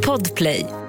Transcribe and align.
Podplay. 0.00 0.79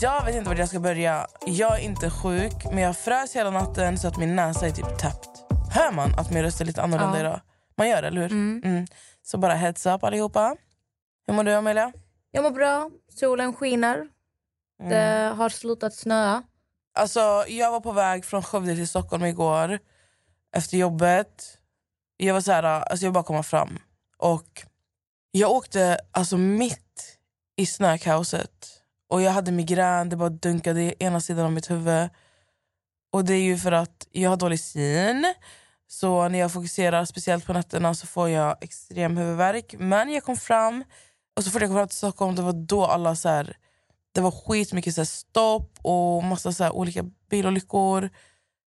Jag 0.00 0.24
vet 0.24 0.34
inte 0.34 0.48
var 0.50 0.56
jag 0.56 0.68
ska 0.68 0.80
börja. 0.80 1.26
Jag 1.46 1.74
är 1.78 1.82
inte 1.84 2.10
sjuk, 2.10 2.64
men 2.64 2.78
jag 2.78 2.96
frös 2.96 3.36
hela 3.36 3.50
natten 3.50 3.98
så 3.98 4.08
att 4.08 4.16
min 4.16 4.36
näsa 4.36 4.66
är 4.66 4.70
typ 4.70 4.98
täppt. 4.98 5.28
Hör 5.70 5.92
man 5.92 6.14
att 6.18 6.30
min 6.30 6.42
röst 6.42 6.60
är 6.60 6.64
lite 6.64 6.82
annorlunda 6.82 7.14
Ja. 7.16 7.20
idag? 7.20 7.40
Man 7.76 7.88
gör 7.88 8.02
det, 8.02 8.08
eller 8.08 8.20
hur? 8.28 8.32
Mm. 8.32 8.86
Så 9.22 9.38
bara 9.38 9.54
heads 9.54 9.86
up 9.86 10.04
allihopa. 10.04 10.56
Hur 11.26 11.34
mår 11.34 11.44
du 11.44 11.52
Amelia? 11.54 11.92
Jag 12.30 12.42
mår 12.42 12.50
bra. 12.50 12.90
Solen 13.12 13.54
skiner. 13.54 13.96
Mm. 14.80 14.90
Det 14.90 15.34
har 15.36 15.48
slutat 15.48 15.94
snöa. 15.94 16.42
Alltså, 16.98 17.44
jag 17.48 17.70
var 17.70 17.80
på 17.80 17.92
väg 17.92 18.24
från 18.24 18.42
Skövde 18.42 18.74
till 18.74 18.88
Stockholm 18.88 19.24
igår 19.24 19.78
efter 20.56 20.76
jobbet. 20.76 21.58
Jag 22.16 22.34
var 22.34 22.40
så 22.40 22.52
här, 22.52 22.62
alltså 22.62 23.06
jag 23.06 23.12
bara 23.12 23.24
komma 23.24 23.42
fram. 23.42 23.78
Och 24.18 24.62
jag 25.30 25.50
åkte 25.50 25.98
alltså 26.12 26.36
mitt 26.36 27.16
i 27.56 27.66
snökaoset. 27.66 28.82
Och 29.08 29.22
jag 29.22 29.32
hade 29.32 29.52
migrän, 29.52 30.08
det 30.08 30.16
bara 30.16 30.28
dunkade 30.28 30.82
i 30.82 30.94
ena 30.98 31.20
sidan 31.20 31.44
av 31.44 31.52
mitt 31.52 31.70
huvud. 31.70 32.08
Och 33.12 33.24
det 33.24 33.34
är 33.34 33.42
ju 33.42 33.58
för 33.58 33.72
att 33.72 34.06
jag 34.10 34.30
har 34.30 34.36
dålig 34.36 34.60
syn. 34.60 35.34
Så 35.88 36.28
när 36.28 36.38
jag 36.38 36.52
fokuserar 36.52 37.04
speciellt 37.04 37.46
på 37.46 37.52
nätterna 37.52 37.94
så 37.94 38.06
får 38.06 38.28
jag 38.28 38.56
extrem 38.60 39.16
huvudvärk. 39.16 39.74
Men 39.78 40.12
jag 40.12 40.24
kom 40.24 40.36
fram 40.36 40.84
och 41.36 41.44
så 41.44 41.50
fort 41.50 41.60
jag 41.60 41.70
kom 41.70 41.76
fram 41.76 41.88
till 41.88 41.96
Stockholm 41.96 42.34
det 42.34 42.42
var 42.42 42.52
då 42.52 42.84
alla 42.84 43.16
så 43.16 43.28
här, 43.28 43.56
det 44.14 44.20
var 44.20 44.30
skitmycket 44.30 44.94
så 44.94 45.00
här 45.00 45.06
stopp 45.06 45.78
och 45.82 46.24
massa 46.24 46.52
så 46.52 46.64
här 46.64 46.72
olika 46.72 47.04
bilolyckor. 47.30 48.10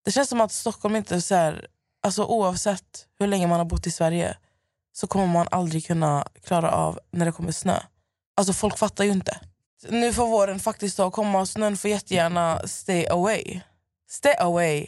Det 0.05 0.11
känns 0.11 0.29
som 0.29 0.41
att 0.41 0.51
Stockholm 0.51 0.95
inte 0.95 1.21
så 1.21 1.35
här, 1.35 1.67
alltså 2.03 2.25
oavsett 2.25 3.07
hur 3.19 3.27
länge 3.27 3.47
man 3.47 3.57
har 3.57 3.65
bott 3.65 3.87
i 3.87 3.91
Sverige 3.91 4.37
så 4.93 5.07
kommer 5.07 5.27
man 5.27 5.47
aldrig 5.51 5.87
kunna 5.87 6.27
klara 6.43 6.71
av 6.71 6.99
när 7.11 7.25
det 7.25 7.31
kommer 7.31 7.51
snö. 7.51 7.79
Alltså 8.37 8.53
folk 8.53 8.77
fattar 8.77 9.03
ju 9.03 9.11
inte. 9.11 9.39
Nu 9.89 10.13
får 10.13 10.27
våren 10.27 10.59
faktiskt 10.59 10.97
då 10.97 11.11
komma 11.11 11.39
och 11.39 11.49
snön 11.49 11.77
får 11.77 11.89
jättegärna 11.89 12.67
stay 12.67 13.07
away. 13.07 13.61
Stay 14.09 14.35
away. 14.39 14.87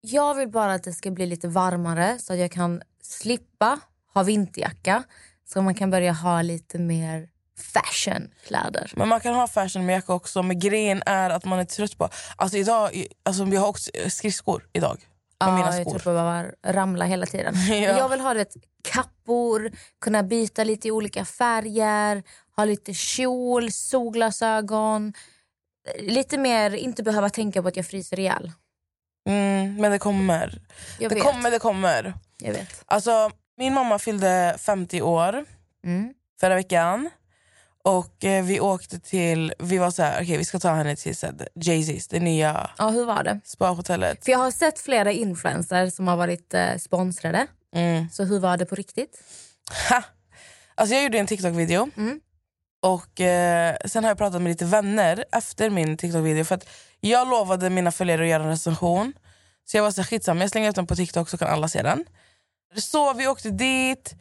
Jag 0.00 0.34
vill 0.34 0.48
bara 0.48 0.74
att 0.74 0.82
det 0.82 0.92
ska 0.92 1.10
bli 1.10 1.26
lite 1.26 1.48
varmare 1.48 2.18
så 2.18 2.32
att 2.32 2.38
jag 2.38 2.80
slippa 3.02 3.80
ha 4.14 4.22
vinterjacka. 4.22 5.02
Så 5.48 5.62
man 5.62 5.74
kan 5.74 5.90
börja 5.90 6.12
ha 6.12 6.42
lite 6.42 6.78
mer 6.78 7.28
fashionkläder. 7.58 8.92
Men 8.96 9.08
man 9.08 9.20
kan 9.20 9.34
ha 9.34 9.46
fashion 9.46 9.86
med 9.86 9.94
jacka 9.94 10.12
också. 10.12 10.42
Men 10.42 10.58
grejen 10.58 11.02
är 11.06 11.30
att 11.30 11.44
man 11.44 11.58
är 11.58 11.64
trött 11.64 11.98
på... 11.98 12.08
Alltså 12.36 12.58
idag, 12.58 13.06
alltså 13.22 13.44
jag 13.44 13.60
har 13.60 13.68
också 13.68 13.90
skridskor 14.08 14.68
idag. 14.72 15.06
Med 15.40 15.54
mina 15.54 15.66
Ja, 15.66 15.76
jag 15.76 15.82
skor. 15.82 15.90
tror 15.98 16.00
på 16.00 16.10
att 16.10 16.16
bara 16.64 16.72
ramla 16.72 17.04
hela 17.04 17.26
tiden. 17.26 17.54
Ja. 17.68 17.74
Jag 17.74 18.08
vill 18.08 18.20
ha 18.20 18.34
vet, 18.34 18.56
kappor, 18.92 19.70
kunna 20.00 20.22
byta 20.22 20.64
lite 20.64 20.88
i 20.88 20.90
olika 20.90 21.24
färger, 21.24 22.22
ha 22.56 22.64
lite 22.64 22.94
kjol, 22.94 23.72
solglasögon. 23.72 25.12
Lite 25.98 26.38
mer, 26.38 26.70
inte 26.74 27.02
behöva 27.02 27.30
tänka 27.30 27.62
på 27.62 27.68
att 27.68 27.76
jag 27.76 27.86
fryser 27.86 28.18
ihjäl. 28.20 28.52
Mm, 29.28 29.76
men 29.76 29.90
det 29.92 29.98
kommer. 29.98 30.62
Jag 31.00 31.10
det 31.10 31.14
vet. 31.14 31.24
kommer, 31.24 31.50
det 31.50 31.58
kommer. 31.58 32.14
Jag 32.38 32.52
vet. 32.52 32.82
Alltså, 32.86 33.30
min 33.56 33.74
mamma 33.74 33.98
fyllde 33.98 34.56
50 34.58 35.02
år 35.02 35.44
Mm. 35.84 36.14
förra 36.40 36.54
veckan. 36.54 37.10
Och 37.84 38.24
eh, 38.24 38.44
vi 38.44 38.60
åkte 38.60 39.00
till, 39.00 39.52
vi 39.58 39.78
var 39.78 39.90
så 39.90 40.02
här, 40.02 40.22
okej 40.22 40.38
vi 40.38 40.44
ska 40.44 40.58
ta 40.58 40.74
henne 40.74 40.96
till 40.96 41.12
Jay-Z's, 41.54 42.06
det 42.10 42.20
nya 42.20 42.70
Ja, 42.78 42.88
hur 42.88 43.04
var 43.04 43.24
det? 43.24 43.40
spahotellet. 43.44 44.24
För 44.24 44.32
jag 44.32 44.38
har 44.38 44.50
sett 44.50 44.78
flera 44.78 45.12
influencers 45.12 45.94
som 45.94 46.08
har 46.08 46.16
varit 46.16 46.54
eh, 46.54 46.76
sponsrade. 46.76 47.46
Mm. 47.76 48.10
Så 48.10 48.24
hur 48.24 48.38
var 48.40 48.56
det 48.56 48.66
på 48.66 48.74
riktigt? 48.74 49.22
Ha! 49.88 50.02
Alltså 50.74 50.94
jag 50.94 51.02
gjorde 51.04 51.18
en 51.18 51.26
TikTok-video. 51.26 51.90
Mm. 51.96 52.20
Och 52.82 53.20
eh, 53.20 53.76
sen 53.84 54.04
har 54.04 54.10
jag 54.10 54.18
pratat 54.18 54.42
med 54.42 54.50
lite 54.50 54.64
vänner 54.64 55.24
efter 55.32 55.70
min 55.70 55.96
TikTok-video. 55.96 56.44
För 56.44 56.54
att 56.54 56.68
jag 57.00 57.28
lovade 57.28 57.70
mina 57.70 57.92
följare 57.92 58.22
att 58.22 58.28
göra 58.28 58.42
en 58.42 58.48
recension. 58.48 59.12
Så 59.64 59.76
jag 59.76 59.82
var 59.82 59.90
så 59.90 60.04
skitsamma, 60.04 60.40
jag 60.40 60.50
slänger 60.50 60.70
ut 60.70 60.76
den 60.76 60.86
på 60.86 60.96
TikTok 60.96 61.28
så 61.28 61.38
kan 61.38 61.48
alla 61.48 61.68
se 61.68 61.82
den. 61.82 62.04
Så 62.74 63.12
vi 63.12 63.26
åkte 63.26 63.50
dit. 63.50 64.14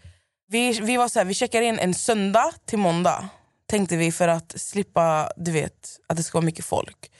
Vi, 0.48 0.72
vi 0.72 0.98
var 0.98 1.08
så 1.08 1.20
här, 1.20 1.26
vi 1.26 1.34
checkar 1.34 1.62
in 1.62 1.80
en 1.80 1.94
söndag 1.94 2.54
till 2.66 2.80
måndag. 2.80 3.30
Tänkte 3.68 3.98
vi 3.98 4.12
för 4.12 4.28
att 4.28 4.62
slippa, 4.62 5.32
du 5.36 5.52
vet, 5.52 6.00
att 6.08 6.18
det 6.18 6.24
ska 6.24 6.38
vara 6.38 6.46
mycket 6.46 6.66
folk. 6.66 7.12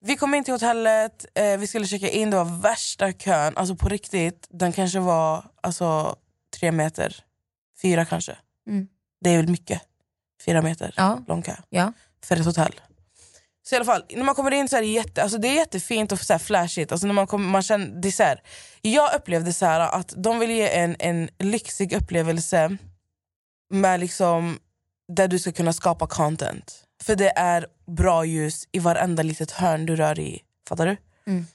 Vi 0.00 0.16
kom 0.16 0.34
in 0.34 0.44
till 0.44 0.54
hotellet, 0.54 1.26
eh, 1.34 1.58
vi 1.58 1.66
skulle 1.66 1.86
checka 1.86 2.08
in, 2.08 2.30
det 2.30 2.36
var 2.36 2.60
värsta 2.60 3.12
kön. 3.12 3.56
Alltså 3.56 3.76
på 3.76 3.88
riktigt, 3.88 4.46
den 4.50 4.72
kanske 4.72 4.98
var 4.98 5.44
alltså, 5.60 6.16
tre 6.58 6.72
meter. 6.72 7.16
Fyra 7.82 8.04
kanske. 8.04 8.36
Mm. 8.68 8.88
Det 9.20 9.30
är 9.30 9.36
väl 9.36 9.48
mycket. 9.48 9.82
Fyra 10.44 10.62
meter 10.62 10.94
Ja. 10.96 11.22
lång 11.28 11.42
kö 11.42 11.54
Ja. 11.68 11.92
för 12.24 12.36
ett 12.36 12.44
hotell. 12.44 12.80
Så 13.68 13.74
i 13.74 13.76
alla 13.76 13.84
fall, 13.84 14.04
när 14.10 14.24
man 14.24 14.34
kommer 14.34 14.50
in 14.50 14.68
så 14.68 14.76
är 14.76 14.80
det, 14.80 14.86
jätte, 14.86 15.22
alltså 15.22 15.38
det 15.38 15.48
är 15.48 15.54
jättefint 15.54 16.12
och 16.12 16.18
så 16.20 16.32
här 16.32 16.38
flashigt. 16.38 16.92
Alltså 16.92 17.06
när 17.06 17.14
man 17.14 17.26
kommer, 17.26 17.48
man 17.50 17.62
känner, 17.62 17.86
det 17.86 18.12
så 18.12 18.22
här, 18.22 18.42
jag 18.82 19.14
upplevde 19.14 19.52
så 19.52 19.66
att 19.66 20.14
de 20.16 20.38
vill 20.38 20.50
ge 20.50 20.68
en, 20.78 20.96
en 20.98 21.28
lyxig 21.38 21.92
upplevelse 21.92 22.76
med 23.70 24.00
liksom, 24.00 24.58
där 25.12 25.28
du 25.28 25.38
ska 25.38 25.52
kunna 25.52 25.72
skapa 25.72 26.06
content. 26.06 26.84
För 27.02 27.16
det 27.16 27.32
är 27.38 27.66
bra 27.86 28.24
ljus 28.24 28.68
i 28.72 28.78
varenda 28.78 29.22
litet 29.22 29.50
hörn 29.50 29.86
du 29.86 29.96
rör 29.96 30.18
i. 30.18 30.42
Fattar 30.68 30.86
du? 30.86 30.96
Mm. 31.26 31.46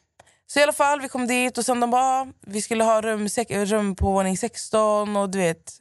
Så 0.47 0.59
i 0.59 0.63
alla 0.63 0.73
fall, 0.73 1.01
vi 1.01 1.09
kom 1.09 1.27
dit 1.27 1.57
och 1.57 1.65
sen 1.65 1.79
de 1.79 1.91
bara, 1.91 2.21
"Ah, 2.21 2.27
vi 2.41 2.61
skulle 2.61 2.83
ha 2.83 3.01
rum, 3.01 3.27
rum 3.49 3.95
på 3.95 4.11
våning 4.11 4.37
16 4.37 5.15
och 5.15 5.29
du 5.29 5.37
vet, 5.37 5.73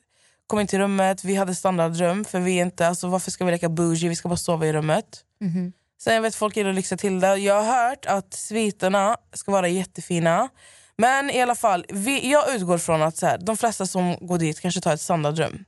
kom 0.52 0.60
in 0.60 0.66
till 0.66 0.78
rummet, 0.78 1.24
vi 1.24 1.34
hade 1.34 1.54
standardrum 1.54 2.24
för 2.24 2.40
vi 2.40 2.58
inte, 2.58 2.88
alltså 2.88 3.08
varför 3.08 3.30
ska 3.30 3.44
vi 3.44 3.50
leka 3.50 3.68
bougie, 3.68 4.08
vi 4.08 4.16
ska 4.16 4.28
bara 4.28 4.36
sova 4.36 4.66
i 4.66 4.72
rummet. 4.72 5.24
Mhm. 5.40 5.72
Sen 6.02 6.14
jag 6.14 6.22
vet 6.22 6.34
folk 6.34 6.56
gillar 6.56 6.70
att 6.70 6.76
lyxa 6.76 6.96
till 6.96 7.20
det. 7.20 7.36
Jag 7.36 7.62
har 7.62 7.88
hört 7.88 8.06
att 8.06 8.34
sviterna 8.34 9.16
ska 9.32 9.52
vara 9.52 9.68
jättefina. 9.68 10.48
Men 10.96 11.30
i 11.30 11.42
alla 11.42 11.54
fall, 11.54 11.86
vi, 11.88 12.30
jag 12.30 12.54
utgår 12.54 12.78
från 12.78 13.02
att 13.02 13.16
så 13.16 13.26
här, 13.26 13.38
de 13.38 13.56
flesta 13.56 13.86
som 13.86 14.16
går 14.20 14.38
dit 14.38 14.60
kanske 14.60 14.80
tar 14.80 14.94
ett 14.94 15.00
standardrum. 15.00 15.64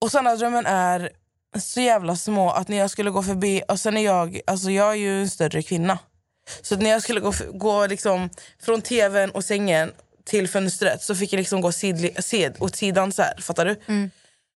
Och 0.00 0.08
standardrummen 0.08 0.66
är 0.66 1.10
så 1.58 1.80
jävla 1.80 2.16
små 2.16 2.50
att 2.50 2.68
när 2.68 2.76
jag 2.76 2.90
skulle 2.90 3.10
gå 3.10 3.22
förbi, 3.22 3.62
och 3.68 3.80
sen 3.80 3.96
är 3.96 4.04
jag, 4.04 4.40
alltså 4.46 4.70
jag 4.70 4.90
är 4.90 4.96
ju 4.96 5.20
en 5.20 5.30
större 5.30 5.62
kvinna. 5.62 5.98
Så 6.62 6.76
när 6.76 6.90
jag 6.90 7.02
skulle 7.02 7.20
gå, 7.20 7.32
gå 7.52 7.86
liksom 7.86 8.30
från 8.62 8.82
tvn 8.82 9.30
och 9.30 9.44
sängen 9.44 9.92
till 10.24 10.48
fönstret 10.48 11.02
så 11.02 11.14
fick 11.14 11.32
jag 11.32 11.38
liksom 11.38 11.60
gå 11.60 11.72
sidli, 11.72 12.14
sid, 12.18 12.56
åt 12.58 12.76
sidan 12.76 13.12
så 13.12 13.22
här, 13.22 13.34
fattar 13.40 13.64
du? 13.64 13.76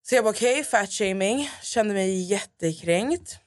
Så 0.08 0.14
jag 0.14 0.24
bara 0.24 0.30
okej, 0.30 0.64
fat 0.64 0.90
shaming, 0.90 1.50
kände 1.62 1.94
mig 1.94 2.22
jättekränkt. 2.22 3.38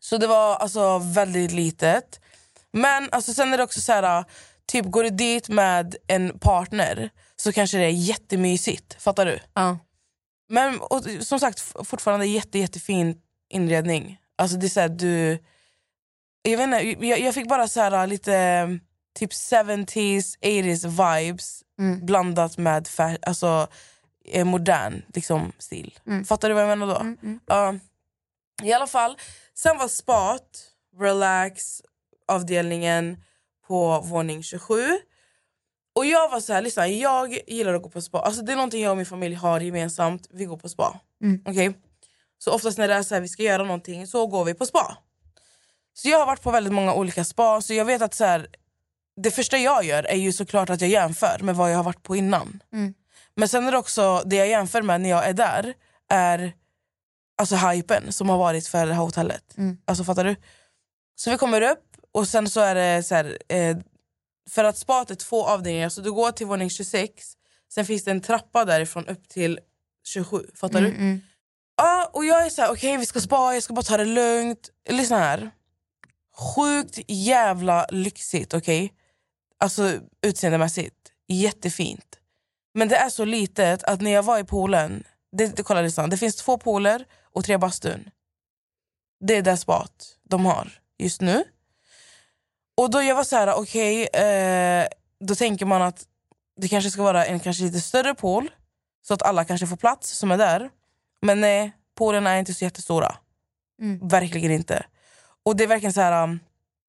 Så 0.00 0.18
det 0.18 0.26
var 0.26 0.56
alltså 0.56 0.98
väldigt 0.98 1.52
litet. 1.52 2.20
Men 2.72 3.08
alltså, 3.12 3.34
sen 3.34 3.52
är 3.52 3.58
det 3.58 3.64
också 3.64 3.80
så 3.80 3.92
här, 3.92 4.24
typ 4.66 4.86
går 4.86 5.02
du 5.02 5.10
dit 5.10 5.48
med 5.48 5.96
en 6.06 6.38
partner 6.38 7.10
så 7.36 7.52
kanske 7.52 7.78
det 7.78 7.84
är 7.84 7.90
jättemysigt. 7.90 9.02
Fattar 9.02 9.26
du? 9.26 9.40
Ja. 9.54 9.78
Men 10.48 10.80
och, 10.80 11.04
som 11.20 11.40
sagt, 11.40 11.60
fortfarande 11.60 12.26
jätte, 12.26 12.58
jättefin 12.58 13.20
inredning. 13.50 14.18
Alltså 14.36 14.56
det 14.56 14.66
är 14.66 14.68
så 14.68 14.80
här, 14.80 14.88
du... 14.88 15.38
Jag 16.42 16.58
vet 16.58 16.64
inte, 16.64 17.06
jag, 17.06 17.20
jag 17.20 17.34
fick 17.34 17.48
bara 17.48 17.68
så 17.68 17.80
här 17.80 18.06
lite 18.06 18.78
typ 19.18 19.30
70s, 19.30 20.38
80s 20.42 20.86
vibes 20.86 21.62
Mm. 21.80 22.06
blandat 22.06 22.58
med 22.58 22.88
alltså, 23.22 23.68
eh, 24.30 24.44
modern 24.44 25.02
liksom, 25.14 25.52
stil. 25.58 25.98
Mm. 26.06 26.24
Fattar 26.24 26.48
du 26.48 26.54
vad 26.54 26.62
jag 26.70 26.78
menar 26.78 26.94
då? 26.94 27.00
Mm. 27.00 27.40
Ja. 27.46 27.74
I 28.62 28.72
alla 28.72 28.86
fall, 28.86 29.18
sen 29.54 29.78
var 29.78 29.88
spat, 29.88 30.64
relax, 30.98 31.82
avdelningen 32.28 33.22
på 33.66 34.00
våning 34.00 34.42
27. 34.42 34.98
Och 35.94 36.06
jag 36.06 36.28
var 36.28 36.40
så 36.40 36.52
här, 36.52 36.62
lyssna, 36.62 36.88
jag 36.88 37.38
gillar 37.46 37.74
att 37.74 37.82
gå 37.82 37.88
på 37.88 38.00
spa. 38.00 38.18
Alltså 38.18 38.42
det 38.42 38.52
är 38.52 38.56
någonting 38.56 38.82
jag 38.82 38.90
och 38.90 38.96
min 38.96 39.06
familj 39.06 39.34
har 39.34 39.60
gemensamt, 39.60 40.28
vi 40.30 40.44
går 40.44 40.56
på 40.56 40.68
spa. 40.68 41.00
Mm. 41.22 41.42
Okej? 41.46 41.74
Så 42.38 42.52
oftast 42.52 42.78
när 42.78 42.88
det 42.88 42.94
är 42.94 43.02
så 43.02 43.14
här, 43.14 43.22
vi 43.22 43.28
ska 43.28 43.42
göra 43.42 43.64
någonting 43.64 44.06
så 44.06 44.26
går 44.26 44.44
vi 44.44 44.54
på 44.54 44.66
spa. 44.66 44.96
Så 45.94 46.08
jag 46.08 46.18
har 46.18 46.26
varit 46.26 46.42
på 46.42 46.50
väldigt 46.50 46.72
många 46.72 46.94
olika 46.94 47.24
spa, 47.24 47.60
så 47.60 47.74
jag 47.74 47.84
vet 47.84 48.02
att 48.02 48.14
så 48.14 48.24
här, 48.24 48.48
det 49.16 49.30
första 49.30 49.58
jag 49.58 49.84
gör 49.84 50.02
är 50.02 50.16
ju 50.16 50.32
såklart 50.32 50.70
att 50.70 50.80
jag 50.80 50.90
jämför 50.90 51.38
med 51.42 51.56
vad 51.56 51.72
jag 51.72 51.76
har 51.76 51.84
varit 51.84 52.02
på 52.02 52.16
innan. 52.16 52.62
Mm. 52.72 52.94
Men 53.38 53.48
sen 53.48 53.66
är 53.66 53.72
det 53.72 53.78
också, 53.78 54.22
det 54.26 54.36
jag 54.36 54.48
jämför 54.48 54.82
med 54.82 55.00
när 55.00 55.10
jag 55.10 55.28
är 55.28 55.32
där 55.32 55.74
är 56.08 56.52
alltså 57.38 57.56
hypen 57.56 58.12
som 58.12 58.28
har 58.28 58.38
varit 58.38 58.66
för 58.66 58.86
det 58.86 58.94
här 58.94 59.00
hotellet. 59.00 59.58
Mm. 59.58 59.78
Alltså 59.84 60.04
fattar 60.04 60.24
du? 60.24 60.36
Så 61.14 61.30
vi 61.30 61.38
kommer 61.38 61.62
upp 61.62 61.84
och 62.12 62.28
sen 62.28 62.50
så 62.50 62.60
är 62.60 62.74
det 62.74 63.02
så 63.02 63.14
här, 63.14 63.38
eh, 63.48 63.76
för 64.50 64.64
att 64.64 64.78
spat 64.78 65.10
är 65.10 65.14
två 65.14 65.46
avdelningar 65.46 65.88
så 65.88 66.00
du 66.00 66.12
går 66.12 66.32
till 66.32 66.46
våning 66.46 66.70
26, 66.70 67.32
sen 67.74 67.84
finns 67.84 68.04
det 68.04 68.10
en 68.10 68.20
trappa 68.20 68.64
därifrån 68.64 69.06
upp 69.06 69.28
till 69.28 69.60
27. 70.04 70.46
Fattar 70.54 70.80
du? 70.80 70.88
Mm. 70.88 71.20
Ja, 71.76 72.10
och 72.12 72.24
jag 72.24 72.46
är 72.46 72.50
så 72.50 72.62
här, 72.62 72.72
okej 72.72 72.96
vi 72.96 73.06
ska 73.06 73.20
spa, 73.20 73.54
jag 73.54 73.62
ska 73.62 73.74
bara 73.74 73.82
ta 73.82 73.96
det 73.96 74.04
lugnt. 74.04 74.70
Lyssna 74.88 75.18
här. 75.18 75.50
Sjukt 76.56 76.98
jävla 77.08 77.86
lyxigt, 77.90 78.54
okej? 78.54 78.92
Alltså 79.58 79.92
utseendemässigt. 80.22 80.96
Jättefint. 81.28 82.18
Men 82.74 82.88
det 82.88 82.96
är 82.96 83.10
så 83.10 83.24
litet 83.24 83.84
att 83.84 84.00
när 84.00 84.10
jag 84.10 84.22
var 84.22 84.38
i 84.38 84.44
poolen, 84.44 85.04
det, 85.32 85.56
det, 85.56 85.62
kolla 85.62 85.80
listan, 85.80 86.10
det 86.10 86.16
finns 86.16 86.36
två 86.36 86.58
pooler 86.58 87.04
och 87.32 87.44
tre 87.44 87.58
bastun. 87.58 88.10
Det 89.20 89.36
är 89.36 89.42
det 89.42 89.56
spat 89.56 90.18
de 90.22 90.46
har 90.46 90.80
just 90.98 91.20
nu. 91.20 91.44
Och 92.76 92.90
då 92.90 93.02
jag 93.02 93.14
var 93.14 93.24
så 93.24 93.36
här, 93.36 93.54
okej, 93.54 94.06
eh, 94.06 94.86
då 95.20 95.34
tänker 95.34 95.66
man 95.66 95.82
att 95.82 96.06
det 96.56 96.68
kanske 96.68 96.90
ska 96.90 97.02
vara 97.02 97.26
en 97.26 97.40
kanske 97.40 97.64
lite 97.64 97.80
större 97.80 98.14
pool 98.14 98.50
så 99.02 99.14
att 99.14 99.22
alla 99.22 99.44
kanske 99.44 99.66
får 99.66 99.76
plats 99.76 100.10
som 100.10 100.30
är 100.30 100.38
där. 100.38 100.70
Men 101.22 101.40
nej, 101.40 101.72
poolerna 101.94 102.30
är 102.30 102.38
inte 102.38 102.54
så 102.54 102.64
jättestora. 102.64 103.16
Mm. 103.80 104.08
Verkligen 104.08 104.50
inte. 104.50 104.86
Och 105.44 105.56
det 105.56 105.64
är 105.64 105.68
verkligen 105.68 105.92
så 105.92 106.00
här. 106.00 106.24
um, 106.24 106.40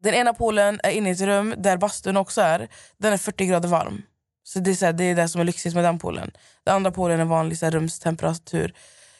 Den 0.03 0.13
ena 0.13 0.33
poolen 0.33 0.79
är 0.83 0.91
inne 0.91 1.09
i 1.09 1.11
ett 1.11 1.21
rum 1.21 1.55
där 1.57 1.77
bastun 1.77 2.17
också 2.17 2.41
är. 2.41 2.67
Den 2.97 3.13
är 3.13 3.17
40 3.17 3.45
grader 3.45 3.69
varm. 3.69 4.01
Så 4.43 4.59
det 4.59 4.71
är, 4.71 4.75
så 4.75 4.85
här, 4.85 4.93
det 4.93 5.03
är 5.03 5.15
det 5.15 5.29
som 5.29 5.41
är 5.41 5.45
lyxigt 5.45 5.75
med 5.75 5.83
den 5.83 5.99
poolen. 5.99 6.31
Den 6.63 6.75
andra 6.75 6.91
poolen 6.91 7.19
är 7.19 7.25
vanlig 7.25 7.57
så 7.57 7.65
här, 7.65 7.71
rumstemperatur. 7.71 8.73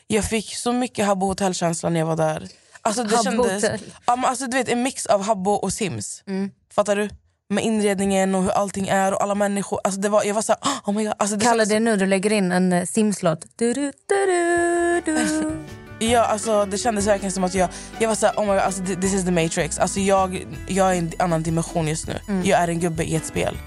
Jag 0.07 0.25
fick 0.25 0.56
så 0.56 0.74
mycket 0.74 1.06
Habbo 1.06 1.25
hotellkänsla 1.25 1.89
när 1.89 2.00
jag 2.00 2.07
var 2.07 2.16
där. 2.16 2.48
Alltså, 2.81 3.04
det 3.04 3.24
kändes, 3.24 3.63
ja, 4.06 4.16
men 4.16 4.25
alltså, 4.25 4.48
du 4.48 4.57
vet, 4.57 4.69
en 4.69 4.83
mix 4.83 5.06
av 5.06 5.21
Habbo 5.24 5.51
och 5.51 5.74
Sims. 5.74 6.24
Mm. 6.27 6.51
Fattar 6.74 6.95
du? 6.95 7.10
Med 7.50 7.63
inredningen 7.63 8.36
och 8.36 8.44
hur 8.44 8.51
allting 8.51 8.88
är 8.88 9.13
och 9.13 9.24
alla 9.24 9.36
människor. 9.36 9.80
Alltså, 9.83 10.01
det 10.01 10.10
var, 10.10 10.24
jag 10.24 10.33
var 10.33 10.42
så 10.42 10.56
här, 10.62 10.71
oh 10.86 10.94
my 10.94 11.04
god. 11.04 11.13
Alltså, 11.18 11.36
det 11.36 11.45
Kalla 11.45 11.54
kändes- 11.54 11.69
det 11.69 11.80
nu 11.80 11.98
du 11.98 12.06
lägger 12.06 12.31
in 12.33 12.51
en 12.51 12.74
eh, 12.74 12.86
simslott. 12.86 13.45
Du, 13.56 13.74
du, 13.74 13.92
du, 14.07 14.25
du, 14.25 15.01
du. 15.06 15.51
Ja, 16.06 16.25
alltså, 16.25 16.66
det 16.66 16.77
kändes 16.77 17.07
verkligen 17.07 17.31
som 17.31 17.44
att 17.44 17.54
jag, 17.54 17.69
jag 18.00 18.07
var 18.07 18.16
såhär, 18.16 18.36
oh 18.36 18.42
my 18.42 18.48
god, 18.51 18.57
alltså, 18.60 18.83
this 18.86 19.13
is 19.13 19.25
the 19.25 19.31
matrix. 19.31 19.80
Alltså, 19.80 20.00
jag, 20.00 20.45
jag 20.68 20.89
är 20.89 20.94
i 20.94 20.98
en 20.98 21.12
annan 21.19 21.44
dimension 21.44 21.88
just 21.88 22.07
nu. 22.07 22.42
Jag 22.44 22.60
är 22.60 22.68
en 22.68 22.80
gubbe 22.80 23.04
i 23.04 23.16
ett 23.16 23.25
spel. 23.25 23.57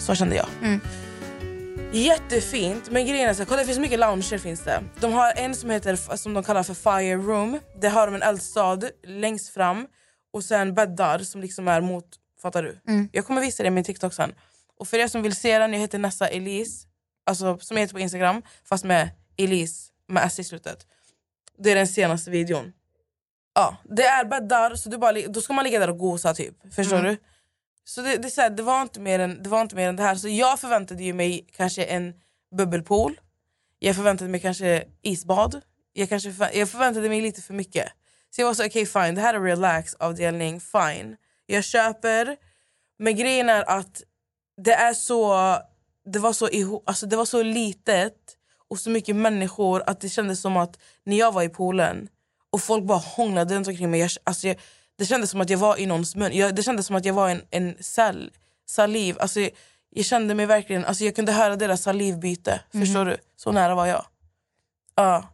Så 0.00 0.14
kände 0.14 0.36
jag. 0.36 0.48
Mm. 0.62 0.80
Jättefint, 1.92 2.90
men 2.90 3.06
grejen 3.06 3.28
är 3.28 3.34
så 3.34 3.38
här, 3.38 3.46
kolla 3.46 3.60
det 3.60 3.66
finns 3.66 3.78
mycket 3.78 3.98
lounger 3.98 4.38
finns 4.38 4.60
det. 4.60 4.82
De 5.00 5.12
har 5.12 5.32
en 5.36 5.54
som 5.54 5.70
heter 5.70 6.16
som 6.16 6.34
de 6.34 6.44
kallar 6.44 6.62
för 6.62 6.74
fire 6.74 7.16
room. 7.16 7.60
Där 7.80 7.90
har 7.90 8.06
de 8.06 8.14
en 8.14 8.22
eldstad 8.22 8.80
längst 9.04 9.48
fram 9.48 9.86
och 10.32 10.44
sen 10.44 10.74
bäddar 10.74 11.18
som 11.18 11.40
liksom 11.40 11.68
är 11.68 11.80
mot, 11.80 12.04
fattar 12.42 12.62
du? 12.62 12.78
Jag 13.12 13.26
kommer 13.26 13.40
visa 13.40 13.62
det 13.62 13.66
i 13.66 13.70
min 13.70 13.84
TikTok 13.84 14.14
sen. 14.14 14.34
Och 14.76 14.88
för 14.88 14.98
er 14.98 15.08
som 15.08 15.22
vill 15.22 15.36
se 15.36 15.58
den, 15.58 15.72
jag 15.72 15.80
heter 15.80 15.98
Nessa 15.98 16.28
Elise, 16.28 16.86
alltså 17.26 17.58
som 17.58 17.76
jag 17.76 17.82
heter 17.82 17.94
på 17.94 18.00
Instagram 18.00 18.42
fast 18.64 18.84
med 18.84 19.10
Elise 19.36 19.90
med 20.08 20.22
S 20.26 20.38
i 20.38 20.44
slutet. 20.44 20.86
Det 21.58 21.70
är 21.70 21.76
den 21.76 21.88
senaste 21.88 22.30
videon. 22.30 22.72
Ja, 23.54 23.76
det 23.84 24.04
är 24.04 24.24
bäddar, 24.24 24.74
så 24.74 24.88
du 24.88 24.98
bara, 24.98 25.12
då 25.28 25.40
ska 25.40 25.52
man 25.52 25.64
ligga 25.64 25.78
där 25.78 25.90
och 25.90 25.98
gosa 25.98 26.34
typ. 26.34 26.74
Förstår 26.74 27.02
du? 27.02 27.16
Så 27.84 28.02
det, 28.02 28.16
det, 28.16 28.30
så 28.30 28.40
här, 28.40 28.50
det, 28.50 28.62
var 28.62 28.82
inte 28.82 29.00
mer 29.00 29.18
än, 29.18 29.42
det 29.42 29.48
var 29.50 29.60
inte 29.60 29.76
mer 29.76 29.88
än 29.88 29.96
det 29.96 30.02
här. 30.02 30.14
Så 30.14 30.28
jag 30.28 30.60
förväntade 30.60 31.02
ju 31.02 31.12
mig 31.12 31.46
kanske 31.56 31.84
en 31.84 32.14
bubbelpool. 32.56 33.20
Jag 33.78 33.96
förväntade 33.96 34.30
mig 34.30 34.40
kanske 34.40 34.84
isbad. 35.02 35.60
Jag, 35.92 36.08
kanske 36.08 36.30
förvä- 36.30 36.50
jag 36.54 36.68
förväntade 36.68 37.08
mig 37.08 37.20
lite 37.20 37.42
för 37.42 37.54
mycket. 37.54 37.92
Så 38.30 38.40
jag 38.40 38.46
var 38.46 38.54
så 38.54 38.66
okej 38.66 38.86
fine, 38.86 39.14
det 39.14 39.20
här 39.20 39.34
är 39.34 39.40
relax 39.40 39.94
avdelning, 39.94 40.60
fine. 40.60 41.16
Jag 41.46 41.64
köper. 41.64 42.36
Men 42.98 43.16
grejen 43.16 43.48
är 43.48 43.70
att 43.70 44.02
det 44.64 44.72
är 44.72 44.94
så, 44.94 45.34
det 46.12 46.18
var 46.18 46.32
så, 46.32 46.48
alltså 46.86 47.06
det 47.06 47.16
var 47.16 47.24
så 47.24 47.42
litet 47.42 48.36
och 48.68 48.78
så 48.78 48.90
mycket 48.90 49.16
människor 49.16 49.82
att 49.86 50.00
det 50.00 50.08
kändes 50.08 50.40
som 50.40 50.56
att 50.56 50.78
när 51.04 51.18
jag 51.18 51.32
var 51.32 51.42
i 51.42 51.48
poolen 51.48 52.08
och 52.50 52.60
folk 52.60 52.84
bara 52.84 52.98
hånglade 52.98 53.54
runt 53.54 53.68
omkring 53.68 53.90
mig. 53.90 54.00
Jag, 54.00 54.10
alltså 54.24 54.48
jag, 54.48 54.56
det 55.00 55.06
kändes 55.06 55.30
som 55.30 55.40
att 55.40 55.50
jag 55.50 55.58
var 55.58 55.80
i 55.80 55.86
någons 55.86 56.16
mun. 56.16 56.36
Jag, 56.36 56.54
det 56.54 56.62
kändes 56.62 56.86
som 56.86 56.96
att 56.96 57.04
jag 57.04 57.14
var 57.14 57.28
en, 57.28 57.42
en 57.50 57.74
cell, 57.80 58.30
saliv. 58.66 59.16
Alltså 59.20 59.40
jag, 59.40 59.50
jag 59.90 60.04
kände 60.04 60.34
mig 60.34 60.46
verkligen, 60.46 60.84
alltså 60.84 61.04
jag 61.04 61.16
kunde 61.16 61.32
höra 61.32 61.56
deras 61.56 61.82
salivbyte. 61.82 62.60
Förstår 62.72 63.04
du? 63.04 63.16
Så 63.36 63.52
nära 63.52 63.74
var 63.74 63.86
jag. 63.86 64.04
Ja. 64.94 65.24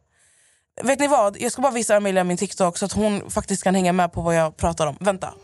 Vet 0.83 0.99
ni 0.99 1.09
vad? 1.09 1.37
Jag 1.41 1.53
ska 1.53 1.63
bara 1.63 1.73
visa 1.73 1.97
Amelia 1.97 2.25
min 2.25 2.37
TikTok 2.37 2.79
så 2.79 2.85
att 2.85 2.93
hon 2.93 3.31
faktiskt 3.31 3.63
kan 3.63 3.75
hänga 3.75 3.93
med 3.93 4.13
på 4.13 4.21
vad 4.21 4.37
jag 4.37 4.57
pratar 4.57 4.87
om. 4.87 4.97
Vänta. 5.01 5.35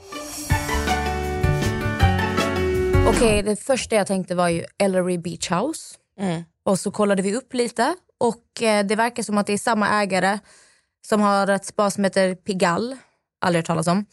Okej, 3.08 3.42
det 3.42 3.56
första 3.56 3.96
jag 3.96 4.06
tänkte 4.06 4.34
var 4.34 4.48
ju 4.48 4.64
Ellery 4.78 5.18
Beach 5.18 5.50
House. 5.50 5.96
Mm. 6.18 6.42
Och 6.64 6.78
så 6.78 6.90
kollade 6.90 7.22
vi 7.22 7.36
upp 7.36 7.54
lite 7.54 7.94
och 8.18 8.62
eh, 8.62 8.86
det 8.86 8.96
verkar 8.96 9.22
som 9.22 9.38
att 9.38 9.46
det 9.46 9.52
är 9.52 9.58
samma 9.58 10.02
ägare 10.02 10.38
som 11.06 11.20
har 11.20 11.48
ett 11.48 11.64
spa 11.64 11.90
som 11.90 12.04
heter 12.04 12.34
Pigalle, 12.34 12.96
aldrig 13.42 13.58
hört 13.62 13.66
talas 13.66 13.86
om. 13.86 14.04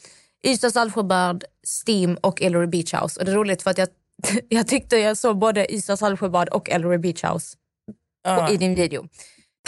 Ystad 0.46 0.72
Saltsjöbad, 0.72 1.44
Steam 1.88 2.18
och 2.22 2.42
Ellery 2.42 2.68
Beach 2.68 2.94
House. 2.94 3.20
Och 3.20 3.26
det 3.26 3.32
är 3.32 3.36
roligt 3.36 3.62
för 3.64 3.72
att 3.72 3.78
jag, 3.78 3.88
jag 4.50 4.68
tyckte 4.68 4.98
jag 4.98 5.18
såg 5.18 5.38
både 5.38 5.74
Ystad 5.74 5.98
Saltsjöbad 5.98 6.50
och 6.50 6.70
Ellery 6.70 6.98
Beach 6.98 7.24
House 7.24 7.58
Ja. 8.24 8.50
i 8.50 8.58
din 8.58 8.76
video. 8.76 9.08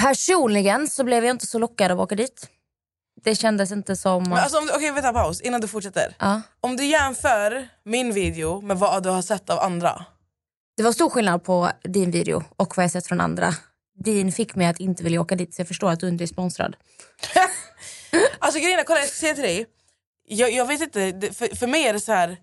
Personligen 0.02 0.88
så 0.88 1.04
blev 1.04 1.26
jag 1.26 1.34
inte 1.34 1.48
så 1.48 1.60
lockad 1.60 1.92
av 1.92 2.00
att 2.00 2.04
åka 2.04 2.16
dit. 2.16 2.50
Det 3.24 3.36
kändes 3.36 3.72
inte 3.72 3.96
som... 3.96 4.24
Men 4.24 4.34
alltså, 4.34 4.58
Okej, 4.76 4.92
vänta 4.92 5.14
paus 5.14 5.42
innan 5.42 5.62
du 5.62 5.68
fortsätter. 5.68 6.16
ja. 6.20 6.42
Om 6.62 6.76
du 6.78 6.86
jämför 6.86 7.68
min 7.86 8.14
video 8.14 8.62
med 8.62 8.78
vad 8.78 9.04
du 9.04 9.10
har 9.10 9.22
sett 9.22 9.50
av 9.50 9.60
andra. 9.60 10.06
Det 10.78 10.84
var 10.84 10.92
stor 10.92 11.10
skillnad 11.10 11.44
på 11.44 11.72
din 11.84 12.12
video 12.12 12.44
och 12.58 12.78
vad 12.78 12.84
jag 12.84 12.92
sett 12.92 13.08
från 13.08 13.22
andra. 13.22 13.54
Din 14.04 14.32
fick 14.32 14.56
mig 14.56 14.68
att 14.68 14.80
inte 14.80 15.04
vilja 15.04 15.22
åka 15.22 15.36
dit 15.36 15.54
så 15.54 15.60
jag 15.62 15.68
förstår 15.68 15.92
att 15.92 16.00
du 16.00 16.08
inte 16.08 16.24
är 16.24 16.28
sponsrad. 16.28 16.76
Alltså 18.42 18.60
grejen 18.60 18.80
är, 18.80 18.84
kolla 18.84 19.00
jag 19.00 19.10
ska 19.10 19.18
säga 19.18 19.34
till 19.34 19.44
dig. 19.44 19.66
Jag, 20.28 20.52
jag 20.52 20.66
vet 20.66 20.82
inte, 20.82 21.12
det, 21.12 21.38
för, 21.38 21.56
för 21.56 21.68
mig 21.68 21.84
är 21.84 21.94
det 21.94 22.00
så 22.00 22.12
här. 22.12 22.38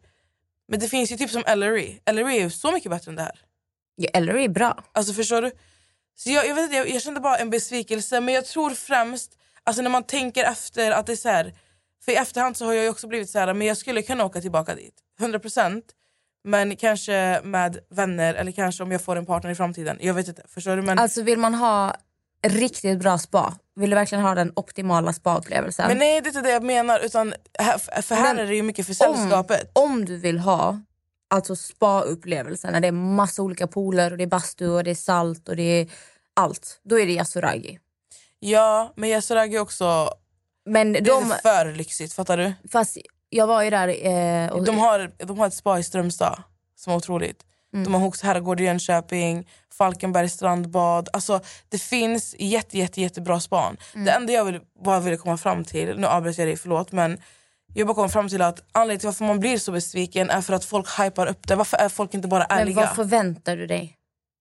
Men 0.68 0.80
det 0.80 0.88
finns 0.88 1.12
ju 1.12 1.16
typ 1.16 1.30
som 1.30 1.44
Ellery. 1.46 1.98
Ellery 2.04 2.36
är 2.36 2.42
ju 2.42 2.50
så 2.50 2.72
mycket 2.72 2.90
bättre 2.90 3.10
än 3.10 3.16
det 3.16 3.22
här. 3.22 3.40
Ja, 3.94 4.08
Ellery 4.12 4.44
är 4.44 4.48
bra. 4.48 4.84
Alltså 4.92 5.12
förstår 5.12 5.42
du? 5.42 5.50
Så 6.14 6.30
jag, 6.30 6.46
jag, 6.48 6.54
vet 6.54 6.64
inte, 6.64 6.76
jag, 6.76 6.90
jag 6.90 7.02
kände 7.02 7.20
bara 7.20 7.36
en 7.36 7.50
besvikelse 7.50 8.20
men 8.20 8.34
jag 8.34 8.46
tror 8.46 8.70
främst, 8.70 9.38
alltså 9.64 9.82
när 9.82 9.90
man 9.90 10.02
tänker 10.02 10.44
efter 10.44 10.90
att 10.90 11.06
det 11.06 11.12
är 11.12 11.16
så 11.16 11.28
här. 11.28 11.54
För 12.04 12.12
i 12.12 12.14
efterhand 12.14 12.56
så 12.56 12.64
har 12.64 12.72
jag 12.72 12.84
ju 12.84 12.90
också 12.90 13.06
blivit 13.06 13.30
så 13.30 13.38
här, 13.38 13.54
men 13.54 13.66
jag 13.66 13.76
skulle 13.76 14.02
kunna 14.02 14.24
åka 14.24 14.40
tillbaka 14.40 14.74
dit. 14.74 14.94
100% 15.20 15.82
Men 16.44 16.76
kanske 16.76 17.40
med 17.44 17.78
vänner 17.90 18.34
eller 18.34 18.52
kanske 18.52 18.82
om 18.82 18.92
jag 18.92 19.02
får 19.02 19.16
en 19.16 19.26
partner 19.26 19.50
i 19.50 19.54
framtiden. 19.54 19.98
Jag 20.00 20.14
vet 20.14 20.28
inte, 20.28 20.42
förstår 20.48 20.76
du? 20.76 20.82
Men, 20.82 20.98
Alltså 20.98 21.22
vill 21.22 21.38
man 21.38 21.54
ha 21.54 21.96
riktigt 22.42 22.98
bra 22.98 23.18
spa, 23.18 23.54
vill 23.76 23.90
du 23.90 23.96
verkligen 23.96 24.24
ha 24.24 24.34
den 24.34 24.52
optimala 24.56 25.12
spaupplevelsen? 25.12 25.88
men 25.88 25.98
nej 25.98 26.20
det 26.20 26.26
är 26.26 26.30
inte 26.30 26.42
det 26.42 26.52
jag 26.52 26.62
menar 26.62 27.00
utan 27.00 27.34
här, 27.58 28.02
för 28.02 28.14
här 28.14 28.34
Men 28.34 28.38
är 28.38 28.46
det 28.48 28.56
ju 28.56 28.62
mycket 28.62 28.86
för 28.86 28.94
sällskapet. 28.94 29.70
Om 29.72 30.04
du 30.04 30.16
vill 30.16 30.38
ha 30.38 30.80
alltså 31.30 31.56
spa-upplevelsen 31.56 32.72
när 32.72 32.80
det 32.80 32.88
är 32.88 32.92
massa 32.92 33.42
olika 33.42 33.66
pooler 33.66 34.10
och 34.10 34.18
det 34.18 34.24
är 34.24 34.28
bastu 34.28 34.68
och 34.68 34.84
det 34.84 34.90
är 34.90 34.94
salt 34.94 35.48
och 35.48 35.56
det 35.56 35.62
är 35.62 35.88
allt, 36.34 36.80
då 36.84 37.00
är 37.00 37.06
det 37.06 37.12
Yasuragi. 37.12 37.78
Ja 38.40 38.92
men 38.96 39.08
Yasuragi 39.08 39.58
också 39.58 40.10
Men 40.66 40.92
det 40.92 40.98
är 40.98 41.04
de, 41.04 41.34
för 41.42 41.72
lyxigt, 41.72 42.12
fattar 42.12 42.36
du? 42.36 42.52
fast 42.72 42.98
jag 43.28 43.46
var 43.46 43.62
ju 43.62 43.70
där 43.70 43.88
eh, 43.88 44.50
och 44.50 44.64
De 44.64 44.78
har, 44.78 45.12
de 45.18 45.38
har 45.38 45.46
ett 45.46 45.54
spa 45.54 45.78
i 45.78 45.82
Strömstad 45.82 46.42
som 46.76 46.92
är 46.92 46.96
otroligt. 46.96 47.44
Mm. 47.74 47.84
De 47.84 47.94
har 47.94 48.00
Hooks 48.00 48.22
herrgård 48.22 48.60
i 48.60 48.64
Jönköping, 48.64 49.48
Falkenberg 49.72 50.28
strandbad. 50.28 51.08
Alltså, 51.12 51.40
det 51.68 51.78
finns 51.78 52.36
jätte, 52.38 52.78
jätte, 52.78 53.00
jättebra 53.00 53.40
span. 53.40 53.76
Mm. 53.94 54.04
Det 54.04 54.10
enda 54.10 54.32
jag 54.32 54.44
vill, 54.44 54.60
bara 54.84 55.00
ville 55.00 55.16
komma 55.16 55.36
fram 55.36 55.64
till, 55.64 55.98
nu 55.98 56.06
avbröt 56.06 56.38
jag 56.38 56.48
dig, 56.48 56.56
förlåt, 56.56 56.92
men 56.92 57.20
jag 57.74 57.86
bara 57.86 57.94
komma 57.94 58.08
fram 58.08 58.28
till 58.28 58.42
att 58.42 58.64
anledningen 58.72 59.00
till 59.00 59.06
varför 59.06 59.24
man 59.24 59.40
blir 59.40 59.58
så 59.58 59.72
besviken 59.72 60.30
är 60.30 60.40
för 60.40 60.52
att 60.52 60.64
folk 60.64 61.00
hypar 61.00 61.26
upp 61.26 61.48
det. 61.48 61.56
Varför 61.56 61.76
är 61.76 61.88
folk 61.88 62.14
inte 62.14 62.28
bara 62.28 62.46
men 62.48 62.58
ärliga? 62.58 62.76
vad 62.76 62.96
förväntar 62.96 63.56
du 63.56 63.66
dig? 63.66 63.96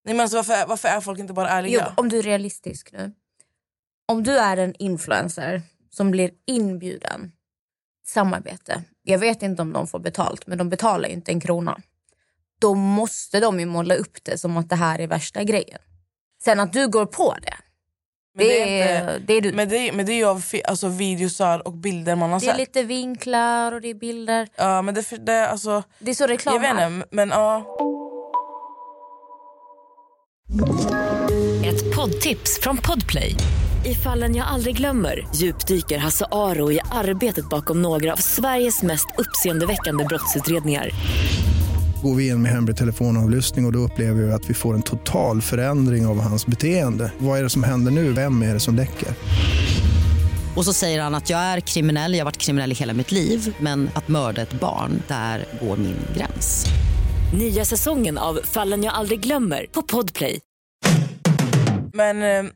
Nej, 0.06 0.16
men 0.16 0.20
alltså, 0.24 0.38
varför, 0.38 0.68
varför 0.68 0.88
är 0.88 1.02
folk 1.02 1.20
inte 1.20 1.34
bara 1.34 1.48
Jo, 1.48 1.56
ärliga? 1.56 1.94
om 1.98 2.10
du 2.10 2.20
är 2.20 2.24
realistisk 2.24 2.90
nu. 2.92 3.14
Om 4.06 4.24
du 4.24 4.38
är 4.38 4.58
en 4.58 4.76
influencer 4.80 5.62
som 5.90 6.12
blir 6.12 6.32
inbjuden, 6.48 7.32
samarbete. 8.08 8.84
Jag 9.04 9.20
vet 9.20 9.42
inte 9.42 9.62
om 9.62 9.74
de 9.74 9.88
får 9.88 10.00
betalt, 10.00 10.48
men 10.48 10.58
de 10.58 10.70
betalar 10.70 11.10
inte 11.10 11.32
en 11.32 11.40
krona. 11.40 11.80
Då 12.62 12.74
måste 12.76 13.40
de 13.40 13.60
ju 13.60 13.66
måla 13.66 13.96
upp 13.96 14.18
det 14.24 14.38
som 14.38 14.58
att 14.58 14.70
det 14.70 14.76
här 14.76 15.00
är 15.00 15.08
värsta 15.08 15.44
grejen. 15.44 15.80
Sen 16.44 16.60
att 16.60 16.74
du 16.74 16.88
går 16.88 17.06
på 17.06 17.36
det, 17.42 17.54
Men 18.36 18.48
det, 18.48 18.54
det 18.54 18.82
är 18.82 19.04
är, 19.10 19.20
det 19.20 19.34
är 19.34 19.42
du. 19.42 19.52
Men 19.54 19.70
det, 19.70 19.92
men 19.92 20.06
det 20.06 20.12
är 20.12 20.16
ju 20.18 20.26
av 20.26 20.44
alltså, 20.68 20.88
videosar 20.88 21.68
och 21.68 21.74
bilder 21.74 22.16
man 22.16 22.32
har 22.32 22.40
det 22.40 22.46
är 22.46 22.50
sett. 22.50 22.58
lite 22.58 22.84
vinklar 22.84 23.72
och 23.72 23.82
det 23.82 23.88
är 23.88 23.94
bilder. 23.94 24.48
Ja, 24.56 24.82
men 24.82 24.94
det, 24.96 25.26
det, 25.26 25.50
alltså, 25.50 25.84
Det 26.00 26.12
är 26.12 26.16
så 26.16 26.28
reklam 26.28 26.64
jag 26.64 26.76
vet 26.76 26.90
inte, 26.92 27.08
men 27.12 27.30
ja. 27.30 27.78
Ett 31.66 31.96
poddtips 31.96 32.60
från 32.62 32.78
Podplay. 32.78 33.36
I 33.86 33.96
fallen 33.96 34.36
jag 34.36 34.48
aldrig 34.48 34.78
glömmer 34.78 35.28
djupdyker 35.36 35.98
Hasse 35.98 36.26
Aro 36.32 36.72
i 36.72 36.80
arbetet 36.92 37.50
bakom 37.50 37.82
några 37.82 38.14
av 38.14 38.18
Sveriges 38.18 38.84
mest 38.84 39.08
uppseendeväckande 39.18 40.04
brottsutredningar. 40.04 40.90
Går 42.04 42.16
vi 42.16 42.28
in 42.28 42.42
med 42.42 42.52
hemlig 42.52 42.78
telefonavlyssning 42.78 43.66
och, 43.66 43.70
och 43.70 43.74
då 43.74 43.80
upplever 43.80 44.24
vi 44.24 44.32
att 44.32 44.50
vi 44.50 44.54
får 44.54 44.74
en 44.74 44.82
total 44.82 45.42
förändring 45.42 46.06
av 46.06 46.20
hans 46.20 46.46
beteende. 46.46 47.12
Vad 47.18 47.40
är 47.40 47.44
det 47.44 47.50
som 47.50 47.64
händer 47.64 47.92
nu? 47.92 48.12
Vem 48.12 48.42
är 48.42 48.54
det 48.54 48.60
som 48.60 48.76
läcker? 48.76 49.08
Och 50.56 50.66
så 50.66 50.74
säger 50.74 51.02
han 51.02 51.16
att 51.16 51.30
jag 51.30 51.40
är 51.40 51.60
kriminell, 51.60 52.14
jag 52.14 52.20
har 52.20 52.26
varit 52.26 52.38
kriminell 52.38 52.72
i 52.72 52.76
hela 52.76 52.94
mitt 52.94 53.12
liv 53.12 53.56
men 53.60 53.90
att 53.94 54.08
mörda 54.08 54.42
ett 54.42 54.60
barn, 54.60 55.04
där 55.08 55.46
går 55.62 55.78
min 55.78 55.98
gräns. 56.16 56.66
Nya 57.34 57.66
säsongen 57.66 58.18
av 58.18 58.40
Fallen 58.44 58.84
jag 58.84 58.94
aldrig 58.94 59.20
glömmer 59.20 59.66
på 59.72 59.82
Podplay. 59.82 60.40
Men 61.94 62.24
eh, 62.24 62.52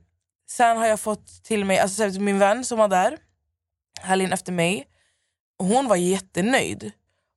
sen 0.52 0.78
har 0.78 0.88
jag 0.88 1.00
fått 1.00 1.44
till 1.44 1.66
mig, 1.66 1.80
alltså 1.80 2.04
min 2.20 2.40
vän 2.40 2.66
som 2.66 2.78
var 2.78 2.88
där 2.88 3.18
helgen 4.02 4.34
efter 4.34 4.52
mig, 4.52 4.86
hon 5.60 5.88
var 5.88 5.96
jättenöjd. 5.96 6.92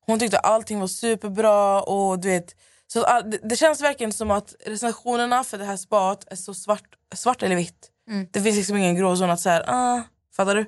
Hon 0.06 0.18
tyckte 0.18 0.38
allting 0.38 0.80
var 0.80 0.86
superbra 0.86 1.82
och 1.82 2.18
du 2.18 2.28
vet 2.28 2.54
så 2.86 3.04
all, 3.04 3.30
det, 3.30 3.38
det 3.42 3.56
känns 3.56 3.82
verkligen 3.82 4.12
som 4.12 4.30
att 4.30 4.54
recensionerna 4.66 5.44
för 5.44 5.58
det 5.58 5.64
här 5.64 5.76
spat 5.76 6.24
är 6.32 6.36
så 6.36 6.54
svart, 6.54 6.84
svart 7.14 7.42
eller 7.42 7.56
vitt. 7.56 7.90
Det 8.30 8.40
finns 8.40 8.56
liksom 8.56 8.76
ingen 8.76 8.96
gråzon 8.96 9.30
att 9.30 9.40
så 9.40 9.48
här, 9.48 9.64
ah, 9.66 10.02
fattar 10.36 10.54
du? 10.54 10.66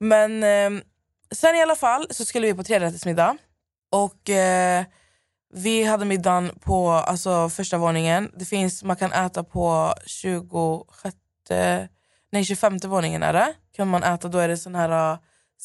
Men 0.00 0.42
eh, 0.42 0.82
sen 1.30 1.56
i 1.56 1.62
alla 1.62 1.76
fall 1.76 2.06
så 2.10 2.24
skulle 2.24 2.46
vi 2.46 2.54
på 2.54 2.64
trerättersmiddag 2.64 3.36
och 3.90 4.30
eh, 4.30 4.84
vi 5.54 5.84
hade 5.84 6.04
middagen 6.04 6.50
på 6.60 6.90
alltså, 6.90 7.48
första 7.48 7.78
våningen. 7.78 8.30
Det 8.36 8.44
finns, 8.44 8.84
man 8.84 8.96
kan 8.96 9.12
äta 9.12 9.44
på 9.44 9.94
26, 10.06 11.16
nej 12.32 12.44
25 12.44 12.78
våningen 12.84 13.22
är 13.22 13.32
det. 13.32 13.54
Kan 13.76 13.88
man 13.88 14.02
äta, 14.02 14.28
då 14.28 14.38
är 14.38 14.48
det 14.48 14.56
sån 14.56 14.74
här 14.74 15.12
uh, 15.12 15.18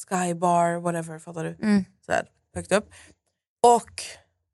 skybar, 0.09 0.79
whatever, 0.81 1.19
fattar 1.19 1.43
du? 1.43 1.57
Så 2.05 2.11
här, 2.11 2.25
högt 2.59 2.71
upp. 2.71 2.89
Och 3.63 4.03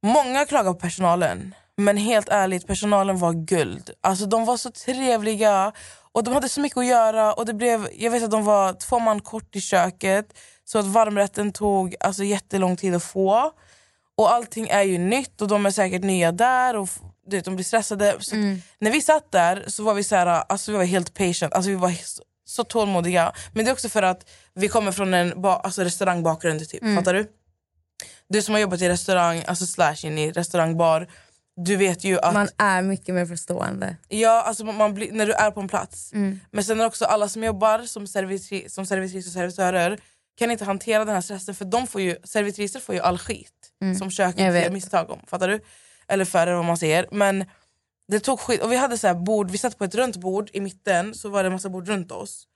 många 0.03 0.45
klagar 0.45 0.73
på 0.73 0.79
personalen. 0.79 1.55
Men 1.77 1.97
helt 1.97 2.29
ärligt, 2.29 2.67
personalen 2.67 3.17
var 3.17 3.33
guld. 3.33 3.89
Alltså 4.01 4.25
de 4.25 4.45
var 4.45 4.57
så 4.57 4.71
trevliga 4.71 5.71
och 6.11 6.23
de 6.23 6.33
hade 6.33 6.49
så 6.49 6.61
mycket 6.61 6.77
att 6.77 6.85
göra. 6.85 7.33
Och 7.33 7.45
det 7.45 7.53
blev, 7.53 7.87
jag 7.97 8.11
vet 8.11 8.23
att 8.23 8.31
de 8.31 8.45
var 8.45 8.73
två 8.73 8.99
man 8.99 9.19
kort 9.21 9.55
i 9.55 9.61
köket 9.61 10.25
så 10.63 10.79
att 10.79 10.85
varmrätten 10.85 11.51
tog 11.51 11.95
alltså, 11.99 12.23
jättelång 12.23 12.77
tid 12.77 12.95
att 12.95 13.03
få. 13.03 13.51
Och 14.17 14.31
allting 14.33 14.67
är 14.69 14.83
ju 14.83 14.97
nytt 14.97 15.41
och 15.41 15.47
de 15.47 15.65
är 15.65 15.71
säkert 15.71 16.03
nya 16.03 16.31
där 16.31 16.75
och 16.75 16.89
du 17.27 17.35
vet, 17.37 17.45
de 17.45 17.55
blir 17.55 17.65
stressade. 17.65 18.13
Att 18.13 18.31
När 18.79 18.91
vi 18.91 19.01
satt 19.01 19.31
där 19.31 19.63
så 19.67 19.83
var 19.83 19.93
vi 19.93 20.03
så 20.03 20.15
här, 20.15 20.27
alltså 20.27 20.71
vi 20.71 20.77
var 20.77 20.85
helt 20.85 21.13
patient, 21.13 21.53
alltså 21.53 21.69
vi 21.69 21.75
var 21.75 21.91
så, 21.91 22.23
så 22.45 22.63
tålmodiga. 22.63 23.33
Men 23.53 23.65
det 23.65 23.71
är 23.71 23.73
också 23.73 23.89
för 23.89 24.03
att 24.03 24.29
vi 24.53 24.67
kommer 24.67 24.91
från 24.91 25.13
en 25.13 25.41
ba, 25.41 25.55
alltså 25.55 25.83
restaurangbakgrund 25.83 26.69
typ, 26.69 26.83
fattar 26.95 27.13
du? 27.13 27.27
Du 28.29 28.41
som 28.41 28.53
har 28.53 28.61
jobbat 28.61 28.81
i 28.81 28.89
restaurang, 28.89 29.43
alltså 29.47 29.65
slash 29.65 29.95
in 30.03 30.17
i 30.17 30.31
restaurangbar, 30.31 31.07
du 31.55 31.75
vet 31.75 32.03
ju 32.03 32.19
att 32.19 32.33
Man 32.33 32.49
är 32.57 32.81
mycket 32.81 33.15
mer 33.15 33.25
förstående. 33.25 33.97
Ja, 34.07 34.41
alltså 34.41 34.65
man 34.65 34.75
man 34.75 34.93
blir, 34.93 35.11
när 35.11 35.25
du 35.25 35.33
är 35.33 35.51
på 35.51 35.59
en 35.59 35.67
plats. 35.67 36.11
Men 36.51 36.63
sen 36.63 36.81
är 36.81 36.85
också 36.85 37.05
alla 37.05 37.29
som 37.29 37.43
jobbar 37.43 37.79
som, 37.79 38.07
servitri, 38.07 38.69
som 38.69 38.85
servitris 38.85 39.27
och 39.27 39.33
servitörer 39.33 39.99
kan 40.37 40.51
inte 40.51 40.65
hantera 40.65 41.05
den 41.05 41.13
här 41.13 41.21
stressen 41.21 41.55
för 41.55 41.65
de 41.65 41.87
får 41.87 42.01
ju, 42.01 42.17
servitriser 42.23 42.79
får 42.79 42.95
ju 42.95 43.01
all 43.01 43.17
skit 43.17 43.51
som 43.97 44.11
köket 44.11 44.39
gör 44.39 44.69
misstag 44.69 45.09
om. 45.09 45.19
Fattar 45.27 45.47
du? 45.47 45.59
Eller 46.07 46.25
färre 46.25 46.55
vad 46.55 46.65
man 46.65 46.77
säger. 46.77 47.07
Men 47.11 47.45
det 48.07 48.19
tog 48.19 48.39
skit. 48.39 48.63
Och 48.63 48.71
vi 48.71 48.75
hade 48.75 48.97
så 48.97 49.07
här 49.07 49.13
bord, 49.13 49.51
vi 49.51 49.57
satt 49.57 49.77
på 49.77 49.83
ett 49.83 49.95
runt 49.95 50.15
bord 50.17 50.49
i 50.53 50.61
mitten 50.61 51.13
så 51.13 51.29
var 51.29 51.43
det 51.43 51.47
en 51.47 51.53
massa 51.53 51.69
bord 51.69 51.87
runt 51.87 52.11
oss. 52.11 52.47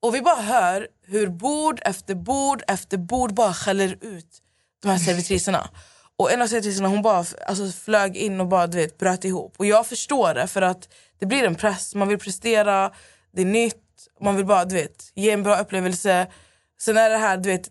Och 0.00 0.14
vi 0.14 0.20
bara 0.22 0.42
hör 0.42 0.88
hur 1.06 1.26
bord 1.28 1.80
efter 1.82 2.14
bord 2.14 2.62
efter 2.68 2.96
bord 2.96 3.34
bara 3.34 3.54
skäller 3.54 3.98
ut 4.00 4.41
de 4.82 4.88
här 4.88 4.98
servitriserna. 4.98 5.68
Och 6.16 6.32
en 6.32 6.42
av 6.42 6.46
servitriserna 6.46 6.88
hon 6.88 7.02
bara 7.02 7.24
alltså, 7.46 7.68
flög 7.84 8.16
in 8.16 8.40
och 8.40 8.46
bara 8.46 8.66
du 8.66 8.78
vet, 8.78 8.98
bröt 8.98 9.24
ihop. 9.24 9.54
Och 9.58 9.66
jag 9.66 9.86
förstår 9.86 10.34
det 10.34 10.46
för 10.46 10.62
att 10.62 10.88
det 11.20 11.26
blir 11.26 11.44
en 11.44 11.54
press, 11.54 11.94
man 11.94 12.08
vill 12.08 12.18
prestera, 12.18 12.92
det 13.32 13.42
är 13.42 13.46
nytt, 13.46 13.76
man 14.20 14.36
vill 14.36 14.46
bara 14.46 14.64
du 14.64 14.74
vet, 14.74 15.12
ge 15.14 15.30
en 15.30 15.42
bra 15.42 15.60
upplevelse. 15.60 16.26
Sen 16.80 16.96
är 16.96 17.10
det 17.10 17.16
här, 17.16 17.36
du 17.36 17.48
vet, 17.48 17.70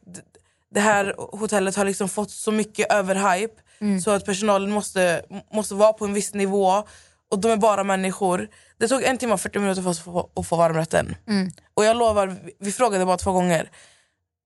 det 0.74 0.80
här 0.80 1.16
hotellet 1.18 1.76
har 1.76 1.86
liksom 1.86 2.10
fått 2.10 2.32
så 2.32 2.52
mycket 2.52 2.92
överhype 2.94 3.62
så 4.04 4.12
att 4.12 4.26
personalen 4.26 4.72
måste, 4.72 5.26
måste 5.54 5.76
vara 5.76 5.94
på 5.94 6.06
en 6.06 6.14
viss 6.14 6.34
nivå 6.34 6.84
och 7.32 7.40
de 7.40 7.52
är 7.52 7.58
bara 7.58 7.84
människor. 7.84 8.48
Det 8.78 8.88
tog 8.88 9.04
en 9.04 9.18
timme 9.18 9.34
och 9.34 9.42
40 9.42 9.60
minuter 9.60 9.82
för 9.82 9.90
oss 9.90 9.98
att 10.00 10.04
få, 10.06 10.30
att 10.36 10.48
få 10.48 10.56
varmrätten. 10.56 11.16
Och 11.74 11.86
jag 11.86 11.98
lovar, 11.98 12.36
vi 12.60 12.72
frågade 12.72 13.06
bara 13.06 13.18
två 13.18 13.32
gånger. 13.32 13.70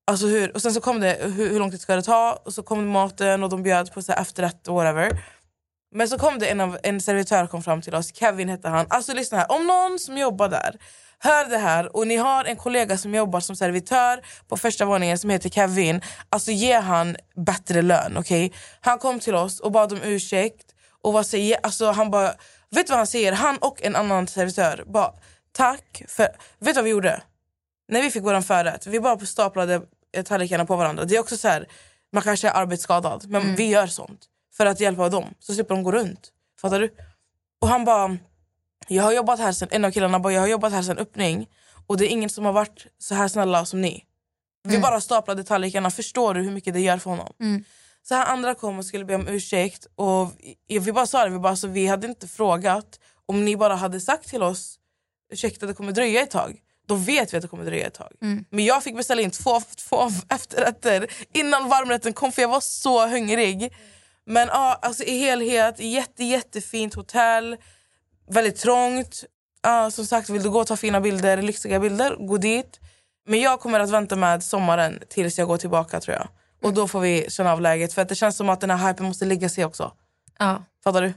Alltså 0.08 0.28
hur, 0.28 0.54
och 0.54 0.62
sen 0.62 0.74
så 0.74 0.82
kom 0.82 1.00
det, 1.00 1.18
hur, 1.22 1.50
hur 1.50 1.60
lång 1.60 1.72
tid 1.72 1.82
ska 1.82 1.96
det 1.96 2.02
ta? 2.02 2.42
Och 2.46 2.54
så 2.54 2.64
kom 2.64 2.88
maten 2.88 3.44
och 3.44 3.50
de 3.50 3.64
bjöd 3.64 3.94
på 3.94 4.02
så 4.02 4.12
här 4.12 4.22
efterrätt 4.22 4.68
och 4.68 4.76
whatever. 4.76 5.20
Men 5.92 6.10
så 6.10 6.18
kom 6.18 6.40
det 6.40 6.48
en, 6.48 6.62
av, 6.62 6.78
en 6.84 7.02
servitör 7.02 7.48
kom 7.48 7.64
fram 7.64 7.82
till 7.82 7.96
oss, 7.96 8.16
Kevin 8.16 8.50
hette 8.50 8.70
han. 8.70 8.86
Alltså 8.90 9.14
lyssna 9.14 9.38
här, 9.38 9.52
om 9.52 9.68
någon 9.68 10.00
som 10.00 10.18
jobbar 10.18 10.50
där 10.50 10.76
hör 11.20 11.46
det 11.50 11.58
här 11.58 11.96
och 11.96 12.08
ni 12.08 12.16
har 12.16 12.46
en 12.46 12.56
kollega 12.56 12.98
som 12.98 13.16
jobbar 13.16 13.40
som 13.40 13.56
servitör 13.56 14.26
på 14.48 14.58
första 14.58 14.86
våningen 14.86 15.18
som 15.18 15.30
heter 15.30 15.50
Kevin, 15.50 16.02
alltså 16.30 16.52
ge 16.52 16.74
han 16.74 17.18
bättre 17.36 17.82
lön. 17.82 18.18
okej? 18.18 18.54
Han 18.82 19.00
kom 19.00 19.20
till 19.20 19.36
oss 19.36 19.60
och 19.60 19.72
bad 19.72 19.94
om 19.94 20.00
ursäkt 20.04 20.66
och 21.02 21.14
vad 21.14 21.26
säger, 21.26 21.58
alltså 21.64 21.92
han 21.92 22.12
bara, 22.12 22.28
vet 22.72 22.88
du 22.88 22.92
vad 22.92 22.98
han 22.98 23.08
säger? 23.08 23.32
Han 23.34 23.58
och 23.58 23.84
en 23.84 23.96
annan 23.96 24.28
servitör 24.28 24.84
bara, 24.88 25.12
tack 25.52 26.04
för, 26.08 26.28
vet 26.60 26.74
du 26.74 26.74
vad 26.74 26.84
vi 26.84 26.90
gjorde? 26.90 27.22
när 27.88 28.02
vi 28.02 28.12
fick 28.12 28.24
våran 28.24 28.44
förrätt, 28.44 28.88
vi 28.88 29.00
bara 29.00 29.20
staplade 29.20 29.82
tallrikarna 30.24 30.66
på 30.66 30.76
varandra. 30.76 31.06
Det 31.06 31.16
är 31.16 31.20
också 31.20 31.38
så 31.38 31.48
här, 31.48 31.68
man 32.14 32.24
kanske 32.24 32.48
är 32.48 32.54
arbetsskadad, 32.54 33.30
men 33.30 33.56
vi 33.56 33.66
gör 33.70 33.88
sånt 33.88 34.26
för 34.54 34.66
att 34.66 34.80
hjälpa 34.80 35.10
dem. 35.10 35.26
Så 35.40 35.54
slipper 35.54 35.76
de 35.76 35.84
gå 35.84 35.92
runt. 35.92 36.32
Fattar 36.62 36.80
du? 36.80 36.96
Och 37.62 37.68
han 37.68 37.86
bara, 37.86 38.18
jag 38.88 39.04
har 39.04 39.12
jobbat 39.12 39.40
här 39.40 39.52
sen, 39.52 39.68
en 39.72 39.86
av 39.86 39.92
killarna 39.92 40.20
bara, 40.20 40.34
jag 40.34 40.42
har 40.42 40.48
jobbat 40.48 40.74
här 40.74 40.82
sen 40.82 40.98
öppning 40.98 41.48
och 41.88 41.98
det 41.98 42.06
är 42.06 42.10
ingen 42.10 42.30
som 42.30 42.46
har 42.46 42.54
varit 42.54 42.86
så 42.98 43.16
här 43.16 43.28
snälla 43.28 43.66
som 43.66 43.82
ni. 43.82 44.04
Vi 44.64 44.80
bara 44.80 45.02
staplade 45.02 45.44
tallrikarna, 45.44 45.92
förstår 45.92 46.34
du 46.34 46.42
hur 46.42 46.52
mycket 46.52 46.74
det 46.74 46.80
gör 46.80 46.98
för 46.98 47.10
honom? 47.10 47.34
Så 48.04 48.16
här 48.16 48.26
andra 48.26 48.56
kom 48.56 48.80
och 48.80 48.86
skulle 48.86 49.06
be 49.06 49.16
om 49.16 49.28
ursäkt 49.28 49.88
och 49.96 50.32
vi 50.68 50.80
vi 50.80 50.92
bara 50.92 51.08
sa 51.08 51.24
det, 51.26 51.30
vi, 51.30 51.40
bara, 51.40 51.50
alltså, 51.50 51.68
vi 51.68 51.88
hade 51.88 52.08
inte 52.08 52.28
frågat 52.28 53.00
om 53.26 53.46
ni 53.46 53.58
bara 53.58 53.76
hade 53.76 54.02
sagt 54.02 54.30
till 54.30 54.44
oss 54.44 54.80
ursäkta 55.32 55.66
det 55.66 55.74
kommer 55.74 55.92
dröja 55.92 56.22
ett 56.22 56.32
tag. 56.32 56.60
Då 56.88 56.96
vet 56.96 57.34
vi 57.34 57.38
att 57.38 57.42
det 57.42 57.48
kommer 57.48 57.66
dröja 57.66 57.88
ett 57.88 57.94
tag. 57.94 58.12
Men 58.50 58.66
jag 58.66 58.84
fick 58.84 58.96
beställa 58.96 59.22
in 59.22 59.32
två, 59.32 59.62
två 59.90 60.10
efterrätter 60.30 61.08
innan 61.34 61.70
varmrätten 61.70 62.14
kom 62.14 62.32
för 62.32 62.42
jag 62.42 62.50
var 62.50 62.60
så 62.60 63.08
hungrig. 63.08 63.74
Men 64.26 64.48
ja, 64.48 64.80
alltså 64.82 65.04
i 65.04 65.20
helhet, 65.20 65.80
jätte, 65.80 66.24
jättefint 66.24 66.94
hotell, 66.94 67.58
väldigt 68.30 68.58
trångt. 68.58 69.24
Ja, 69.62 69.92
som 69.92 70.06
sagt, 70.06 70.30
vill 70.30 70.44
du 70.44 70.50
gå 70.50 70.60
och 70.60 70.68
ta 70.68 70.78
fina 70.78 71.02
bilder, 71.02 71.42
lyxiga 71.42 71.80
bilder, 71.80 72.16
gå 72.16 72.38
dit. 72.38 72.80
Men 73.28 73.42
jag 73.42 73.60
kommer 73.60 73.80
att 73.80 73.90
vänta 73.90 74.16
med 74.16 74.44
sommaren 74.44 75.00
tills 75.10 75.38
jag 75.38 75.48
går 75.48 75.58
tillbaka 75.58 76.00
tror 76.00 76.16
jag. 76.18 76.28
Och 76.64 76.74
då 76.74 76.88
får 76.88 77.00
vi 77.00 77.26
känna 77.30 77.52
av 77.52 77.62
läget. 77.62 77.94
För 77.94 78.02
att 78.02 78.10
det 78.10 78.16
känns 78.16 78.38
som 78.38 78.50
att 78.50 78.62
den 78.62 78.70
här 78.70 78.88
hypen 78.88 79.06
måste 79.06 79.26
lägga 79.26 79.50
sig 79.50 79.66
också. 79.66 79.92
Ja. 80.40 80.64
Fattar 80.84 81.02
du? 81.02 81.14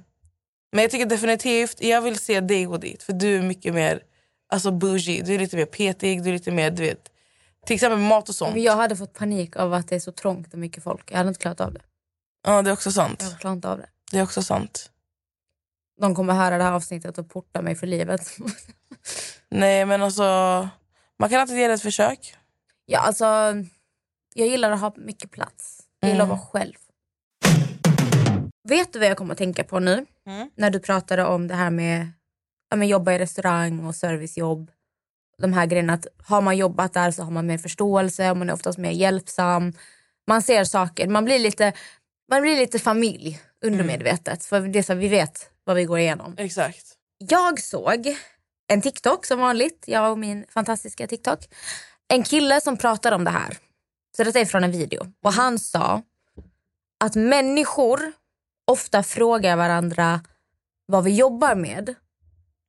Men 0.73 0.83
jag 0.83 0.91
tycker 0.91 1.07
definitivt, 1.07 1.81
jag 1.81 2.01
vill 2.03 2.19
se 2.19 2.41
dig 2.41 2.65
gå 2.65 2.77
dit. 2.77 3.03
För 3.03 3.13
du 3.13 3.39
är 3.39 3.43
mycket 3.43 3.75
mer 3.75 4.03
alltså 4.49 4.71
bougie, 4.71 5.23
du 5.23 5.35
är 5.35 5.39
lite 5.39 5.57
mer 5.57 5.67
petig, 5.67 6.23
du 6.23 6.29
är 6.29 6.33
lite 6.33 6.51
mer, 6.51 6.71
du 6.71 6.83
vet. 6.83 7.11
Till 7.67 7.75
exempel 7.75 7.99
mat 7.99 8.29
och 8.29 8.35
sånt. 8.35 8.55
Men 8.55 8.63
jag 8.63 8.77
hade 8.77 8.97
fått 8.97 9.13
panik 9.13 9.57
av 9.57 9.75
att 9.75 9.89
det 9.89 9.95
är 9.95 10.01
så 10.01 10.13
trångt 10.13 10.53
och 10.53 10.59
mycket 10.59 10.85
folk. 10.85 11.11
Jag 11.11 11.17
hade 11.17 11.29
inte 11.29 11.41
klarat 11.41 11.61
av 11.61 11.73
det. 11.73 11.81
Ja, 12.47 12.63
det 12.63 12.71
är 12.71 12.73
också 12.73 12.93
sant. 12.93 13.27
Jag 13.31 13.41
klarar 13.41 13.55
inte 13.55 13.69
av 13.69 13.79
det. 13.79 13.89
Det 14.11 14.19
är 14.19 14.23
också 14.23 14.43
sant. 14.43 14.91
De 16.01 16.15
kommer 16.15 16.35
höra 16.35 16.59
det 16.59 16.65
här 16.65 16.73
avsnittet 16.73 17.19
och 17.19 17.31
porta 17.31 17.63
mig 17.63 17.75
för 17.75 17.87
livet. 17.87 18.37
Nej 19.49 19.85
men 19.87 20.03
alltså, 20.03 20.23
man 21.19 21.29
kan 21.29 21.41
alltid 21.41 21.57
ge 21.59 21.69
det 21.69 21.75
ett 21.75 21.83
försök. 21.83 22.35
ja, 22.87 22.99
alltså, 22.99 23.25
jag 24.35 24.49
gillar 24.49 24.71
att 24.71 24.81
ha 24.81 24.93
mycket 24.97 25.31
plats. 25.31 25.81
Jag 26.01 26.11
gillar 26.11 26.25
att 26.25 26.31
vara 26.31 26.41
själv. 26.41 26.75
Vet 28.69 28.93
du 28.93 28.99
vad 28.99 29.09
jag 29.09 29.17
kommer 29.17 29.33
att 29.33 29.39
tänka 29.39 29.65
på 29.65 29.79
nu? 29.79 30.07
Mm. 30.27 30.51
När 30.55 30.71
du 30.71 30.81
pratade 30.81 31.25
om 31.25 31.49
det 31.49 31.55
här 31.55 31.71
med 31.71 32.13
ja, 32.71 32.77
men 32.77 32.89
jobba 32.89 33.13
i 33.13 33.19
restaurang 33.19 33.85
och 33.85 33.95
servicejobb. 33.95 34.71
De 35.39 35.53
här 35.53 35.67
grejerna 35.67 35.93
att 35.93 36.07
har 36.27 36.41
man 36.41 36.57
jobbat 36.57 36.93
där 36.93 37.11
så 37.11 37.23
har 37.23 37.31
man 37.31 37.47
mer 37.47 37.59
förståelse 37.59 38.31
och 38.31 38.37
man 38.37 38.49
är 38.49 38.55
oftast 38.55 38.79
mer 38.79 38.91
hjälpsam. 38.91 39.73
Man 40.27 40.43
ser 40.43 40.65
saker, 40.65 41.09
man 41.09 41.25
blir 41.25 41.39
lite, 41.39 41.73
man 42.31 42.43
blir 42.43 42.57
lite 42.57 42.79
familj 42.79 43.41
undermedvetet. 43.65 44.45
För 44.45 44.61
det 44.61 44.79
är 44.79 44.83
så, 44.83 44.95
vi 44.95 45.09
vet 45.09 45.51
vad 45.65 45.77
vi 45.77 45.85
går 45.85 45.99
igenom. 45.99 46.35
Exakt. 46.39 46.95
Jag 47.19 47.61
såg 47.61 48.17
en 48.69 48.83
TikTok 48.83 49.27
som 49.27 49.41
vanligt, 49.41 49.85
jag 49.87 50.13
och 50.13 50.19
min 50.19 50.47
fantastiska 50.49 51.07
TikTok. 51.07 51.49
En 52.09 52.23
kille 52.23 52.61
som 52.61 52.77
pratar 52.77 53.13
om 53.13 53.25
det 53.25 53.31
här. 53.31 53.57
Så 54.17 54.25
detta 54.25 54.41
är 54.41 54.45
från 54.45 54.65
en 54.65 54.73
video. 54.73 55.13
Och 55.23 55.33
han 55.33 55.59
sa 55.59 56.03
att 57.05 57.15
människor 57.15 58.13
ofta 58.67 59.03
frågar 59.03 59.57
varandra 59.57 60.21
vad 60.87 61.05
vi 61.05 61.15
jobbar 61.15 61.55
med 61.55 61.95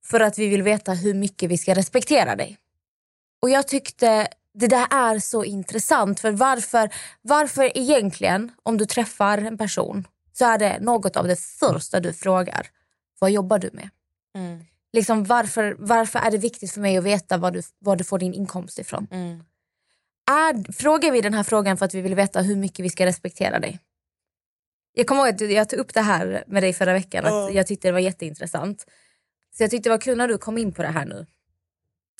för 0.09 0.19
att 0.19 0.39
vi 0.39 0.47
vill 0.47 0.63
veta 0.63 0.93
hur 0.93 1.13
mycket 1.13 1.49
vi 1.49 1.57
ska 1.57 1.75
respektera 1.75 2.35
dig. 2.35 2.57
Och 3.41 3.49
jag 3.49 3.67
tyckte 3.67 4.27
det 4.53 4.67
där 4.67 4.87
är 4.91 5.19
så 5.19 5.43
intressant. 5.43 6.19
För 6.19 6.31
varför, 6.31 6.89
varför 7.21 7.77
egentligen, 7.77 8.51
om 8.63 8.77
du 8.77 8.85
träffar 8.85 9.37
en 9.37 9.57
person, 9.57 10.07
så 10.33 10.45
är 10.45 10.57
det 10.57 10.79
något 10.79 11.15
av 11.15 11.27
det 11.27 11.39
första 11.39 11.99
du 11.99 12.13
frågar. 12.13 12.67
Vad 13.19 13.31
jobbar 13.31 13.59
du 13.59 13.69
med? 13.73 13.89
Mm. 14.35 14.65
Liksom 14.93 15.23
varför, 15.23 15.75
varför 15.79 16.19
är 16.19 16.31
det 16.31 16.37
viktigt 16.37 16.71
för 16.71 16.81
mig 16.81 16.97
att 16.97 17.03
veta 17.03 17.37
var 17.37 17.51
du, 17.51 17.61
var 17.79 17.95
du 17.95 18.03
får 18.03 18.19
din 18.19 18.33
inkomst 18.33 18.79
ifrån? 18.79 19.07
Mm. 19.11 19.43
Är, 20.31 20.71
frågar 20.73 21.11
vi 21.11 21.21
den 21.21 21.33
här 21.33 21.43
frågan 21.43 21.77
för 21.77 21.85
att 21.85 21.93
vi 21.93 22.01
vill 22.01 22.15
veta 22.15 22.41
hur 22.41 22.55
mycket 22.55 22.85
vi 22.85 22.89
ska 22.89 23.05
respektera 23.05 23.59
dig? 23.59 23.79
Jag 24.93 25.07
kommer 25.07 25.21
ihåg 25.21 25.33
att 25.33 25.51
jag 25.51 25.69
tog 25.69 25.79
upp 25.79 25.93
det 25.93 26.01
här 26.01 26.43
med 26.47 26.63
dig 26.63 26.73
förra 26.73 26.93
veckan. 26.93 27.25
Att 27.25 27.31
Ja. 27.31 27.49
Jag 27.49 27.67
tyckte 27.67 27.87
det 27.87 27.91
var 27.91 27.99
jätteintressant. 27.99 28.85
Så 29.57 29.63
jag 29.63 29.71
tyckte 29.71 29.89
det 29.89 29.93
var 29.93 30.01
kul 30.01 30.17
när 30.17 30.27
du 30.27 30.37
kom 30.37 30.57
in 30.57 30.73
på 30.73 30.81
det 30.81 30.87
här 30.87 31.05
nu. 31.05 31.25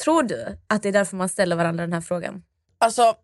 Tror 0.04 0.24
du 0.24 0.58
att 0.68 0.84
det 0.84 0.90
är 0.90 0.94
därför 0.94 1.18
man 1.18 1.30
ställer 1.30 1.56
varandra 1.56 1.84
den 1.84 1.94
här 1.94 2.02
frågan? 2.02 2.44
Alltså, 2.78 3.16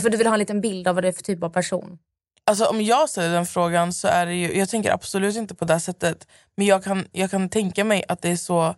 för 0.00 0.10
du 0.10 0.16
vill 0.16 0.26
ha 0.26 0.34
en 0.34 0.38
liten 0.38 0.60
bild 0.60 0.88
av 0.88 0.94
vad 0.94 1.04
det 1.04 1.08
är 1.08 1.12
för 1.12 1.22
typ 1.22 1.42
av 1.42 1.48
person? 1.48 1.98
alltså 2.44 2.64
om 2.64 2.82
jag 2.82 3.10
ställer 3.10 3.32
den 3.32 3.46
frågan 3.46 3.92
så 3.92 4.08
är 4.08 4.26
det 4.26 4.34
ju, 4.34 4.58
jag 4.58 4.68
tänker 4.68 4.90
absolut 4.90 5.36
inte 5.36 5.54
på 5.54 5.64
det 5.64 5.80
sättet. 5.80 6.26
Men 6.56 6.66
jag 6.66 6.84
kan, 6.84 7.04
jag 7.12 7.30
kan 7.30 7.48
tänka 7.48 7.84
mig 7.84 8.04
att 8.08 8.22
det 8.22 8.28
är 8.28 8.36
så 8.36 8.74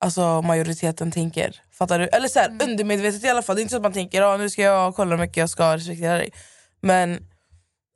alltså, 0.00 0.42
majoriteten 0.42 1.10
tänker. 1.10 1.62
Fattar 1.72 1.98
du? 1.98 2.06
Eller 2.06 2.28
så 2.28 2.38
här, 2.38 2.50
undermedvetet 2.62 3.24
i 3.24 3.28
alla 3.28 3.42
fall. 3.42 3.56
Det 3.56 3.60
är 3.60 3.62
inte 3.62 3.72
så 3.72 3.76
att 3.76 3.82
man 3.82 3.92
tänker 3.92 4.22
ah, 4.22 4.36
nu 4.36 4.50
ska 4.50 4.62
jag 4.62 4.94
kolla 4.94 5.10
hur 5.10 5.22
mycket 5.22 5.36
jag 5.36 5.50
ska 5.50 5.76
respektera 5.76 6.14
dig. 6.14 6.32
Men 6.80 7.28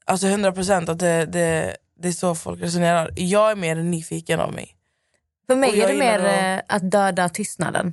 alltså 0.05 0.27
100% 0.27 0.91
att 0.91 0.99
det, 0.99 1.27
det, 1.27 1.77
det 1.99 2.09
är 2.09 2.13
så 2.13 2.35
folk 2.35 2.63
resonerar. 2.63 3.11
Jag 3.17 3.51
är 3.51 3.57
mer 3.57 3.77
nyfiken 3.77 4.41
av 4.41 4.53
mig. 4.53 4.74
För 5.47 5.57
mig 5.57 5.81
är 5.81 5.89
det 5.89 5.95
mer 5.95 6.19
gillar 6.19 6.55
eh, 6.55 6.61
att 6.69 6.91
döda 6.91 7.29
tystnaden. 7.29 7.93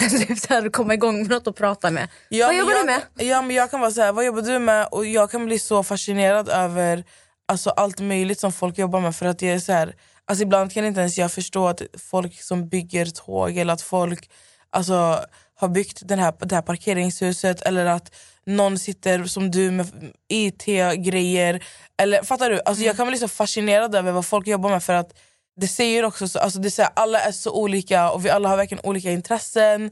Typ 0.26 0.38
så 0.38 0.54
här, 0.54 0.68
komma 0.68 0.94
igång 0.94 1.18
med 1.18 1.30
något 1.30 1.46
att 1.46 1.56
prata 1.56 1.90
med. 1.90 2.08
Ja, 2.28 2.46
Vad 2.46 2.56
jobbar 2.56 2.72
jag, 2.72 2.80
du 2.80 2.86
med? 2.86 3.02
Ja, 3.28 3.42
men 3.42 3.56
jag 3.56 3.70
kan 3.70 3.80
vara 3.80 3.90
så 3.90 4.00
här, 4.02 4.12
vad 4.12 4.24
jobbar 4.24 4.42
du 4.42 4.58
med? 4.58 4.88
Och 4.90 5.06
jag 5.06 5.30
kan 5.30 5.46
bli 5.46 5.58
så 5.58 5.82
fascinerad 5.82 6.48
över 6.48 7.04
alltså, 7.48 7.70
allt 7.70 8.00
möjligt 8.00 8.40
som 8.40 8.52
folk 8.52 8.78
jobbar 8.78 9.00
med. 9.00 9.16
För 9.16 9.26
att 9.26 9.42
jag 9.42 9.54
är 9.54 9.58
så 9.58 9.72
här, 9.72 9.94
alltså, 10.24 10.42
ibland 10.42 10.72
kan 10.72 10.84
inte 10.84 11.00
ens 11.00 11.18
jag 11.18 11.32
förstå 11.32 11.68
att 11.68 11.82
folk 12.10 12.42
som 12.42 12.68
bygger 12.68 13.06
tåg 13.06 13.56
eller 13.56 13.72
att 13.72 13.82
folk 13.82 14.30
alltså, 14.70 15.20
har 15.54 15.68
byggt 15.68 16.08
den 16.08 16.18
här, 16.18 16.34
det 16.40 16.54
här 16.54 16.62
parkeringshuset 16.62 17.62
eller 17.62 17.86
att 17.86 18.14
någon 18.46 18.78
sitter 18.78 19.24
som 19.24 19.50
du 19.50 19.70
med 19.70 19.86
IT-grejer. 20.28 21.64
Eller 22.02 22.22
Fattar 22.22 22.50
du? 22.50 22.60
Alltså, 22.64 22.84
Jag 22.84 22.96
kan 22.96 23.08
bli 23.08 23.18
så 23.18 23.28
fascinerad 23.28 23.94
över 23.94 24.12
vad 24.12 24.26
folk 24.26 24.46
jobbar 24.46 24.70
med 24.70 24.82
för 24.82 24.94
att 24.94 25.12
det 25.60 25.68
säger 25.68 26.04
också 26.04 26.28
så, 26.28 26.38
alltså, 26.38 26.58
det 26.58 26.70
säger, 26.70 26.90
alla 26.94 27.20
är 27.20 27.32
så 27.32 27.52
olika 27.52 28.10
och 28.10 28.24
vi 28.24 28.30
alla 28.30 28.48
har 28.48 28.56
verkligen 28.56 28.84
olika 28.84 29.10
intressen. 29.10 29.90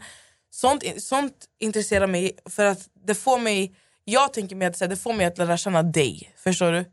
Sånt, 0.51 0.85
sånt 0.99 1.35
intresserar 1.59 2.07
mig 2.07 2.39
för 2.51 2.65
att 2.65 2.89
det 3.07 3.15
får 3.15 3.39
mig 3.39 3.75
jag 4.05 4.33
tänker 4.33 4.57
mig 4.57 4.69
att 4.69 4.79
det 4.79 4.97
får 4.97 5.13
mig 5.13 5.27
att 5.27 5.39
lära 5.39 5.57
känna 5.57 5.83
dig. 5.83 6.33
Förstår 6.37 6.73
du? 6.73 6.85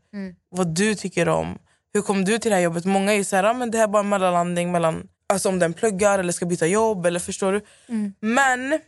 Vad 0.48 0.74
du 0.74 0.94
tycker 0.94 1.28
om. 1.28 1.58
Hur 1.92 2.02
kom 2.02 2.24
du 2.24 2.38
till 2.38 2.50
det 2.50 2.56
här 2.56 2.62
jobbet? 2.62 2.84
Många 2.84 3.12
är 3.12 3.24
så 3.24 3.36
här, 3.36 3.44
ah, 3.44 3.52
men 3.52 3.70
det 3.70 3.78
här 3.78 3.84
är 3.84 3.88
bara 3.88 4.00
en 4.00 4.08
mellanlandning 4.08 4.72
mellan 4.72 5.08
alltså 5.28 5.48
om 5.48 5.58
den 5.58 5.72
pluggar 5.72 6.18
eller 6.18 6.32
ska 6.32 6.46
byta 6.46 6.66
jobb. 6.66 7.06
eller 7.06 7.20
förstår 7.20 7.52
du? 7.52 7.60
Men 8.20 8.80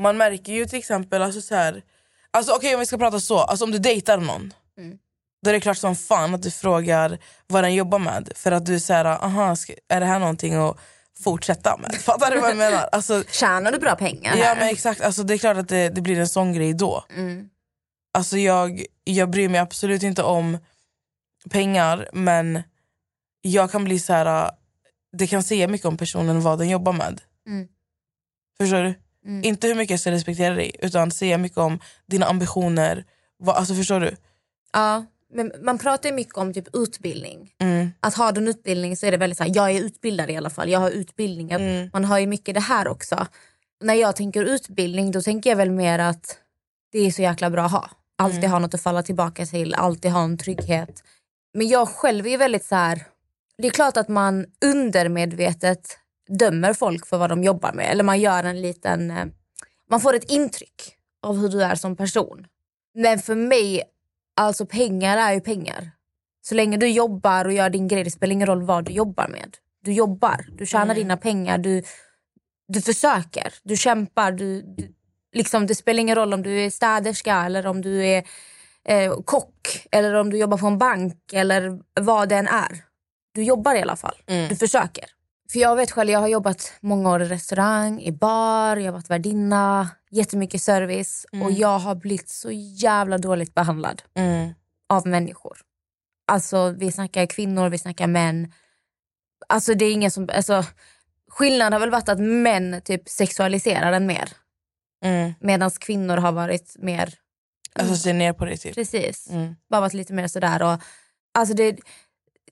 man 0.00 0.16
märker 0.16 0.52
ju 0.52 0.66
till 0.66 0.78
exempel 0.78 1.22
alltså 1.22 1.40
så 1.40 1.54
här, 1.54 1.82
alltså 2.30 2.52
okej 2.52 2.74
om 2.74 2.80
vi 2.80 2.86
ska 2.86 2.98
prata 2.98 3.20
så, 3.20 3.38
alltså 3.38 3.64
om 3.64 3.70
du 3.70 3.78
dejtar 3.78 4.18
någon 4.18 4.52
då 5.42 5.50
är 5.50 5.54
det 5.54 5.60
klart 5.60 5.78
som 5.78 5.96
fan 5.96 6.34
att 6.34 6.42
du 6.42 6.50
frågar 6.50 7.18
vad 7.46 7.64
den 7.64 7.74
jobbar 7.74 7.98
med. 7.98 8.32
För 8.34 8.52
att 8.52 8.66
du 8.66 8.74
är 8.74 8.78
så 8.78 8.92
här, 8.92 9.04
aha, 9.04 9.56
är 9.88 10.00
det 10.00 10.06
här 10.06 10.18
någonting 10.18 10.54
att 10.54 10.78
fortsätta 11.24 11.76
med? 11.76 11.94
Fattar 12.00 12.30
du 12.30 12.40
vad 12.40 12.50
jag 12.50 12.56
menar? 12.56 12.88
Alltså, 12.92 13.24
Tjänar 13.30 13.72
du 13.72 13.78
bra 13.78 13.94
pengar 13.96 14.36
Ja 14.36 14.44
här? 14.44 14.56
men 14.56 14.68
exakt, 14.68 15.00
alltså, 15.00 15.22
det 15.22 15.34
är 15.34 15.38
klart 15.38 15.56
att 15.56 15.68
det, 15.68 15.88
det 15.88 16.00
blir 16.00 16.18
en 16.18 16.28
sån 16.28 16.52
grej 16.52 16.74
då. 16.74 17.04
Mm. 17.16 17.48
Alltså 18.12 18.38
jag, 18.38 18.84
jag 19.04 19.30
bryr 19.30 19.48
mig 19.48 19.60
absolut 19.60 20.02
inte 20.02 20.22
om 20.22 20.58
pengar 21.50 22.08
men 22.12 22.62
jag 23.42 23.72
kan 23.72 23.84
bli 23.84 23.98
så 23.98 24.12
här. 24.12 24.50
det 25.12 25.26
kan 25.26 25.42
säga 25.42 25.68
mycket 25.68 25.86
om 25.86 25.96
personen 25.96 26.40
vad 26.40 26.58
den 26.58 26.68
jobbar 26.68 26.92
med. 26.92 27.20
Mm. 27.46 27.68
Förstår 28.60 28.82
du? 28.82 28.94
Mm. 29.26 29.44
Inte 29.44 29.66
hur 29.66 29.74
mycket 29.74 29.90
jag 29.90 30.00
ska 30.00 30.10
respektera 30.10 30.54
dig 30.54 30.76
utan 30.78 31.10
säga 31.10 31.38
mycket 31.38 31.58
om 31.58 31.80
dina 32.06 32.26
ambitioner. 32.26 33.04
Vad, 33.38 33.56
alltså 33.56 33.74
förstår 33.74 34.00
du? 34.00 34.16
Ja, 34.72 35.04
men 35.34 35.52
man 35.62 35.78
pratar 35.78 36.08
ju 36.08 36.14
mycket 36.14 36.36
om 36.36 36.54
typ 36.54 36.68
utbildning. 36.76 37.50
Mm. 37.58 37.90
Att 38.00 38.34
du 38.34 38.40
en 38.40 38.48
utbildning 38.48 38.96
så 38.96 39.06
är 39.06 39.10
det 39.10 39.16
väldigt 39.16 39.38
så 39.38 39.44
här, 39.44 39.52
jag 39.54 39.70
är 39.70 39.80
utbildad 39.80 40.30
i 40.30 40.36
alla 40.36 40.50
fall, 40.50 40.68
jag 40.68 40.80
har 40.80 40.90
utbildning. 40.90 41.50
Mm. 41.50 41.90
Man 41.92 42.04
har 42.04 42.18
ju 42.18 42.26
mycket 42.26 42.54
det 42.54 42.60
här 42.60 42.88
också. 42.88 43.26
När 43.80 43.94
jag 43.94 44.16
tänker 44.16 44.44
utbildning 44.44 45.10
då 45.10 45.22
tänker 45.22 45.50
jag 45.50 45.56
väl 45.56 45.70
mer 45.70 45.98
att 45.98 46.38
det 46.92 46.98
är 46.98 47.10
så 47.10 47.22
jäkla 47.22 47.50
bra 47.50 47.64
att 47.64 47.72
ha. 47.72 47.90
Alltid 48.18 48.38
Mm. 48.38 48.50
ha 48.50 48.58
något 48.58 48.74
att 48.74 48.82
falla 48.82 49.02
tillbaka 49.02 49.46
till, 49.46 49.74
alltid 49.74 50.10
ha 50.10 50.22
en 50.24 50.38
trygghet. 50.38 51.02
Men 51.54 51.68
jag 51.68 51.88
själv 51.88 52.26
är 52.26 52.38
väldigt 52.38 52.64
så 52.64 52.74
här. 52.74 53.04
det 53.62 53.66
är 53.68 53.70
klart 53.72 53.96
att 53.96 54.08
man 54.08 54.46
undermedvetet 54.64 55.98
dömer 56.38 56.72
folk 56.72 57.06
för 57.06 57.18
vad 57.18 57.30
de 57.30 57.44
jobbar 57.44 57.72
med. 57.72 57.90
Eller 57.90 58.04
man 58.04 58.20
gör 58.20 58.44
en 58.44 58.60
liten, 58.62 59.10
eh, 59.10 59.26
man 59.90 60.00
får 60.00 60.14
ett 60.14 60.30
intryck 60.30 60.96
av 61.22 61.36
hur 61.36 61.48
du 61.48 61.62
är 61.62 61.74
som 61.74 61.96
person. 61.96 62.46
Men 62.94 63.18
för 63.18 63.34
mig, 63.34 63.82
alltså 64.38 64.66
pengar 64.66 65.16
är 65.18 65.32
ju 65.32 65.40
pengar. 65.40 65.90
Så 66.42 66.54
länge 66.54 66.76
du 66.76 66.88
jobbar 66.88 67.44
och 67.44 67.52
gör 67.52 67.70
din 67.70 67.88
grej, 67.88 68.04
det 68.04 68.10
spelar 68.10 68.32
ingen 68.32 68.46
roll 68.46 68.62
vad 68.62 68.84
du 68.84 68.92
jobbar 68.92 69.28
med. 69.28 69.56
Du 69.84 69.92
jobbar, 69.92 70.46
du 70.58 70.66
tjänar 70.66 70.94
dina 70.94 71.16
pengar, 71.16 71.58
du, 71.58 71.82
du 72.68 72.80
försöker, 72.80 73.54
du 73.62 73.76
kämpar. 73.76 74.32
Du, 74.32 74.62
du, 74.62 74.94
liksom, 75.32 75.66
det 75.66 75.74
spelar 75.74 76.00
ingen 76.00 76.16
roll 76.16 76.32
om 76.34 76.42
du 76.42 76.60
är 76.60 76.70
städerska 76.70 77.44
eller 77.44 77.66
om 77.66 77.82
du 77.82 78.06
är 78.06 78.24
eh, 78.84 79.14
kock 79.24 79.86
eller 79.92 80.14
om 80.14 80.30
du 80.30 80.38
jobbar 80.38 80.58
på 80.58 80.66
en 80.66 80.78
bank 80.78 81.32
eller 81.32 81.78
vad 82.00 82.28
det 82.28 82.36
än 82.36 82.48
är. 82.48 82.84
Du 83.34 83.42
jobbar 83.42 83.74
i 83.74 83.82
alla 83.82 83.96
fall, 83.96 84.16
Mm. 84.26 84.48
du 84.48 84.56
försöker. 84.56 85.04
För 85.52 85.58
jag 85.58 85.76
vet 85.76 85.90
själv, 85.90 86.10
jag 86.10 86.20
har 86.20 86.28
jobbat 86.28 86.72
många 86.80 87.10
år 87.10 87.22
i 87.22 87.24
restaurang, 87.24 88.00
i 88.00 88.12
bar, 88.12 88.76
jag 88.76 88.84
har 88.84 88.92
varit 88.92 89.10
värdinna, 89.10 89.88
jättemycket 90.10 90.62
service 90.62 91.26
och 91.44 91.50
jag 91.52 91.78
har 91.78 91.94
blivit 91.94 92.28
så 92.28 92.50
jävla 92.52 93.18
dåligt 93.18 93.54
behandlad 93.54 94.02
Mm. 94.14 94.54
av 94.88 95.06
människor. 95.06 95.58
Alltså 96.26 96.70
vi 96.78 96.92
snackar 96.92 97.26
kvinnor, 97.26 97.68
vi 97.68 97.78
snackar 97.78 98.06
män. 98.06 98.52
Alltså 99.48 99.74
det 99.74 99.84
är 99.84 99.92
ingen 99.92 100.10
som, 100.10 100.28
alltså 100.32 100.64
skillnaden 101.30 101.72
har 101.72 101.80
väl 101.80 101.90
varit 101.90 102.08
att 102.08 102.20
män 102.20 102.80
typ 102.84 103.08
sexualiserar 103.08 103.92
den 103.92 104.06
mer. 104.06 104.28
Mm. 105.04 105.34
Medan 105.40 105.70
kvinnor 105.70 106.16
har 106.16 106.32
varit 106.32 106.76
mer, 106.78 107.14
Alltså 107.72 107.94
se 107.96 108.12
ner 108.12 108.32
på 108.32 108.44
dig 108.44 108.56
typ. 108.58 108.74
precis, 108.74 109.30
Mm. 109.30 109.54
bara 109.70 109.80
varit 109.80 109.94
lite 109.94 110.12
mer 110.12 110.28
sådär. 110.28 110.62
Och, 110.62 110.80
alltså 111.34 111.54
det, 111.54 111.76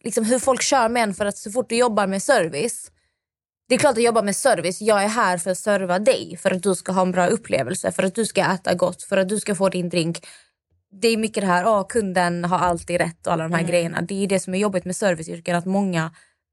liksom 0.00 0.24
hur 0.24 0.38
folk 0.38 0.62
kör 0.62 0.88
med 0.88 1.02
en 1.02 1.14
för 1.14 1.26
att 1.26 1.38
så 1.38 1.50
fort 1.50 1.68
du 1.68 1.76
jobbar 1.76 2.06
med 2.06 2.22
service, 2.22 2.90
det 3.68 3.74
är 3.74 3.78
klart 3.78 3.96
att 3.96 4.02
jobba 4.02 4.22
med 4.22 4.36
service, 4.36 4.80
jag 4.80 5.04
är 5.04 5.08
här 5.08 5.38
för 5.38 5.50
att 5.50 5.58
serva 5.58 5.98
dig, 5.98 6.36
för 6.36 6.50
att 6.50 6.62
du 6.62 6.74
ska 6.74 6.92
ha 6.92 7.02
en 7.02 7.12
bra 7.12 7.26
upplevelse, 7.26 7.92
för 7.92 8.02
att 8.02 8.14
du 8.14 8.26
ska 8.26 8.40
äta 8.40 8.74
gott, 8.74 9.02
för 9.02 9.16
att 9.16 9.28
du 9.28 9.40
ska 9.40 9.54
få 9.54 9.68
din 9.68 9.88
drink. 9.88 10.26
Det 11.00 11.08
är 11.08 11.16
mycket 11.16 11.40
det 11.40 11.46
här, 11.46 11.64
oh, 11.64 11.86
kunden 11.86 12.44
har 12.44 12.58
alltid 12.58 13.00
rätt 13.00 13.26
och 13.26 13.32
alla 13.32 13.48
de 13.48 13.52
här 13.52 13.62
grejerna. 13.62 14.02
Det 14.02 14.24
är 14.24 14.26
det 14.26 14.40
som 14.40 14.54
är 14.54 14.58
jobbigt 14.58 14.84
med 14.84 14.96
serviceyrken, 14.96 15.56
att 15.56 15.66
många 15.66 16.10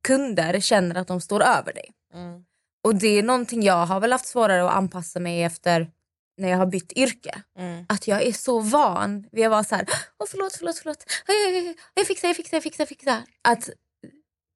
kunder 0.07 0.59
känner 0.59 0.95
att 0.95 1.07
de 1.07 1.21
står 1.21 1.43
över 1.43 1.73
dig. 1.73 1.91
Mm. 2.13 2.43
Och 2.83 2.95
det 2.95 3.07
är 3.07 3.23
någonting 3.23 3.63
jag 3.63 3.85
har 3.85 3.99
väl 3.99 4.11
haft 4.11 4.25
svårare 4.25 4.65
att 4.65 4.75
anpassa 4.75 5.19
mig 5.19 5.43
efter 5.43 5.91
när 6.37 6.49
jag 6.49 6.57
har 6.57 6.65
bytt 6.65 6.91
yrke. 6.91 7.41
Mm. 7.59 7.85
Att 7.89 8.07
jag 8.07 8.21
är 8.23 8.31
så 8.31 8.59
van 8.59 9.25
vid 9.31 9.45
att 9.45 9.51
vara 9.51 9.63
så 9.63 9.75
här, 9.75 9.87
åh 10.19 10.27
förlåt, 10.29 10.55
förlåt, 10.57 10.77
förlåt. 10.77 11.05
Jag 11.93 12.07
fixar, 12.07 12.27
jag 12.27 12.35
fixar, 12.35 12.57
jag 12.57 12.63
fixar, 12.63 12.81
jag 12.81 12.89
fixar. 12.89 13.21
Att 13.41 13.69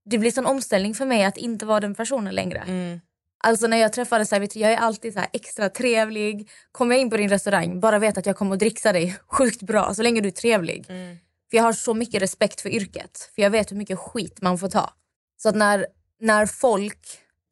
det 0.10 0.18
blir 0.18 0.32
sån 0.32 0.46
omställning 0.46 0.94
för 0.94 1.06
mig 1.06 1.24
att 1.24 1.38
inte 1.38 1.66
vara 1.66 1.80
den 1.80 1.96
personen 1.96 2.36
längre. 2.36 2.60
Mm. 2.60 3.00
Alltså 3.40 3.68
när 3.68 3.78
jag 3.78 3.98
en 3.98 4.26
servitör, 4.26 4.60
jag 4.60 4.72
är 4.72 4.78
alltid 4.78 5.14
så 5.14 5.20
här 5.20 5.30
extra 5.34 5.70
trevlig. 5.70 6.50
Kommer 6.72 6.96
jag 6.96 7.02
in 7.02 7.10
på 7.10 7.18
din 7.18 7.30
restaurang, 7.30 7.80
bara 7.80 8.00
vet 8.00 8.18
att 8.18 8.26
jag 8.26 8.38
kommer 8.38 8.54
att 8.54 8.60
dricksa 8.60 8.94
dig 8.94 9.16
sjukt 9.28 9.62
bra 9.62 9.94
så 9.94 10.02
länge 10.02 10.22
du 10.22 10.28
är 10.28 10.32
trevlig. 10.32 10.86
Mm. 10.90 11.18
För 11.50 11.58
jag 11.58 11.64
har 11.64 11.74
så 11.74 11.94
mycket 11.94 12.22
respekt 12.22 12.62
för 12.62 12.70
yrket. 12.70 13.32
För 13.36 13.42
jag 13.42 13.50
vet 13.50 13.72
hur 13.72 13.78
mycket 13.78 14.00
skit 14.00 14.42
man 14.42 14.58
får 14.58 14.70
ta. 14.70 14.94
Så 15.38 15.50
att 15.50 15.56
när, 15.56 15.88
när 16.20 16.46
folk 16.46 17.00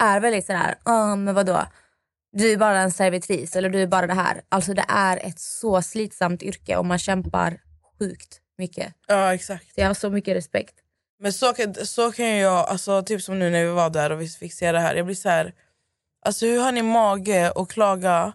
är 0.03 0.19
väldigt 0.19 0.45
sådär, 0.45 0.75
ah, 0.83 1.15
men 1.15 1.35
vadå? 1.35 1.65
Du 2.37 2.51
är 2.51 2.57
bara 2.57 2.79
en 2.79 2.91
servitris 2.91 3.55
eller 3.55 3.69
du 3.69 3.81
är 3.81 3.87
bara 3.87 4.07
det 4.07 4.13
här. 4.13 4.41
Alltså 4.49 4.73
det 4.73 4.85
är 4.87 5.17
ett 5.17 5.39
så 5.39 5.81
slitsamt 5.81 6.43
yrke 6.43 6.75
och 6.77 6.85
man 6.85 6.99
kämpar 6.99 7.61
sjukt 7.99 8.41
mycket. 8.57 8.93
Ja 9.07 9.33
exakt. 9.33 9.73
Så 9.75 9.81
jag 9.81 9.87
har 9.87 9.93
så 9.93 10.09
mycket 10.09 10.35
respekt. 10.35 10.75
Men 11.19 11.33
så 11.33 11.53
kan, 11.53 11.73
så 11.73 12.11
kan 12.11 12.37
jag, 12.37 12.69
alltså, 12.69 13.03
typ 13.03 13.21
som 13.21 13.39
nu 13.39 13.49
när 13.49 13.63
vi 13.65 13.71
var 13.71 13.89
där 13.89 14.11
och 14.11 14.21
vi 14.21 14.27
fick 14.27 14.53
se 14.53 14.71
det 14.71 14.79
här. 14.79 14.95
Jag 14.95 15.05
blir 15.05 15.15
så 15.15 15.29
här, 15.29 15.53
Alltså 16.25 16.45
hur 16.45 16.59
har 16.59 16.71
ni 16.71 16.81
mage 16.81 17.51
att 17.55 17.69
klaga 17.69 18.33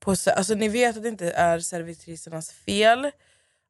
på... 0.00 0.10
Alltså 0.10 0.54
ni 0.54 0.68
vet 0.68 0.96
att 0.96 1.02
det 1.02 1.08
inte 1.08 1.30
är 1.30 1.58
servitrisernas 1.58 2.52
fel. 2.52 3.10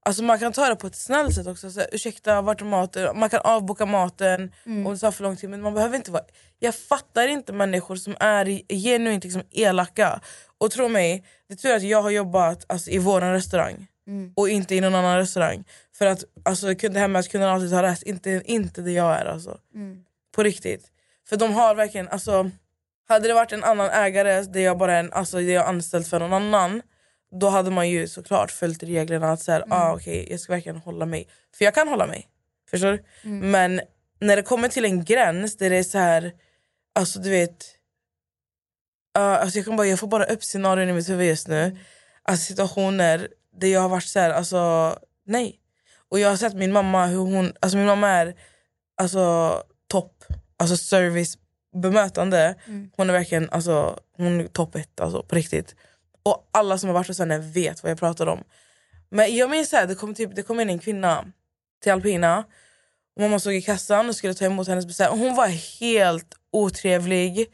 Alltså 0.05 0.23
man 0.23 0.39
kan 0.39 0.53
ta 0.53 0.69
det 0.69 0.77
på 0.77 0.87
ett 0.87 0.97
snällt 0.97 1.35
sätt 1.35 1.47
också. 1.47 1.71
Så, 1.71 1.81
här, 1.81 1.89
ursäkta, 1.93 2.41
vart 2.41 2.61
är 2.61 2.65
maten? 2.65 3.19
Man 3.19 3.31
kan 3.31 3.41
avboka 3.45 3.87
maten 3.87 4.53
om 4.67 4.93
det 4.93 4.99
tar 4.99 5.11
för 5.11 5.23
lång 5.23 5.37
tid. 5.37 5.51
Men 5.51 5.63
man 5.63 5.75
behöver 5.75 5.97
inte 5.97 6.11
vara... 6.11 6.23
Jag 6.59 6.75
fattar 6.75 7.29
inte 7.29 7.53
människor 7.53 7.97
som 7.97 8.17
är 8.21 8.73
genuint 8.75 9.25
liksom 9.25 9.43
elaka. 9.51 10.21
Och 10.59 10.71
tro 10.71 10.89
mig, 10.89 11.25
det 11.49 11.55
är 11.55 11.59
tur 11.59 11.75
att 11.77 11.83
jag 11.83 12.03
har 12.03 12.11
jobbat 12.11 12.65
alltså, 12.69 12.91
i 12.91 12.99
våran 12.99 13.33
restaurang. 13.33 13.87
Och 14.37 14.49
inte 14.49 14.75
i 14.75 14.81
någon 14.81 14.95
annan 14.95 15.19
restaurang. 15.19 15.65
För 15.99 16.07
att 16.07 16.25
alltså, 16.45 16.75
det 16.75 16.99
här 16.99 17.09
med 17.09 17.21
att 17.21 17.29
kunna 17.29 17.53
alltid 17.53 17.73
ha 17.73 17.83
rätt, 17.83 18.03
inte, 18.03 18.43
inte 18.45 18.83
det 18.83 18.93
jag 18.93 19.21
är 19.21 19.25
alltså. 19.25 19.59
På 20.35 20.43
riktigt. 20.43 20.87
För 21.29 21.37
de 21.37 21.53
har 21.53 21.75
verkligen, 21.75 22.09
alltså 22.09 22.51
hade 23.09 23.29
det 23.29 23.35
varit 23.35 23.53
en 23.53 23.65
annan 23.65 23.91
ägare 23.91 24.43
där 24.43 24.61
jag 24.61 24.79
bara 24.79 24.95
är 24.95 25.01
en, 25.01 25.13
alltså, 25.13 25.37
där 25.37 25.45
jag 25.45 25.65
är 25.65 25.69
anställd 25.69 26.07
för 26.07 26.21
någon 26.21 26.33
annan 26.33 26.83
då 27.41 27.49
hade 27.49 27.71
man 27.71 27.91
ju 27.91 28.09
såklart 28.09 28.51
följt 28.51 28.83
reglerna 28.83 29.33
att 29.33 29.41
säga, 29.41 29.65
ah, 29.71 29.93
okej 29.95 30.27
jag 30.31 30.41
ska 30.41 30.53
verkligen 30.53 30.79
hålla 30.79 31.07
mig. 31.07 31.29
För 31.57 31.65
jag 31.65 31.75
kan 31.75 31.89
hålla 31.89 32.07
mig. 32.07 32.29
Förstår 32.71 32.93
du? 32.93 33.05
Men 33.29 33.81
när 34.21 34.37
det 34.37 34.43
kommer 34.43 34.69
till 34.69 34.85
en 34.85 35.05
gräns 35.05 35.57
där 35.57 35.71
det 35.71 35.77
är 35.77 35.83
så 35.83 35.99
här, 35.99 36.33
alltså 36.95 37.19
du 37.21 37.31
vet 37.31 37.65
uh, 39.19 39.25
alltså 39.25 39.59
jag, 39.59 39.67
kan 39.67 39.77
bara, 39.77 39.87
jag 39.87 39.99
får 39.99 40.07
bara 40.07 40.25
upp 40.25 40.45
scenarion 40.45 40.89
i 40.89 40.93
mitt 40.93 41.09
huvud 41.09 41.27
just 41.27 41.49
nu. 41.49 41.79
Alltså 42.23 42.47
situationer 42.47 43.29
där 43.57 43.69
jag 43.69 43.81
har 43.81 43.89
varit 43.89 44.05
så 44.05 44.19
här, 44.19 44.31
alltså 44.31 44.95
nej. 45.27 45.59
Och 46.09 46.19
jag 46.19 46.29
har 46.29 46.37
sett 46.37 46.55
min 46.55 46.73
mamma, 46.73 47.07
hur 47.07 47.19
hon, 47.19 47.53
alltså 47.61 47.77
min 47.79 47.87
mamma 47.87 48.09
är 48.09 48.35
alltså 48.97 49.57
topp, 49.89 50.25
alltså 50.57 50.77
service, 50.77 51.39
bemötande. 51.83 52.55
Hon 52.97 53.09
är 53.09 53.13
verkligen 53.13 53.51
alltså, 53.51 53.99
hon 54.17 54.41
är 54.41 54.47
topp 54.47 54.75
ett 54.75 55.01
alltså, 55.01 55.23
på 55.23 55.35
riktigt. 55.35 55.75
Och 56.23 56.49
alla 56.51 56.79
som 56.79 56.89
har 56.89 56.95
varit 56.95 57.09
hos 57.09 57.19
henne 57.19 57.39
vet 57.39 57.83
vad 57.83 57.91
jag 57.91 57.99
pratar 57.99 58.27
om. 58.27 58.45
Men 59.11 59.37
jag 59.37 59.51
minns 59.51 59.75
att 59.75 59.89
det 59.89 59.95
kom, 59.95 60.15
typ, 60.15 60.37
det 60.37 60.43
kom 60.43 60.61
in 60.61 60.71
en 60.71 60.79
kvinna 60.79 61.25
till 61.83 61.93
Alpina. 61.93 62.45
Och 63.17 63.23
mamma 63.23 63.39
stod 63.39 63.55
i 63.55 63.63
kassan 63.63 64.09
och 64.09 64.17
skulle 64.17 64.35
ta 64.35 64.45
emot 64.45 64.69
hennes 64.69 64.87
beställning. 64.87 65.21
Hon 65.21 65.37
var 65.37 65.47
helt 65.81 66.35
otrevlig. 66.53 67.47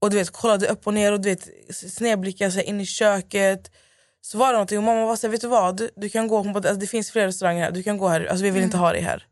Och 0.00 0.10
du 0.10 0.16
vet, 0.16 0.30
kollade 0.30 0.66
upp 0.66 0.86
och 0.86 0.94
ner 0.94 1.12
och 1.12 1.20
du 1.20 1.28
vet, 1.28 1.48
snedblickade 1.74 2.50
sig 2.50 2.62
in 2.62 2.80
i 2.80 2.86
köket. 2.86 3.70
Så 4.20 4.38
var 4.38 4.46
det 4.46 4.52
någonting 4.52 4.78
och 4.78 4.84
mamma 4.84 5.06
var 5.06 5.16
så 5.16 5.26
här, 5.26 5.32
vet 5.32 5.40
du 5.40 5.48
vad? 5.48 5.90
Du 5.96 6.08
kan 6.08 6.28
gå, 6.28 6.36
hon 6.36 6.52
bara, 6.52 6.58
alltså, 6.58 6.74
det 6.74 6.86
finns 6.86 7.10
fler 7.10 7.26
restauranger 7.26 7.64
här, 7.64 7.70
du 7.70 7.82
kan 7.82 7.98
gå 7.98 8.08
här. 8.08 8.26
Alltså, 8.26 8.44
vi 8.44 8.50
vill 8.50 8.62
inte 8.62 8.76
ha 8.76 8.92
dig 8.92 9.00
här. 9.00 9.26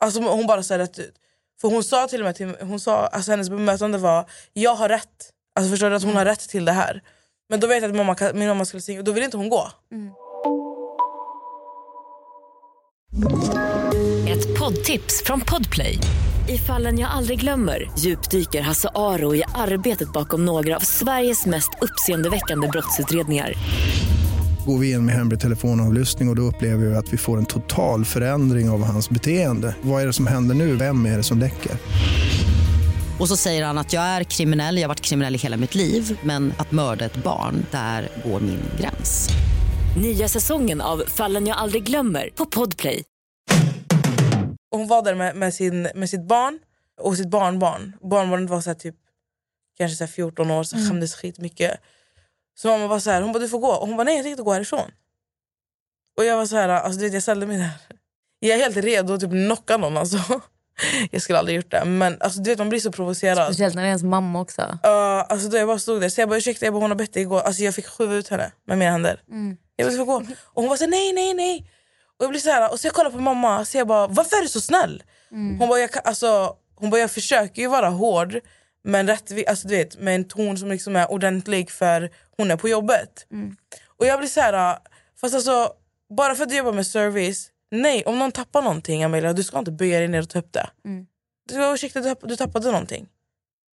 Alltså, 0.00 0.20
hon 0.20 0.46
bara 0.46 0.62
sa 0.62 0.78
rätt 0.78 0.98
ut. 0.98 1.14
För 1.60 1.68
hon 1.68 1.84
sa 1.84 2.06
till 2.08 2.20
och 2.20 2.24
med, 2.24 2.34
till, 2.34 2.56
hon 2.60 2.80
sa, 2.80 3.06
alltså, 3.06 3.30
hennes 3.30 3.50
bemötande 3.50 3.98
var, 3.98 4.30
jag 4.52 4.74
har 4.74 4.88
rätt. 4.88 5.32
Alltså 5.54 5.70
förstår 5.70 5.90
du 5.90 5.96
att 5.96 6.02
hon 6.02 6.16
har 6.16 6.24
rätt 6.24 6.48
till 6.48 6.64
det 6.64 6.72
här. 6.72 7.02
Men 7.50 7.60
då 7.60 7.66
vet 7.66 7.82
jag 7.82 7.90
att 7.90 7.96
mamma, 7.96 8.16
min 8.34 8.48
mamma 8.48 8.64
skulle 8.64 8.80
säga, 8.80 8.98
och 8.98 9.04
då 9.04 9.12
vill 9.12 9.24
inte 9.24 9.36
hon 9.36 9.48
gå. 9.48 9.70
Ett 14.28 14.58
poddtips 14.58 15.22
från 15.24 15.40
Podplay. 15.40 15.98
I 16.48 16.58
fallen 16.58 16.98
jag 16.98 17.10
aldrig 17.10 17.40
glömmer 17.40 17.90
djupdyker 17.98 18.60
Hasse 18.60 18.88
Aro 18.94 19.34
i 19.34 19.42
arbetet 19.54 20.12
bakom 20.12 20.44
några 20.44 20.76
av 20.76 20.80
Sveriges 20.80 21.46
mest 21.46 21.70
uppseendeväckande 21.80 22.68
brottsutredningar. 22.68 23.52
Går 24.66 24.78
vi 24.78 24.90
in 24.90 25.06
med 25.06 25.14
hemlig 25.14 25.40
telefonavlyssning 25.40 26.28
och, 26.28 26.32
och 26.32 26.36
då 26.36 26.42
upplever 26.42 26.86
vi 26.86 26.96
att 26.96 27.12
vi 27.12 27.16
får 27.16 27.38
en 27.38 27.46
total 27.46 28.04
förändring 28.04 28.70
av 28.70 28.84
hans 28.84 29.10
beteende. 29.10 29.76
Vad 29.82 30.02
är 30.02 30.06
det 30.06 30.12
som 30.12 30.26
händer 30.26 30.54
nu? 30.54 30.76
Vem 30.76 31.06
är 31.06 31.16
det 31.16 31.22
som 31.22 31.38
läcker? 31.38 31.72
Och 33.20 33.28
så 33.28 33.36
säger 33.36 33.64
han 33.64 33.78
att 33.78 33.92
jag 33.92 34.02
är 34.02 34.24
kriminell, 34.24 34.76
jag 34.76 34.82
har 34.84 34.88
varit 34.88 35.00
kriminell 35.00 35.34
i 35.34 35.38
hela 35.38 35.56
mitt 35.56 35.74
liv 35.74 36.18
men 36.22 36.52
att 36.58 36.72
mörda 36.72 37.04
ett 37.04 37.16
barn, 37.16 37.66
där 37.70 38.08
går 38.24 38.40
min 38.40 38.62
gräns. 38.80 39.28
Nya 40.02 40.28
säsongen 40.28 40.80
av 40.80 41.02
Fallen 41.06 41.46
jag 41.46 41.56
aldrig 41.56 41.84
glömmer 41.84 42.30
på 42.34 42.46
Podplay. 42.46 43.04
Hon 44.70 44.86
var 44.88 45.02
där 45.02 45.14
med, 45.14 45.36
med, 45.36 45.54
sin, 45.54 45.88
med 45.94 46.10
sitt 46.10 46.28
barn 46.28 46.58
och 47.00 47.16
sitt 47.16 47.30
barnbarn. 47.30 47.92
Barnbarnet 48.10 48.50
var 48.50 48.60
så 48.60 48.70
här, 48.70 48.74
typ 48.74 48.94
kanske 49.78 49.96
så 49.96 50.04
här 50.04 50.12
14 50.12 50.50
år, 50.50 50.62
så 50.62 50.76
Mm. 50.76 50.88
skämdes 50.88 51.14
skitmycket. 51.14 51.80
Så 52.58 52.68
mamma 52.68 52.86
var 52.86 53.00
så 53.00 53.10
här, 53.10 53.22
hon 53.22 53.32
bara 53.32 53.38
du 53.38 53.48
får 53.48 53.58
gå. 53.58 53.68
Och 53.72 53.86
hon 53.88 53.96
bara 53.96 54.04
nej 54.04 54.16
jag 54.16 54.24
tänkte 54.24 54.42
gå 54.42 54.52
härifrån. 54.52 54.90
Och 56.18 56.24
jag 56.24 56.36
var 56.36 56.46
så 56.46 56.56
här, 56.56 56.68
alltså, 56.68 56.98
du 56.98 57.04
vet, 57.04 57.14
jag 57.14 57.22
ställde 57.22 57.46
mig 57.46 57.58
där. 57.58 57.70
Jag 58.38 58.58
är 58.58 58.62
helt 58.62 58.76
redo 58.76 59.12
att 59.14 59.20
typ 59.20 59.30
knocka 59.30 59.76
någon 59.76 59.96
alltså. 59.96 60.40
Jag 61.10 61.22
skulle 61.22 61.38
aldrig 61.38 61.56
gjort 61.56 61.70
det. 61.70 61.84
Men 61.84 62.16
alltså, 62.20 62.40
du 62.40 62.50
vet 62.50 62.58
man 62.58 62.68
blir 62.68 62.80
så 62.80 62.92
provocerad. 62.92 63.44
Speciellt 63.44 63.74
när 63.74 63.82
det 63.82 63.86
är 63.86 63.90
ens 63.90 64.02
mamma 64.02 64.40
också. 64.40 64.62
Uh, 64.62 64.78
alltså 65.28 65.48
då 65.48 65.56
jag 65.56 65.66
bara 65.68 65.78
stod 65.78 66.00
där, 66.00 66.08
så 66.08 66.20
jag 66.20 66.28
bara 66.28 66.38
ursäkta, 66.38 66.64
jag 66.66 66.74
bara, 66.74 66.80
hon 66.80 66.90
har 66.90 66.96
bett 66.98 67.12
dig 67.12 67.24
gå. 67.24 67.38
Alltså 67.40 67.62
jag 67.62 67.74
fick 67.74 67.86
skjuta 67.86 68.12
ut 68.14 68.28
henne 68.28 68.52
med 68.66 68.78
mina 68.78 68.90
händer. 68.90 69.20
Jag 69.76 69.86
bara, 69.86 69.90
"Du 69.92 69.96
får 69.98 70.04
gå. 70.04 70.16
Och 70.44 70.62
hon 70.62 70.68
var 70.68 70.76
så 70.76 70.86
nej 70.86 71.12
nej 71.12 71.34
nej. 71.34 71.70
Och 72.18 72.24
jag 72.24 72.30
blir 72.30 72.40
så 72.40 72.50
här, 72.50 72.72
och 72.72 72.80
så 72.80 72.86
jag 72.86 72.94
kollar 72.94 73.10
på 73.10 73.18
mamma 73.20 73.64
så 73.64 73.78
jag 73.78 73.86
bara 73.86 74.06
varför 74.06 74.36
är 74.36 74.42
du 74.42 74.48
så 74.48 74.60
snäll? 74.60 75.02
Hon 75.58 75.68
bara 75.68 75.78
jag, 75.80 75.90
alltså, 76.04 76.54
hon 76.76 76.90
bara 76.90 77.00
jag 77.00 77.10
försöker 77.10 77.62
ju 77.62 77.68
vara 77.68 77.88
hård 77.88 78.40
men 78.84 79.06
rättvis, 79.06 79.46
alltså, 79.46 79.68
du 79.68 79.76
vet, 79.76 79.98
med 79.98 80.14
en 80.14 80.24
ton 80.24 80.58
som 80.58 80.68
liksom 80.70 80.96
är 80.96 81.10
ordentlig 81.10 81.70
för 81.70 82.10
hon 82.36 82.50
är 82.50 82.56
på 82.56 82.68
jobbet. 82.68 83.26
Och 83.98 84.06
jag 84.06 84.18
blir 84.18 84.28
så 84.28 84.40
här, 84.40 84.78
fast 85.20 85.34
alltså 85.34 85.72
bara 86.16 86.34
för 86.34 86.42
att 86.42 86.48
du 86.48 86.56
jobbar 86.56 86.72
med 86.72 86.86
service, 86.86 87.48
nej 87.70 88.04
om 88.04 88.18
någon 88.18 88.32
tappar 88.32 88.62
någonting 88.62 89.04
Amelia, 89.04 89.32
du 89.32 89.42
ska 89.44 89.58
inte 89.58 89.70
böja 89.72 89.98
dig 89.98 90.08
ner 90.08 90.22
och 90.22 90.28
ta 90.28 90.38
upp 90.38 90.52
det. 90.52 90.70
Du 91.48 91.54
ska 91.54 91.74
ursäkta 91.74 92.00
du, 92.00 92.08
tapp- 92.08 92.28
du 92.28 92.36
tappade 92.36 92.66
någonting. 92.72 93.08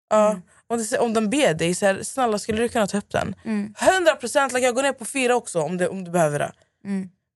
Ja. 0.09 0.41
Om, 0.67 0.77
det, 0.91 0.99
om 0.99 1.13
den 1.13 1.29
ber 1.29 1.53
dig, 1.53 1.75
så 1.75 1.85
här, 1.85 2.03
snälla 2.03 2.39
skulle 2.39 2.61
du 2.61 2.69
kunna 2.69 2.87
ta 2.87 2.97
upp 2.97 3.11
den? 3.11 3.35
100% 3.43 4.53
like, 4.53 4.65
jag 4.65 4.75
går 4.75 4.83
ner 4.83 4.93
på 4.93 5.05
fyra 5.05 5.35
också 5.35 5.61
om, 5.61 5.77
det, 5.77 5.87
om 5.87 6.03
du 6.03 6.11
behöver 6.11 6.39
det. 6.39 6.51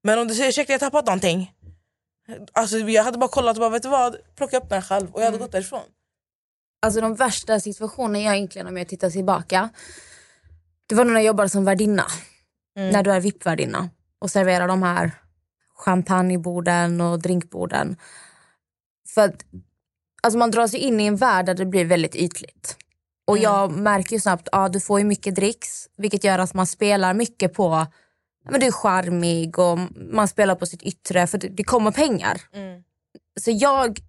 Men 0.04 0.20
om 0.20 0.28
du 0.28 0.36
säger 0.36 0.50
ursäkta 0.50 0.74
jag 0.74 0.80
tappat 0.80 1.06
någonting. 1.06 1.54
Alltså, 2.54 2.78
jag 2.78 3.04
hade 3.04 3.18
bara 3.18 3.30
kollat 3.30 3.58
och 3.58 3.60
bara 3.62 3.70
vet 3.70 3.84
du 3.84 3.90
vad, 3.90 4.16
plocka 4.36 4.58
upp 4.58 4.70
den 4.70 4.82
själv 4.82 5.12
och 5.14 5.22
jag 5.22 5.26
hade 5.26 5.38
gått 5.38 5.52
därifrån. 5.52 5.84
Alltså 6.82 7.02
de 7.02 7.16
värsta 7.16 7.60
situationerna 7.60 8.20
jag 8.20 8.36
egentligen 8.36 8.68
om 8.68 8.78
jag 8.78 8.88
tittar 8.88 9.10
tillbaka. 9.10 9.70
Det 10.88 10.96
var 10.96 11.06
när 11.06 11.14
jag 11.14 11.24
jobbade 11.24 11.50
som 11.50 11.66
värdinna. 11.66 12.06
När 12.76 13.04
du 13.04 13.12
är 13.12 13.20
VIP-värdinna 13.20 13.90
och 14.20 14.32
serverar 14.32 14.68
de 14.68 14.84
här 14.84 15.12
champagneborden 15.80 17.02
och 17.02 17.20
drinkborden. 17.20 17.98
För 19.08 19.22
att 19.22 19.46
alltså 20.24 20.38
man 20.38 20.52
drar 20.52 20.68
sig 20.68 20.80
in 20.80 21.00
i 21.00 21.06
en 21.06 21.16
värld 21.16 21.46
där 21.46 21.54
det 21.54 21.66
blir 21.66 21.86
väldigt 21.86 22.16
ytligt. 22.16 22.78
Och 23.28 23.38
jag 23.38 23.72
märker 23.72 24.16
ju 24.16 24.20
snabbt 24.20 24.50
att 24.52 24.60
ja, 24.62 24.70
du 24.70 24.80
får 24.80 25.00
ju 25.00 25.06
mycket 25.06 25.36
dricks 25.36 25.88
vilket 25.98 26.24
gör 26.24 26.40
att 26.40 26.54
man 26.54 26.68
spelar 26.68 27.14
mycket 27.14 27.54
på 27.54 27.88
men 28.50 28.60
du 28.60 28.66
är 28.66 28.72
charmig 28.72 29.60
och 29.60 29.80
man 30.14 30.28
spelar 30.28 30.56
på 30.56 30.66
sitt 30.66 30.82
yttre 30.82 31.28
för 31.28 31.38
det, 31.38 31.48
det 31.48 31.64
kommer 31.64 31.92
pengar. 31.92 32.42
Så 33.40 33.52
jag 33.52 34.00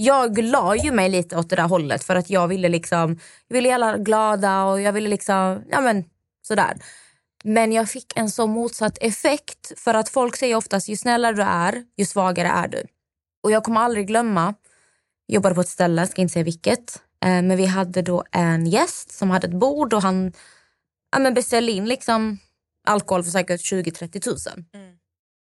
jag 0.00 0.38
la 0.38 0.76
ju 0.76 0.92
mig 0.92 1.08
lite 1.08 1.36
åt 1.36 1.50
det 1.50 1.56
där 1.56 1.68
hållet 1.68 2.04
för 2.04 2.16
att 2.16 2.30
jag 2.30 2.48
ville 2.48 2.68
liksom, 2.68 3.18
jag 3.48 3.54
ville 3.54 3.68
göra 3.68 3.84
alla 3.84 3.98
glada 3.98 4.64
och 4.64 4.80
jag 4.80 4.92
ville 4.92 5.08
liksom, 5.08 5.62
ja 5.70 5.80
men 5.80 6.04
sådär. 6.42 6.76
Men 7.48 7.72
jag 7.72 7.88
fick 7.88 8.12
en 8.16 8.30
så 8.30 8.46
motsatt 8.46 8.98
effekt 9.00 9.72
för 9.76 9.94
att 9.94 10.08
folk 10.08 10.36
säger 10.36 10.54
oftast 10.54 10.88
ju 10.88 10.96
snällare 10.96 11.36
du 11.36 11.42
är, 11.42 11.84
ju 11.96 12.04
svagare 12.04 12.48
är 12.48 12.68
du. 12.68 12.82
Och 13.42 13.50
jag 13.50 13.64
kommer 13.64 13.80
aldrig 13.80 14.06
glömma, 14.06 14.54
jag 15.26 15.34
jobbade 15.34 15.54
på 15.54 15.60
ett 15.60 15.68
ställe, 15.68 16.06
ska 16.06 16.22
inte 16.22 16.32
säga 16.32 16.44
vilket, 16.44 17.02
eh, 17.24 17.28
men 17.28 17.56
vi 17.56 17.66
hade 17.66 18.02
då 18.02 18.24
en 18.32 18.66
gäst 18.66 19.12
som 19.12 19.30
hade 19.30 19.46
ett 19.46 19.54
bord 19.54 19.94
och 19.94 20.02
han 20.02 20.32
ja, 21.12 21.18
men 21.18 21.34
beställde 21.34 21.72
in 21.72 21.84
liksom 21.84 22.38
alkohol 22.86 23.24
för 23.24 23.30
säkert 23.30 23.60
20-30 23.60 24.20
tusen. 24.20 24.64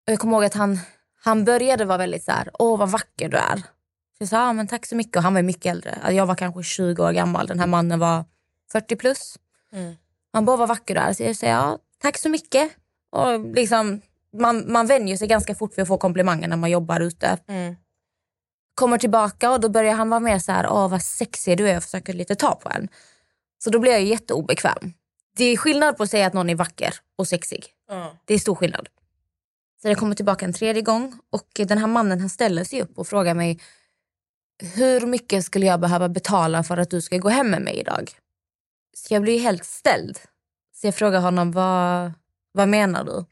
Och 0.07 0.11
jag 0.13 0.19
kommer 0.19 0.33
ihåg 0.33 0.45
att 0.45 0.53
han, 0.53 0.79
han 1.23 1.45
började 1.45 1.85
vara 1.85 1.97
väldigt 1.97 2.23
så 2.23 2.31
här, 2.31 2.49
åh 2.59 2.79
vad 2.79 2.89
vacker 2.89 3.29
du 3.29 3.37
är. 3.37 3.57
Så 3.57 4.19
jag 4.19 4.29
sa, 4.29 4.35
ja, 4.35 4.53
men 4.53 4.67
tack 4.67 4.85
så 4.85 4.95
mycket. 4.95 5.15
Och 5.15 5.23
han 5.23 5.33
var 5.33 5.41
mycket 5.41 5.65
äldre. 5.65 5.91
Alltså, 5.91 6.11
Jag 6.11 6.25
var 6.25 6.35
kanske 6.35 6.63
20 6.63 7.03
år 7.03 7.11
gammal. 7.11 7.47
Den 7.47 7.59
här 7.59 7.67
mannen 7.67 7.99
var 7.99 8.25
40 8.71 8.95
plus. 8.95 9.37
Han 10.33 10.45
bara, 10.45 10.57
vad 10.57 10.67
vacker 10.69 10.95
du 10.95 11.01
är. 11.01 11.13
Så 11.13 11.23
jag 11.23 11.35
säger, 11.35 11.53
ja, 11.53 11.79
tack 12.01 12.17
så 12.17 12.29
mycket. 12.29 12.71
Och 13.11 13.39
liksom, 13.39 14.01
man, 14.39 14.71
man 14.71 14.87
vänjer 14.87 15.17
sig 15.17 15.27
ganska 15.27 15.55
fort 15.55 15.73
för 15.73 15.81
att 15.81 15.87
få 15.87 15.97
komplimanger 15.97 16.47
när 16.47 16.57
man 16.57 16.71
jobbar 16.71 16.99
ute. 16.99 17.37
Kommer 18.75 18.97
tillbaka 18.97 19.51
och 19.51 19.59
då 19.59 19.69
börjar 19.69 19.93
han 19.93 20.09
vara 20.09 20.19
mer 20.19 20.39
så 20.39 20.51
här, 20.51 20.67
åh 20.69 20.89
vad 20.89 21.01
sexig 21.01 21.57
du 21.57 21.69
är 21.69 21.77
och 21.77 21.83
försöker 21.83 22.13
lite 22.13 22.35
ta 22.35 22.55
på 22.55 22.69
en. 22.69 22.87
Så 23.63 23.69
då 23.69 23.79
blir 23.79 23.91
jag 23.91 24.03
jätteobekväm. 24.03 24.93
Det 25.37 25.43
är 25.43 25.57
skillnad 25.57 25.97
på 25.97 26.03
att 26.03 26.09
säga 26.09 26.27
att 26.27 26.33
någon 26.33 26.49
är 26.49 26.55
vacker 26.55 26.93
och 27.15 27.27
sexig. 27.27 27.65
Ja. 27.87 28.17
Det 28.25 28.33
är 28.33 28.39
stor 28.39 28.55
skillnad. 28.55 28.87
Så 29.81 29.87
jag 29.87 29.97
kommer 29.97 30.15
tillbaka 30.15 30.45
en 30.45 30.53
tredje 30.53 30.81
gång 30.81 31.19
och 31.29 31.47
den 31.53 31.77
här 31.77 31.87
mannen 31.87 32.19
han 32.19 32.29
ställer 32.29 32.63
sig 32.63 32.81
upp 32.81 32.97
och 32.97 33.07
frågar 33.07 33.33
mig 33.33 33.59
hur 34.63 35.05
mycket 35.05 35.45
skulle 35.45 35.65
jag 35.65 35.79
behöva 35.79 36.09
betala 36.09 36.63
för 36.63 36.77
att 36.77 36.89
du 36.89 37.01
ska 37.01 37.17
gå 37.17 37.29
hem 37.29 37.49
med 37.49 37.61
mig 37.61 37.79
idag? 37.79 38.11
Så 38.97 39.13
jag 39.13 39.21
blir 39.21 39.39
helt 39.39 39.65
ställd. 39.65 40.19
Så 40.75 40.87
jag 40.87 40.95
frågar 40.95 41.21
honom, 41.21 41.51
vad, 41.51 42.11
vad 42.51 42.67
menar 42.67 43.03
du? 43.03 43.25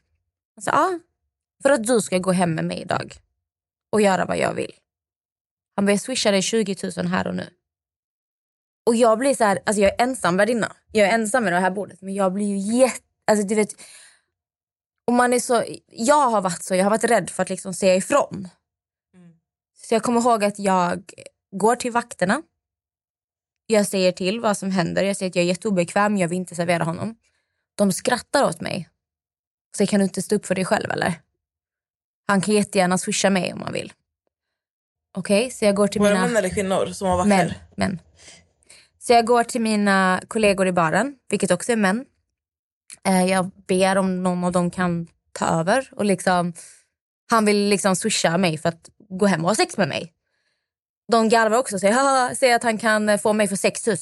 Han 0.54 0.62
sa, 0.62 0.70
ja, 0.70 0.98
för 1.62 1.70
att 1.70 1.84
du 1.84 2.00
ska 2.00 2.18
gå 2.18 2.32
hem 2.32 2.54
med 2.54 2.64
mig 2.64 2.80
idag 2.80 3.14
och 3.90 4.00
göra 4.00 4.24
vad 4.24 4.38
jag 4.38 4.54
vill. 4.54 4.72
Han 5.76 5.86
bara, 5.86 5.92
jag 5.92 6.00
swishar 6.00 6.32
dig 6.32 6.42
20 6.42 6.76
000 6.96 7.06
här 7.06 7.26
och 7.26 7.34
nu. 7.34 7.50
Och 8.86 8.94
jag 8.96 9.18
blir 9.18 9.34
så 9.34 9.44
här, 9.44 9.58
alltså 9.66 9.82
jag 9.82 9.92
är 9.92 10.02
ensam 10.02 10.36
värdinna. 10.36 10.76
Jag 10.92 11.08
är 11.08 11.12
ensam 11.12 11.44
med 11.44 11.52
det 11.52 11.60
här 11.60 11.70
bordet. 11.70 12.02
Men 12.02 12.14
jag 12.14 12.32
blir 12.32 12.46
ju 12.46 12.78
jätte... 12.78 13.00
Alltså 13.26 13.46
du 13.46 13.54
vet, 13.54 13.74
och 15.06 15.12
man 15.12 15.32
är 15.32 15.40
så, 15.40 15.64
jag 15.88 16.30
har 16.30 16.40
varit 16.40 16.62
så, 16.62 16.74
jag 16.74 16.84
har 16.84 16.90
varit 16.90 17.04
rädd 17.04 17.30
för 17.30 17.42
att 17.42 17.50
liksom 17.50 17.74
säga 17.74 17.94
ifrån. 17.94 18.48
Så 19.76 19.94
jag 19.94 20.02
kommer 20.02 20.20
ihåg 20.20 20.44
att 20.44 20.58
jag 20.58 21.12
går 21.56 21.76
till 21.76 21.92
vakterna. 21.92 22.42
Jag 23.66 23.86
säger 23.86 24.12
till 24.12 24.40
vad 24.40 24.56
som 24.56 24.70
händer. 24.70 25.04
Jag 25.04 25.16
säger 25.16 25.30
att 25.30 25.36
jag 25.36 25.42
är 25.42 25.48
jätteobekväm, 25.48 26.16
jag 26.16 26.28
vill 26.28 26.38
inte 26.38 26.54
servera 26.54 26.84
honom. 26.84 27.16
De 27.74 27.92
skrattar 27.92 28.44
åt 28.44 28.60
mig. 28.60 28.88
Så 29.76 29.86
kan 29.86 30.00
du 30.00 30.04
inte 30.04 30.22
stå 30.22 30.36
upp 30.36 30.46
för 30.46 30.54
dig 30.54 30.64
själv 30.64 30.90
eller? 30.90 31.14
Han 32.28 32.40
kan 32.40 32.54
jättegärna 32.54 32.98
swisha 32.98 33.30
mig 33.30 33.52
om 33.52 33.62
han 33.62 33.72
vill. 33.72 33.92
Okej, 35.16 35.50
så 35.50 35.64
jag 35.64 35.74
går 35.74 35.86
till 35.88 36.02
det 36.02 36.08
mina... 36.08 36.26
män 36.26 36.36
eller 36.36 36.48
kvinnor 36.48 36.86
som 36.86 37.08
var 37.08 37.16
vakter? 37.16 37.28
Män, 37.36 37.52
män. 37.76 38.00
Så 38.98 39.12
jag 39.12 39.26
går 39.26 39.44
till 39.44 39.60
mina 39.60 40.22
kollegor 40.28 40.66
i 40.66 40.72
baren, 40.72 41.16
vilket 41.30 41.50
också 41.50 41.72
är 41.72 41.76
män. 41.76 42.04
Eh, 43.06 43.24
Jag 43.24 43.50
ber 43.66 43.96
om 43.98 44.22
någon 44.22 44.44
av 44.44 44.52
dem 44.52 44.70
kan 44.70 45.06
ta 45.32 45.46
över. 45.46 45.88
Och 45.92 46.04
liksom, 46.04 46.52
han 47.30 47.44
vill 47.44 47.68
liksom 47.68 47.96
swisha 47.96 48.38
mig 48.38 48.58
för 48.58 48.68
att 48.68 48.90
gå 49.08 49.26
hem 49.26 49.40
och 49.44 49.50
ha 49.50 49.54
sex 49.54 49.76
med 49.76 49.88
mig. 49.88 50.12
De 51.12 51.28
garvar 51.28 51.58
också 51.58 51.74
och 51.74 51.80
säger, 51.80 52.34
säger 52.34 52.56
att 52.56 52.62
han 52.62 52.78
kan 52.78 53.18
få 53.18 53.32
mig 53.32 53.48
för 53.48 53.56
6 53.56 53.86
000. 53.86 53.96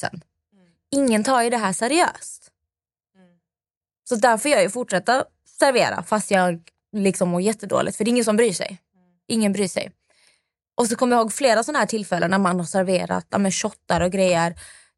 Ingen 0.90 1.24
tar 1.24 1.42
ju 1.42 1.50
det 1.50 1.56
här 1.56 1.72
seriöst. 1.72 2.51
Så 4.04 4.16
därför 4.16 4.48
jag 4.48 4.62
ju 4.62 4.70
fortsätta 4.70 5.24
servera 5.58 6.02
fast 6.02 6.30
jag 6.30 6.62
liksom 6.96 7.28
mår 7.28 7.40
jättedåligt. 7.40 7.96
För 7.96 8.04
det 8.04 8.08
är 8.08 8.12
ingen 8.12 8.24
som 8.24 8.36
bryr 8.36 8.52
sig. 8.52 8.78
Ingen 9.28 9.52
bryr 9.52 9.68
sig. 9.68 9.92
Och 10.74 10.86
så 10.86 10.96
kommer 10.96 11.16
jag 11.16 11.20
ihåg 11.22 11.32
flera 11.32 11.62
sådana 11.62 11.78
här 11.78 11.86
tillfällen 11.86 12.30
när 12.30 12.38
man 12.38 12.58
har 12.58 12.66
serverat 12.66 13.26
ja, 13.30 13.38
men 13.38 13.52
shottar 13.52 14.00
och 14.00 14.12
grejer. 14.12 14.54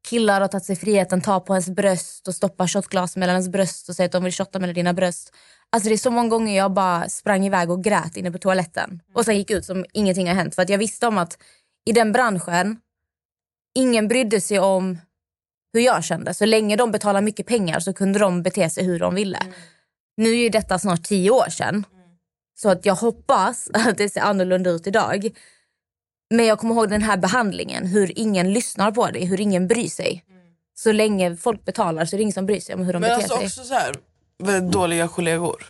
Killar 0.09 0.41
har 0.41 0.49
tagit 0.49 0.65
sig 0.65 0.77
friheten, 0.77 1.21
tar 1.21 1.41
på 1.41 1.55
ens 1.55 1.69
bröst 1.69 2.29
och 2.29 2.35
stoppar 2.35 2.69
shotglas 2.69 3.17
mellan 3.17 3.35
ens 3.35 3.49
bröst 3.49 3.89
och 3.89 3.97
säger 3.97 4.09
att 4.09 4.13
de 4.13 4.25
vill 4.25 4.33
shotta 4.33 4.59
mellan 4.59 4.75
dina 4.75 4.93
bröst. 4.93 5.35
Alltså 5.71 5.89
det 5.89 5.95
är 5.95 5.99
så 5.99 6.11
många 6.11 6.29
gånger 6.29 6.57
jag 6.57 6.73
bara 6.73 7.09
sprang 7.09 7.47
iväg 7.47 7.71
och 7.71 7.85
grät 7.85 8.17
inne 8.17 8.31
på 8.31 8.39
toaletten. 8.39 9.03
Och 9.15 9.25
sen 9.25 9.37
gick 9.37 9.51
ut 9.51 9.65
som 9.65 9.85
ingenting 9.93 10.29
har 10.29 10.35
hänt. 10.35 10.55
För 10.55 10.63
att 10.63 10.69
jag 10.69 10.79
visste 10.79 11.07
om 11.07 11.19
att 11.19 11.39
i 11.87 11.93
den 11.93 12.13
branschen, 12.13 12.81
ingen 13.75 14.09
brydde 14.09 14.41
sig 14.41 14.59
om 14.59 14.99
hur 15.75 15.81
jag 15.81 16.05
kände. 16.05 16.35
Så 16.35 16.47
länge 16.47 16.77
de 16.77 16.91
betalade 16.91 17.25
mycket 17.25 17.47
pengar 17.47 17.81
så 17.81 17.93
kunde 17.93 18.19
de 18.19 18.43
bete 18.43 18.71
sig 18.71 18.85
hur 18.85 18.99
de 18.99 19.15
ville. 19.15 19.39
Nu 20.17 20.29
är 20.29 20.37
ju 20.37 20.49
detta 20.49 20.79
snart 20.79 21.03
tio 21.05 21.31
år 21.31 21.51
sedan. 21.51 21.87
Så 22.55 22.69
att 22.69 22.87
jag 22.87 22.95
hoppas 22.95 23.71
att 23.75 23.99
det 23.99 24.09
ser 24.09 24.21
annorlunda 24.21 24.71
ut 24.71 24.87
idag. 24.87 25.29
Men 26.31 26.47
jag 26.47 26.59
kommer 26.59 26.75
ihåg 26.75 26.91
den 26.91 27.03
här 27.03 27.17
behandlingen, 27.17 27.87
hur 27.87 28.19
ingen 28.19 28.53
lyssnar 28.53 28.93
på 28.93 29.07
dig, 29.07 29.25
hur 29.25 29.41
ingen 29.41 29.69
bryr 29.69 29.89
sig. 29.89 30.25
Så 30.75 30.93
länge 30.93 31.37
folk 31.37 31.65
betalar 31.65 32.05
så 32.05 32.17
är 32.17 32.19
det 32.19 32.23
ingen 32.23 32.33
som 32.33 32.47
bryr 32.47 32.61
sig 32.61 32.75
om 32.75 32.85
hur 32.85 32.93
de 32.93 33.01
Men 33.01 33.11
beter 33.11 33.15
alltså 33.15 33.37
sig. 33.37 33.47
också 33.47 33.65
så 33.65 33.75
här, 33.75 33.95
väldigt 34.39 34.73
dåliga 34.73 35.09
kollegor. 35.09 35.67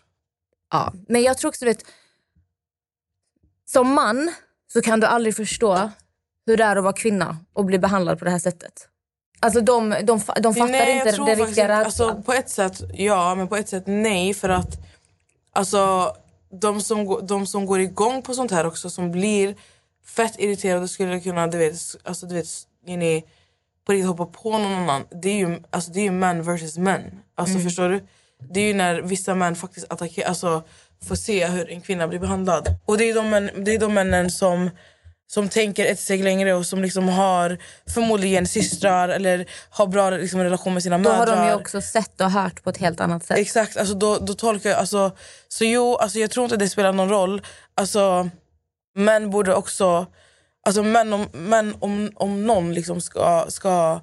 Ja. 0.71 0.93
Men 1.09 1.23
jag 1.23 1.38
tror 1.38 1.49
också, 1.49 1.64
vet, 1.64 1.85
som 3.64 3.95
man 3.95 4.33
så 4.73 4.83
kan 4.83 5.01
du 5.01 5.07
aldrig 5.07 5.37
förstå 5.37 5.90
hur 6.47 6.57
det 6.57 6.64
är 6.64 6.77
att 6.77 6.85
vara 6.85 6.93
kvinna 6.93 7.37
och 7.53 7.64
bli 7.64 7.79
behandlad 7.79 8.19
på 8.19 8.25
det 8.25 8.31
här 8.31 8.38
sättet. 8.38 8.88
Alltså 9.40 9.61
de, 9.61 9.90
de, 9.90 10.05
de 10.05 10.20
fattar 10.20 10.68
Nej, 10.68 10.97
inte 10.97 11.11
den 11.11 11.27
riktiga 11.27 11.68
rädslan. 11.68 11.85
alltså, 11.85 12.23
På 12.23 12.33
ett 12.33 12.51
sätt 12.51 12.83
ja, 12.94 13.35
men 13.35 13.49
på 13.49 13.57
ett 13.57 13.68
sätt 13.68 13.85
nej. 13.87 14.35
För 14.35 14.49
att 14.49 14.79
alltså, 15.53 16.12
de, 16.61 16.81
som, 16.81 17.27
de 17.27 17.47
som 17.47 17.66
går 17.66 17.81
igång 17.81 18.23
på 18.23 18.35
sånt 18.35 18.51
här 18.51 18.66
också, 18.66 18.90
som 18.90 19.11
blir 19.11 19.55
fett 20.07 20.35
irriterade 20.38 20.88
skulle 20.88 21.20
kunna, 21.20 21.47
du 21.47 21.59
vet, 21.59 21.75
alltså, 22.05 22.27
du 22.27 22.35
vet 22.35 22.47
ni, 22.87 23.25
på 23.87 23.92
riktigt 23.92 24.09
hoppa 24.09 24.27
på 24.27 24.59
någon 24.59 24.73
annan. 24.73 25.05
Det 25.23 25.29
är 25.29 25.37
ju, 25.37 25.62
alltså, 25.70 25.90
det 25.90 26.01
är 26.01 26.05
ju 26.05 26.11
män 26.11 26.42
versus 26.42 26.79
män. 26.79 27.20
Alltså, 27.35 27.59
Förstår 27.59 27.88
du? 27.88 28.07
Det 28.51 28.61
är 28.61 28.64
ju 28.64 28.75
när 28.75 29.03
vissa 29.03 29.35
män 29.35 29.57
faktiskt 29.57 29.87
attackerar, 29.92 30.29
alltså, 30.29 30.62
får 31.09 31.14
se 31.14 31.47
hur 31.47 31.70
en 31.70 31.81
kvinna 31.81 32.09
blir 32.09 32.18
behandlad. 32.18 32.68
Och 32.85 32.99
det 32.99 33.05
är 33.11 33.14
de, 33.14 33.31
män, 33.31 33.51
det 33.64 33.75
är 33.75 33.79
de 33.79 33.94
männen 33.94 34.31
som 34.31 34.70
som 35.26 35.48
tänker 35.48 35.87
ett 35.87 36.00
steg 36.00 36.24
längre 36.24 36.54
och 36.54 36.66
som 36.66 36.82
liksom 36.82 37.08
har 37.08 37.58
förmodligen 37.94 38.46
systrar 38.46 39.08
eller 39.08 39.46
har 39.70 39.87
bra 39.87 40.10
liksom, 40.10 40.40
relation 40.40 40.74
med 40.74 40.82
sina 40.82 40.98
Då 40.98 41.10
har 41.10 41.18
mödrar. 41.18 41.44
de 41.44 41.48
ju 41.48 41.54
också 41.54 41.80
sett 41.80 42.20
och 42.20 42.30
hört 42.30 42.62
på 42.62 42.70
ett 42.70 42.76
helt 42.76 43.00
annat 43.00 43.24
sätt. 43.24 43.38
Exakt, 43.38 43.76
alltså 43.76 43.94
då, 43.94 44.18
då 44.18 44.34
tolkar 44.34 44.70
jag... 44.70 44.78
Alltså, 44.78 45.16
så 45.48 45.64
jo, 45.64 45.96
alltså 45.96 46.18
jag 46.18 46.30
tror 46.30 46.44
inte 46.44 46.56
det 46.56 46.68
spelar 46.68 46.92
någon 46.92 47.08
roll. 47.08 47.42
Alltså, 47.74 48.30
män 48.94 49.30
borde 49.30 49.54
också... 49.54 50.06
Alltså 50.66 50.82
män 50.82 51.12
om, 51.12 51.26
män 51.32 51.74
om, 51.80 52.10
om 52.14 52.46
någon 52.46 52.74
liksom 52.74 53.00
ska, 53.00 53.46
ska 53.48 54.00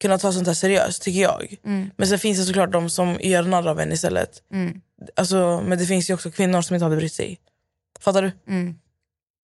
kunna 0.00 0.18
ta 0.18 0.32
sånt 0.32 0.46
här 0.46 0.54
seriöst, 0.54 1.02
tycker 1.02 1.20
jag. 1.20 1.56
Men 1.96 2.08
sen 2.08 2.18
finns 2.18 2.38
det 2.38 2.44
såklart 2.44 2.72
de 2.72 2.90
som 2.90 3.18
gör 3.20 3.42
narr 3.42 3.68
av 3.68 3.80
en 3.80 3.92
istället. 3.92 4.42
Alltså, 5.16 5.62
men 5.66 5.78
det 5.78 5.86
finns 5.86 6.10
ju 6.10 6.14
också 6.14 6.30
kvinnor 6.30 6.62
som 6.62 6.74
inte 6.74 6.84
hade 6.84 6.96
brytt 6.96 7.12
sig. 7.12 7.38
Fattar 8.00 8.22
du? 8.22 8.32
Mm. 8.52 8.74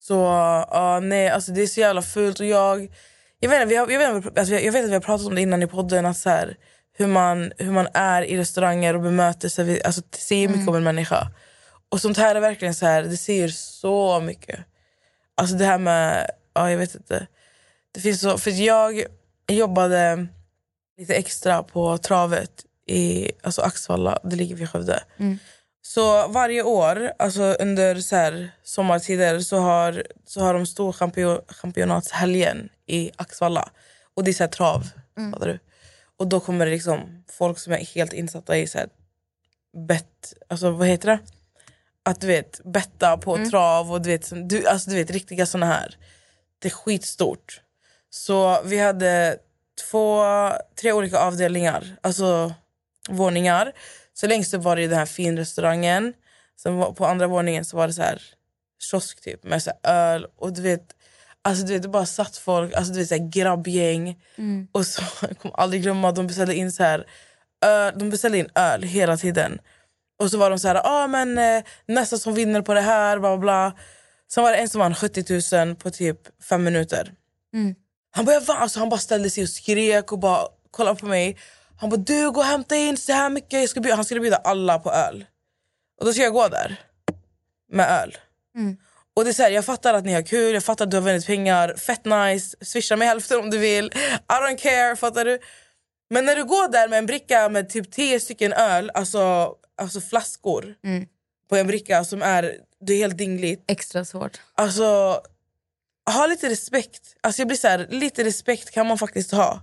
Så 0.01 0.13
ja, 0.71 0.99
nej, 0.99 1.29
alltså 1.29 1.51
det 1.51 1.61
är 1.61 1.67
så 1.67 1.79
jävla 1.79 2.01
fult. 2.01 2.39
Och 2.39 2.45
jag, 2.45 2.91
jag, 3.39 3.49
vet, 3.49 3.67
vi 3.67 3.75
har, 3.75 3.89
jag, 3.89 3.99
vet, 3.99 4.37
alltså, 4.37 4.55
jag 4.55 4.71
vet 4.71 4.83
att 4.83 4.89
vi 4.89 4.93
har 4.93 5.01
pratat 5.01 5.27
om 5.27 5.35
det 5.35 5.41
innan 5.41 5.63
i 5.63 5.67
podden. 5.67 6.05
Att 6.05 6.17
så 6.17 6.29
här, 6.29 6.57
hur, 6.97 7.07
man, 7.07 7.51
hur 7.57 7.71
man 7.71 7.87
är 7.93 8.21
i 8.21 8.37
restauranger 8.37 8.95
och 8.95 9.01
bemöter 9.01 9.49
sig. 9.49 9.83
Alltså, 9.83 10.01
det 10.09 10.17
säger 10.17 10.47
mycket 10.47 10.67
om 10.67 10.75
en 10.75 10.83
människa. 10.83 11.27
Och 11.89 12.01
sånt 12.01 12.17
här 12.17 12.35
är 12.35 12.39
verkligen 12.39 12.75
så 12.75 12.85
här, 12.85 13.03
det 13.03 13.17
säger 13.17 13.47
så 13.47 14.19
mycket. 14.19 14.59
Alltså 15.35 15.55
det 15.55 15.65
här 15.65 15.77
med, 15.77 16.31
ja 16.53 16.71
jag 16.71 16.77
vet 16.77 16.95
inte. 16.95 17.27
Det 17.91 17.99
finns 17.99 18.21
så, 18.21 18.37
för 18.37 18.51
jag 18.51 19.03
jobbade 19.47 20.27
lite 20.97 21.13
extra 21.15 21.63
på 21.63 21.97
travet 21.97 22.51
i 22.87 23.31
alltså 23.43 23.61
Axvalla, 23.61 24.19
det 24.23 24.35
ligger 24.35 24.55
vid 24.55 24.69
Skövde. 24.69 25.03
Så 25.81 26.27
varje 26.27 26.63
år, 26.63 27.11
alltså 27.19 27.41
under 27.43 27.95
så 27.95 28.15
här, 28.15 28.51
sommartider, 28.63 29.39
så 29.39 29.57
har, 29.57 30.03
så 30.25 30.41
har 30.41 30.53
de 30.53 30.65
stor 30.65 30.93
champion, 30.93 31.39
championatshelgen 31.47 32.69
i 32.85 33.11
Axvalla. 33.15 33.69
Och 34.13 34.23
det 34.23 34.31
är 34.31 34.33
så 34.33 34.43
här 34.43 34.51
trav. 34.51 34.87
Fattar 35.33 35.47
du? 35.47 35.59
Och 36.17 36.27
då 36.27 36.39
kommer 36.39 36.65
det 36.65 36.71
liksom 36.71 37.23
folk 37.31 37.59
som 37.59 37.73
är 37.73 37.77
helt 37.77 38.13
insatta 38.13 38.57
i 38.57 38.67
så 38.67 38.77
här 38.77 38.87
bett, 39.87 40.33
alltså 40.47 40.71
vad 40.71 40.87
heter 40.87 41.07
det? 41.07 41.19
Att 42.03 42.21
du 42.21 42.27
vet, 42.27 42.61
betta 42.63 43.17
på 43.17 43.45
trav 43.49 43.91
och 43.91 44.01
du 44.01 44.09
vet, 44.09 44.49
du, 44.49 44.67
alltså, 44.67 44.89
du 44.89 44.95
vet 44.95 45.11
riktiga 45.11 45.45
såna 45.45 45.65
här. 45.65 45.97
Det 46.59 46.67
är 46.67 46.71
skitstort. 46.71 47.61
Så 48.09 48.61
vi 48.65 48.79
hade 48.79 49.37
två, 49.91 50.23
tre 50.81 50.91
olika 50.93 51.17
avdelningar, 51.17 51.95
alltså 52.01 52.53
våningar. 53.09 53.73
Så 54.13 54.27
längst 54.27 54.53
upp 54.53 54.63
var 54.63 54.75
det 54.75 54.87
den 54.87 54.97
här 54.97 55.05
finrestaurangen. 55.05 56.13
Sen 56.63 56.95
på 56.95 57.05
andra 57.05 57.27
våningen 57.27 57.65
så 57.65 57.77
var 57.77 57.87
det 57.87 57.93
så 57.93 58.01
här 58.01 58.21
kiosk 58.91 59.21
typ 59.21 59.43
med 59.43 59.63
så 59.63 59.71
öl 59.83 60.27
och 60.37 60.53
du 60.53 60.61
vet 60.61 60.95
Alltså 61.43 61.65
du 61.65 61.73
vet, 61.73 61.81
det 61.81 61.87
bara 61.89 62.05
satt 62.05 62.37
folk, 62.37 62.73
alltså 62.73 62.93
du 62.93 62.99
vet 62.99 63.07
så 63.07 63.15
här 63.15 63.29
grabbgäng. 63.29 64.19
Och 64.71 64.85
så, 64.85 65.01
jag 65.27 65.37
kommer 65.37 65.59
aldrig 65.59 65.81
glömma 65.81 66.11
de 66.11 66.27
beställde 66.27 66.55
in 66.55 66.71
så 66.71 66.83
här 66.83 67.05
öl, 67.65 67.93
de 67.97 68.09
beställde 68.09 68.37
in 68.37 68.49
öl 68.55 68.83
hela 68.83 69.17
tiden. 69.17 69.59
Och 70.19 70.31
så 70.31 70.37
var 70.37 70.49
de 70.49 70.59
så 70.59 70.67
här, 70.67 70.81
ah, 70.83 71.07
men 71.07 71.37
eh, 71.37 71.63
nästa 71.85 72.17
som 72.17 72.33
vinner 72.33 72.61
på 72.61 72.73
det 72.73 72.81
här, 72.81 73.19
bla 73.19 73.37
bla. 73.37 73.73
Sen 74.33 74.43
var 74.43 74.51
det 74.51 74.57
en 74.57 74.69
som 74.69 74.79
vann 74.79 74.95
70 74.95 75.55
000 75.65 75.75
på 75.75 75.91
typ 75.91 76.17
fem 76.49 76.63
minuter. 76.63 77.13
Han 78.11 78.25
bara. 78.25 78.37
Alltså, 78.47 78.79
han 78.79 78.89
bara 78.89 78.99
ställde 78.99 79.29
sig 79.29 79.43
och 79.43 79.49
skrek 79.49 80.11
och 80.11 80.19
bara 80.19 80.47
kollade 80.71 80.99
på 80.99 81.05
mig. 81.05 81.37
Han 81.81 81.89
bara, 81.89 81.97
du 81.97 82.31
gå 82.31 82.39
och 82.39 82.45
hämta 82.45 82.75
in 82.75 82.97
så 82.97 83.13
här 83.13 83.29
mycket. 83.29 83.59
Jag 83.59 83.69
ska 83.69 83.79
bjuda, 83.79 83.95
han 83.95 84.05
skulle 84.05 84.19
bjuda 84.19 84.37
alla 84.37 84.79
på 84.79 84.91
öl. 84.91 85.25
Och 85.99 86.05
då 86.05 86.13
ska 86.13 86.21
jag 86.21 86.33
gå 86.33 86.47
där 86.47 86.79
med 87.71 87.89
öl. 87.89 88.17
Och 89.13 89.23
det 89.23 89.29
är 89.29 89.33
så 89.33 89.43
här, 89.43 89.51
jag 89.51 89.65
fattar 89.65 89.93
att 89.93 90.05
ni 90.05 90.13
har 90.13 90.21
kul, 90.21 90.53
jag 90.53 90.63
fattar 90.63 90.85
att 90.85 90.91
du 90.91 90.97
har 90.97 91.01
vunnit 91.01 91.25
pengar. 91.25 91.75
Fett 91.77 92.05
nice, 92.05 92.57
swisha 92.61 92.95
mig 92.95 93.07
hälften 93.07 93.39
om 93.39 93.49
du 93.49 93.57
vill. 93.57 93.85
I 93.85 94.33
don't 94.33 94.57
care, 94.57 94.95
fattar 94.95 95.25
du? 95.25 95.39
Men 96.09 96.25
när 96.25 96.35
du 96.35 96.43
går 96.43 96.71
där 96.71 96.87
med 96.87 96.99
en 96.99 97.05
bricka 97.05 97.49
med 97.49 97.69
typ 97.69 97.91
10 97.91 98.19
stycken 98.19 98.53
öl, 98.53 98.91
alltså, 98.93 99.55
alltså 99.77 100.01
flaskor 100.01 100.75
på 101.49 101.55
en 101.55 101.67
bricka 101.67 102.03
som 102.03 102.21
är, 102.21 102.57
det 102.81 102.93
är 102.93 102.97
helt 102.97 103.17
dingligt. 103.17 103.63
Extra 103.67 104.05
svårt. 104.05 104.41
Alltså, 104.55 105.21
ha 106.11 106.27
lite 106.27 106.49
respekt. 106.49 107.15
Alltså 107.21 107.41
jag 107.41 107.47
blir 107.47 107.57
så 107.57 107.67
här, 107.67 107.87
lite 107.89 108.23
respekt 108.23 108.71
kan 108.71 108.87
man 108.87 108.97
faktiskt 108.97 109.31
ha. 109.31 109.61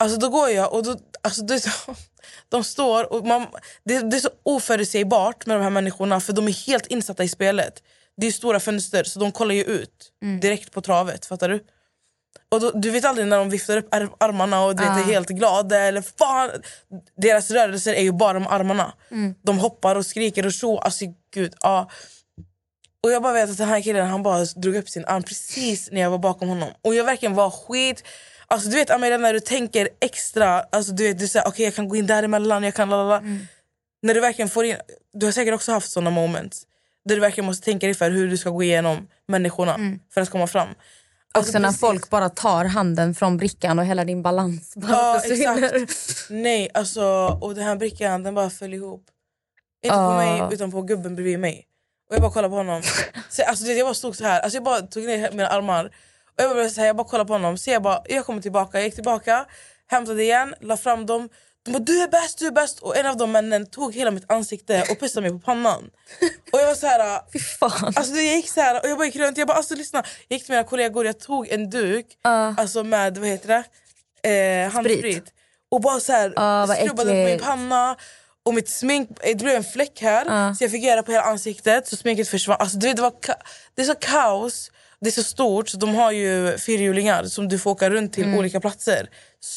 Alltså 0.00 0.18
då 0.18 0.28
går 0.28 0.50
jag 0.50 0.72
och 0.72 0.82
då, 0.84 0.96
alltså 1.22 1.58
så, 1.58 1.70
de 2.48 2.64
står 2.64 3.12
och 3.12 3.26
man, 3.26 3.46
det, 3.84 3.98
det 4.10 4.16
är 4.16 4.20
så 4.20 4.30
oförutsägbart 4.42 5.46
med 5.46 5.56
de 5.56 5.62
här 5.62 5.70
människorna 5.70 6.20
för 6.20 6.32
de 6.32 6.48
är 6.48 6.66
helt 6.66 6.86
insatta 6.86 7.24
i 7.24 7.28
spelet. 7.28 7.82
Det 8.16 8.26
är 8.26 8.32
stora 8.32 8.60
fönster 8.60 9.04
så 9.04 9.18
de 9.20 9.32
kollar 9.32 9.54
ju 9.54 9.64
ut 9.64 10.12
direkt 10.40 10.72
på 10.72 10.80
travet, 10.80 11.26
fattar 11.26 11.48
du? 11.48 11.64
Och 12.48 12.60
då, 12.60 12.70
du 12.70 12.90
vet 12.90 13.04
aldrig 13.04 13.26
när 13.26 13.38
de 13.38 13.50
viftar 13.50 13.76
upp 13.76 13.94
ar- 13.94 14.10
armarna 14.20 14.64
och 14.64 14.76
du 14.76 14.82
vet, 14.82 14.92
är 14.98 15.12
helt 15.12 15.28
glada 15.28 15.78
eller 15.78 16.02
fan. 16.18 16.50
Deras 17.16 17.50
rörelser 17.50 17.94
är 17.94 18.02
ju 18.02 18.12
bara 18.12 18.38
med 18.38 18.52
armarna. 18.52 18.92
De 19.42 19.58
hoppar 19.58 19.96
och 19.96 20.06
skriker 20.06 20.46
och 20.46 20.54
så. 20.54 20.78
Alltså 20.78 21.04
gud, 21.34 21.54
ja. 21.60 21.90
Och 23.02 23.10
jag 23.10 23.22
bara 23.22 23.32
vet 23.32 23.50
att 23.50 23.56
den 23.58 23.68
här 23.68 23.80
killen 23.80 24.06
han 24.06 24.22
bara 24.22 24.44
drog 24.44 24.76
upp 24.76 24.88
sin 24.88 25.04
arm 25.04 25.22
precis 25.22 25.88
när 25.92 26.00
jag 26.00 26.10
var 26.10 26.18
bakom 26.18 26.48
honom. 26.48 26.68
Och 26.82 26.94
jag 26.94 27.04
verkligen 27.04 27.34
var 27.34 27.50
skit... 27.50 28.04
Alltså 28.50 28.68
du 28.68 28.76
vet 28.76 28.90
Amelia 28.90 29.18
när 29.18 29.32
du 29.32 29.40
tänker 29.40 29.88
extra, 30.00 30.60
alltså 30.60 30.92
du 30.92 31.02
vet 31.02 31.18
du 31.18 31.28
säger 31.28 31.48
okej 31.48 31.64
jag 31.64 31.74
kan 31.74 31.88
gå 31.88 31.96
in 31.96 32.06
däremellan, 32.06 32.62
jag 32.62 32.74
kan 32.74 32.90
lalala. 32.90 33.22
När 34.02 34.14
du 34.14 34.20
verkligen 34.20 34.48
får 34.48 34.64
in, 34.64 34.76
du 35.12 35.26
har 35.26 35.32
säkert 35.32 35.54
också 35.54 35.72
haft 35.72 35.90
såna 35.90 36.10
moments. 36.10 36.62
Där 37.04 37.14
du 37.14 37.20
verkligen 37.20 37.46
måste 37.46 37.64
tänka 37.64 37.86
dig 37.86 37.94
för 37.94 38.10
hur 38.10 38.28
du 38.28 38.36
ska 38.38 38.50
gå 38.50 38.62
igenom 38.62 39.08
människorna 39.28 39.78
för 40.14 40.20
att 40.20 40.30
komma 40.30 40.46
fram. 40.46 40.68
Alltså, 41.32 41.48
Också 41.50 41.58
när 41.58 41.68
precis. 41.68 41.80
folk 41.80 42.10
bara 42.10 42.28
tar 42.28 42.64
handen 42.64 43.14
från 43.14 43.36
brickan 43.36 43.78
och 43.78 43.84
hela 43.84 44.04
din 44.04 44.22
balans 44.22 44.72
bara 44.76 44.92
Ja 44.92 45.20
försvinner. 45.20 45.82
exakt. 45.82 46.26
Nej 46.30 46.68
alltså 46.74 47.02
och 47.40 47.54
den 47.54 47.64
här 47.64 47.76
brickan 47.76 48.22
den 48.22 48.34
bara 48.34 48.50
föll 48.50 48.74
ihop. 48.74 49.04
Inte 49.84 49.94
på 49.96 50.00
Ah. 50.02 50.16
mig 50.16 50.54
utan 50.54 50.70
på 50.70 50.82
gubben 50.82 51.14
bredvid 51.14 51.38
mig. 51.40 51.66
Och 52.08 52.14
jag 52.14 52.22
bara 52.22 52.30
kollade 52.32 52.50
på 52.50 52.56
honom. 52.56 52.82
Så, 53.28 53.42
alltså, 53.42 53.66
jag 53.66 53.86
bara 53.86 53.94
stod 53.94 54.16
så 54.16 54.24
här. 54.24 54.40
Alltså, 54.40 54.56
jag 54.56 54.64
bara 54.64 54.80
tog 54.80 55.04
ner 55.04 55.30
mina 55.32 55.48
armar. 55.48 55.90
Och 56.36 56.44
jag, 56.44 56.56
bara, 56.56 56.68
så 56.68 56.80
här, 56.80 56.86
jag 56.86 56.96
bara 56.96 57.08
kollade 57.08 57.28
på 57.28 57.32
honom. 57.32 57.58
Så 57.58 57.70
jag 57.70 57.82
bara, 57.82 58.02
jag 58.08 58.26
kommer 58.26 58.42
tillbaka. 58.42 58.78
Jag 58.78 58.84
gick 58.84 58.94
tillbaka, 58.94 59.46
hämtade 59.86 60.22
igen, 60.22 60.54
la 60.60 60.76
fram 60.76 61.06
dem. 61.06 61.28
De 61.64 61.72
bara 61.72 61.78
du 61.78 62.02
är 62.02 62.08
bäst, 62.08 62.38
du 62.38 62.46
är 62.46 62.50
bäst. 62.50 62.80
Och 62.80 62.96
en 62.96 63.06
av 63.06 63.16
de 63.16 63.32
männen 63.32 63.66
tog 63.66 63.94
hela 63.94 64.10
mitt 64.10 64.30
ansikte 64.30 64.84
och 64.90 65.00
pussade 65.00 65.30
mig 65.30 65.40
på 65.40 65.44
pannan. 65.44 65.90
Och 66.52 66.60
jag 66.60 66.66
var 66.66 66.74
så 66.74 66.86
här... 66.86 67.20
Fy 67.32 67.38
fan. 67.38 67.92
Alltså 67.96 68.14
jag 68.14 68.36
gick 68.36 68.48
så 68.48 68.60
här 68.60 68.82
och 68.82 68.88
jag 68.88 68.98
bara 68.98 69.06
gick 69.06 69.16
runt. 69.16 69.38
Jag 69.38 69.48
bara 69.48 69.56
alltså 69.56 69.74
lyssna. 69.74 70.02
Jag 70.28 70.36
gick 70.36 70.46
till 70.46 70.52
mina 70.52 70.64
kollegor, 70.64 71.06
jag 71.06 71.20
tog 71.20 71.48
en 71.48 71.70
duk 71.70 72.06
alltså 72.56 72.84
med 72.84 73.18
vad 73.18 73.28
heter 73.28 73.48
det? 73.48 73.64
Eh, 74.30 74.70
handsprit. 74.70 75.24
Och 75.70 75.80
bara 75.80 76.00
så 76.00 76.12
här 76.12 76.32
vad 76.66 76.76
skrubbade 76.76 77.10
på 77.10 77.16
min 77.16 77.38
panna. 77.38 77.96
Och 78.42 78.54
mitt 78.54 78.68
smink, 78.68 79.08
det 79.22 79.34
blev 79.34 79.56
en 79.56 79.64
fläck 79.64 80.00
här 80.02 80.54
så 80.54 80.64
jag 80.64 80.70
fick 80.70 80.84
göra 80.84 81.02
på 81.02 81.12
hela 81.12 81.24
ansiktet 81.24 81.88
så 81.88 81.96
sminket 81.96 82.28
försvann. 82.28 82.56
Alltså, 82.60 82.78
du 82.78 82.86
vet, 82.86 82.96
det, 82.96 83.02
var 83.02 83.12
det 83.74 83.82
är 83.82 83.86
så 83.86 83.94
kaos, 83.94 84.70
det 85.00 85.08
är 85.08 85.12
så 85.12 85.22
stort 85.22 85.68
så 85.68 85.76
de 85.76 85.94
har 85.94 86.12
ju 86.12 86.58
fyrhjulingar 86.58 87.24
som 87.24 87.48
du 87.48 87.58
får 87.58 87.70
åka 87.70 87.90
runt 87.90 88.12
till 88.12 88.34
olika 88.34 88.60
platser. 88.60 89.08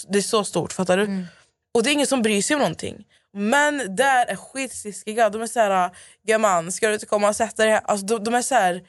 Det 0.09 0.17
är 0.17 0.21
så 0.21 0.43
stort, 0.43 0.73
fattar 0.73 0.97
du? 0.97 1.25
Och 1.73 1.83
det 1.83 1.89
är 1.89 1.93
ingen 1.93 2.07
som 2.07 2.21
bryr 2.21 2.41
sig 2.41 2.55
om 2.55 2.59
någonting. 2.59 3.05
Men 3.33 3.95
där 3.95 4.25
är 4.25 4.35
skitsliskiga. 4.35 5.29
De 5.29 5.41
är 5.41 5.47
så 5.47 5.59
här, 5.59 5.89
gumman 6.27 6.71
ska 6.71 6.87
du 6.87 6.93
inte 6.93 7.05
komma 7.05 7.29
och 7.29 7.35
sätta 7.35 7.63
dig 7.63 7.71
här? 7.71 7.81
Alltså, 7.85 8.05
de, 8.05 8.23
de 8.23 8.33
är 8.33 8.41
så 8.41 8.55
här, 8.55 8.83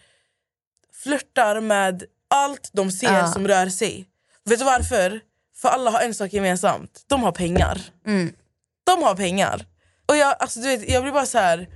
flörtar 1.03 1.61
med 1.61 2.05
allt 2.31 2.71
de 2.73 2.91
ser 2.91 3.13
Ja. 3.13 3.33
som 3.33 3.49
rör 3.49 3.67
sig. 3.69 4.09
Vet 4.45 4.59
du 4.59 4.65
varför? 4.65 5.21
För 5.57 5.69
alla 5.69 5.91
har 5.91 6.01
en 6.01 6.15
sak 6.15 6.33
gemensamt. 6.33 7.05
De 7.07 7.23
har 7.23 7.33
pengar. 7.33 7.81
De 8.85 9.03
har 9.03 9.15
pengar. 9.17 9.67
Och 10.07 10.17
jag, 10.17 10.37
alltså, 10.39 10.61
du 10.61 10.67
vet, 10.69 10.89
jag 10.91 11.03
blir 11.03 11.13
bara 11.13 11.27
så 11.27 11.39
här... 11.39 11.69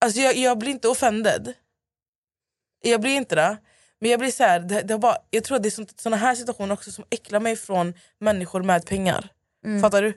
Alltså 0.00 0.20
jag, 0.20 0.36
jag 0.36 0.58
blir 0.58 0.70
inte 0.70 0.88
offended. 0.88 1.52
Jag 2.82 3.00
blir 3.00 3.16
inte 3.16 3.34
det. 3.34 3.56
Men 4.00 4.10
jag 4.10 4.20
blir 4.20 4.30
så 4.30 4.42
här, 4.42 4.60
det, 4.60 4.82
det 4.82 4.98
bara, 4.98 5.16
jag 5.30 5.44
tror 5.44 5.56
att 5.56 5.62
det 5.62 5.78
är 5.78 6.02
såna 6.02 6.16
här 6.16 6.34
situationer 6.34 6.72
också 6.74 6.90
som 6.90 7.04
äcklar 7.10 7.40
mig 7.40 7.56
från 7.56 7.94
människor 8.20 8.62
med 8.62 8.86
pengar. 8.86 9.30
Fattar 9.80 10.02
du? 10.02 10.12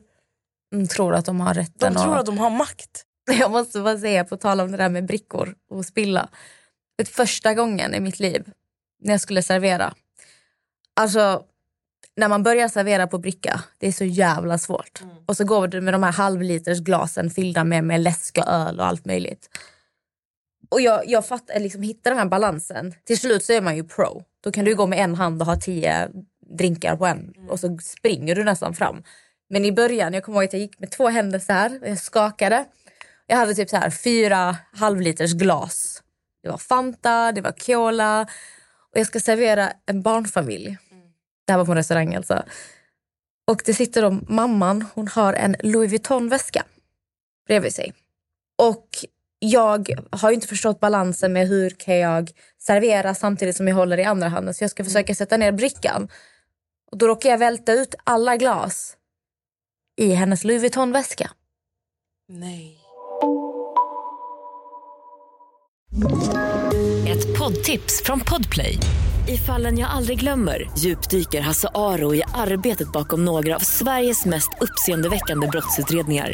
De 0.72 0.88
tror 0.88 1.16
att 1.16 1.26
de 1.26 1.40
har 1.40 1.54
De 1.54 1.60
rätten. 1.60 1.96
tror 1.96 2.10
och... 2.10 2.20
att 2.20 2.26
de 2.26 2.38
har 2.38 2.50
makt. 2.50 3.06
Jag 3.40 3.52
måste 3.52 3.82
bara 3.82 3.98
säga, 3.98 4.24
på 4.24 4.38
tal 4.38 4.60
om 4.60 4.72
det 4.72 4.78
där 4.78 4.90
med 4.90 5.06
brickor 5.06 5.56
och 5.70 5.86
spilla. 5.86 6.30
Det 6.98 7.06
första 7.06 7.54
gången 7.54 7.94
i 7.94 8.00
mitt 8.00 8.20
liv 8.20 8.52
när 9.04 9.14
jag 9.14 9.22
skulle 9.22 9.44
servera. 9.44 9.94
Alltså, 10.96 11.44
när 12.16 12.28
man 12.28 12.44
börjar 12.44 12.68
servera 12.68 13.08
på 13.08 13.18
bricka, 13.18 13.62
det 13.78 13.88
är 13.88 13.92
så 13.92 14.04
jävla 14.06 14.58
svårt. 14.58 15.02
Och 15.26 15.38
så 15.38 15.44
går 15.44 15.68
du 15.68 15.82
med 15.82 15.94
de 15.94 16.04
här 16.04 16.12
halvliters 16.12 16.80
glasen 16.80 17.30
fyllda 17.30 17.64
med, 17.64 17.84
med 17.84 18.02
läsk 18.02 18.38
och 18.38 18.48
öl 18.48 18.80
och 18.80 18.86
allt 18.86 19.06
möjligt. 19.06 19.50
Och 20.72 20.82
jag, 20.82 21.08
jag 21.08 21.26
fattar, 21.26 21.56
eh, 21.56 21.62
liksom, 21.62 21.82
hittar 21.82 22.12
den 22.12 22.18
här 22.18 22.26
balansen. 22.26 22.94
Till 23.04 23.20
slut 23.20 23.44
så 23.44 23.54
är 23.54 23.62
man 23.62 23.76
ju 23.76 23.84
pro. 23.84 24.24
Då 24.44 24.52
kan 24.52 24.66
du 24.66 24.76
gå 24.76 24.88
med 24.88 25.00
en 25.00 25.16
hand 25.16 25.42
och 25.42 25.46
ha 25.46 25.56
tio 25.56 26.10
drinkar 26.58 26.96
på 26.96 27.06
en. 27.06 27.34
Och 27.50 27.60
så 27.60 27.78
springer 27.78 28.36
du 28.36 28.44
nästan 28.44 28.74
fram. 28.74 29.04
Men 29.50 29.66
i 29.66 29.72
början, 29.72 30.14
jag 30.14 30.24
kommer 30.24 30.38
ihåg 30.38 30.46
att 30.46 30.54
jag 30.54 30.62
gick 30.62 30.80
med 30.80 30.92
två 30.92 31.08
händer 31.10 31.40
så 31.40 31.54
här. 31.54 31.80
Och 31.82 31.90
jag 31.90 31.98
skakade. 31.98 32.66
Jag 33.28 33.38
hade 33.38 33.54
typ 33.54 33.70
så 33.70 33.78
här 33.78 33.90
fyra 33.90 34.58
halvliters 34.74 35.34
glas. 35.34 36.04
Det 36.44 36.50
var 36.50 36.58
Fanta, 36.58 37.32
det 37.32 37.42
var 37.42 37.52
Cola. 37.52 38.22
Och 38.94 39.00
jag 39.00 39.08
ska 39.08 39.20
servera 39.20 39.74
en 39.86 40.02
barnfamilj. 40.02 40.78
Det 41.46 41.54
här 41.54 41.58
var 41.58 41.66
på 41.66 41.72
en 41.72 41.78
restaurang 41.78 42.16
alltså. 42.16 42.44
Och 43.48 43.62
det 43.66 43.74
sitter 43.74 44.02
då 44.02 44.20
mamman, 44.28 44.86
hon 44.94 45.08
har 45.08 45.34
en 45.34 45.56
Louis 45.60 45.92
Vuitton-väska 45.92 46.64
bredvid 47.48 47.74
sig. 47.74 47.94
Och 48.58 48.88
jag 49.44 49.90
har 50.10 50.30
ju 50.30 50.36
inte 50.36 50.48
förstått 50.48 50.80
balansen 50.80 51.34
med 51.34 51.48
hur 51.48 51.70
kan 51.70 51.98
jag 51.98 52.32
servera 52.60 53.16
samtidigt 53.16 53.56
som 53.56 53.68
jag 53.68 53.76
håller 53.76 53.98
i 53.98 54.04
andra 54.04 54.28
handen. 54.28 54.54
Så 54.54 54.64
jag 54.64 54.72
ska 54.72 54.84
försöka 54.84 55.16
sätta 55.16 55.38
ner 55.38 55.52
brickan. 55.52 56.10
Och 56.92 56.98
då 56.98 57.08
råkar 57.08 57.30
jag 57.30 57.38
välta 57.38 57.74
ut 57.74 57.96
alla 58.04 58.38
glas 58.38 58.98
i 59.98 60.14
hennes 60.14 60.44
Louis 60.44 60.62
Vuitton-väska. 60.62 61.32
Nej. 62.30 62.78
Ett 67.08 67.40
poddtips 67.40 68.04
från 68.04 68.20
Podplay. 68.20 68.78
I 69.28 69.38
fallen 69.38 69.78
jag 69.78 69.90
aldrig 69.90 70.20
glömmer 70.20 70.72
djupdyker 70.78 71.42
Hasse 71.42 71.70
Aro 71.74 72.16
i 72.16 72.24
arbetet 72.34 72.92
bakom 72.92 73.26
några 73.26 73.56
av 73.56 73.60
Sveriges 73.60 74.26
mest 74.26 74.50
uppseendeväckande 74.62 75.48
brottsutredningar. 75.48 76.34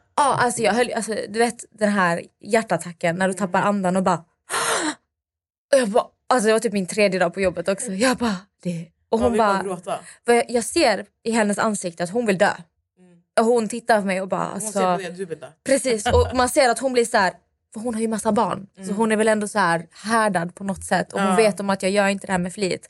Ja, 0.15 0.35
alltså 0.35 0.61
jag 0.61 0.73
höll, 0.73 0.91
alltså, 0.93 1.15
du 1.29 1.39
vet 1.39 1.65
den 1.71 1.89
här 1.89 2.21
hjärtattacken 2.39 3.15
när 3.15 3.27
du 3.27 3.33
tappar 3.33 3.61
andan 3.61 3.97
och 3.97 4.03
bara... 4.03 4.23
Och 5.73 5.79
jag 5.79 5.89
bara 5.89 6.05
alltså 6.27 6.47
det 6.47 6.53
var 6.53 6.59
typ 6.59 6.73
min 6.73 6.87
tredje 6.87 7.19
dag 7.19 7.33
på 7.33 7.41
jobbet 7.41 7.67
också. 7.67 7.91
Jag 7.91 8.17
bara... 8.17 8.35
Det. 8.63 8.87
Och 9.09 9.19
Ja, 9.19 9.23
hon 9.23 9.31
vi 9.31 9.37
bara 9.37 9.63
jag, 10.47 10.63
ser 10.63 11.05
i 11.23 11.31
hennes 11.31 11.57
ansikte 11.57 12.03
att 12.03 12.09
hon 12.09 12.25
vill 12.25 12.37
dö. 12.37 12.53
Och 13.39 13.45
hon 13.45 13.67
tittar 13.69 14.01
på 14.01 14.07
mig 14.07 14.21
och 14.21 14.27
bara... 14.27 14.43
Hon 14.45 14.53
Alltså, 14.53 14.71
ser 14.71 14.95
på 14.97 15.01
det, 15.01 15.09
du 15.09 15.25
vill 15.25 15.39
det. 15.39 15.53
Precis, 15.63 16.05
och 16.07 16.27
man 16.35 16.49
ser 16.49 16.69
att 16.69 16.79
hon 16.79 16.93
blir 16.93 17.05
så 17.05 17.17
här... 17.17 17.33
För 17.73 17.79
hon 17.79 17.93
har 17.93 18.01
ju 18.01 18.07
massa 18.07 18.31
barn. 18.31 18.67
Så 18.87 18.93
hon 18.93 19.11
är 19.11 19.15
väl 19.15 19.27
ändå 19.27 19.47
så 19.47 19.59
här 19.59 19.87
härdad 19.91 20.55
på 20.55 20.63
något 20.63 20.83
sätt. 20.85 21.13
Och 21.13 21.19
hon 21.19 21.29
Ja. 21.29 21.35
vet 21.35 21.59
om 21.59 21.69
att 21.69 21.81
jag 21.83 21.91
gör 21.91 22.07
inte 22.07 22.27
det 22.27 22.31
här 22.33 22.39
med 22.39 22.53
flit. 22.53 22.87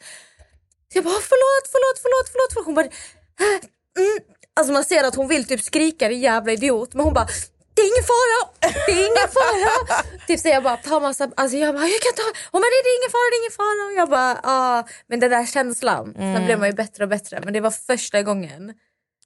Så 0.93 0.97
jag 0.97 1.03
bara 1.03 1.13
förlåt, 1.13 1.67
förlåt, 1.71 1.99
förlåt, 2.01 2.29
förlåt. 2.31 2.65
Hon 2.65 2.75
bara... 2.75 2.85
"Äh, 2.85 3.67
Mm. 3.97 4.19
Alltså 4.53 4.73
man 4.73 4.83
ser 4.85 5.03
att 5.03 5.15
hon 5.15 5.27
vill 5.27 5.45
typ 5.47 5.61
skrika 5.61 6.07
din 6.07 6.19
jävla 6.19 6.51
idiot. 6.51 6.93
Men 6.93 7.03
hon 7.05 7.13
bara 7.13 7.27
det 7.73 7.81
är 7.81 7.85
ingen 7.85 8.03
fara, 8.13 8.39
det 8.87 8.91
är 8.91 9.05
ingen 9.05 9.29
fara. 9.37 10.03
typ 10.27 10.39
så 10.39 10.47
jag 10.47 10.63
bara 10.63 10.77
tar 10.77 11.01
massa, 11.01 11.29
alltså 11.35 11.57
jag 11.57 11.75
bara 11.75 11.87
jag 11.87 12.01
kan 12.01 12.13
ta, 12.15 12.39
hon 12.51 12.61
bara 12.61 12.69
det 12.69 12.89
är 12.89 12.99
ingen 12.99 13.11
fara, 13.11 13.27
det 13.31 13.35
är 13.35 13.41
ingen 13.43 13.57
fara. 13.61 13.85
Och 13.87 13.93
jag 14.01 14.09
bara 14.09 14.39
ah. 14.43 14.83
Men 15.07 15.19
den 15.19 15.29
där 15.31 15.45
känslan, 15.45 16.13
sen 16.13 16.45
blev 16.45 16.59
man 16.59 16.67
ju 16.67 16.73
bättre 16.73 17.03
och 17.03 17.09
bättre. 17.09 17.41
Men 17.43 17.53
det 17.53 17.59
var 17.61 17.71
första 17.71 18.21
gången. 18.21 18.73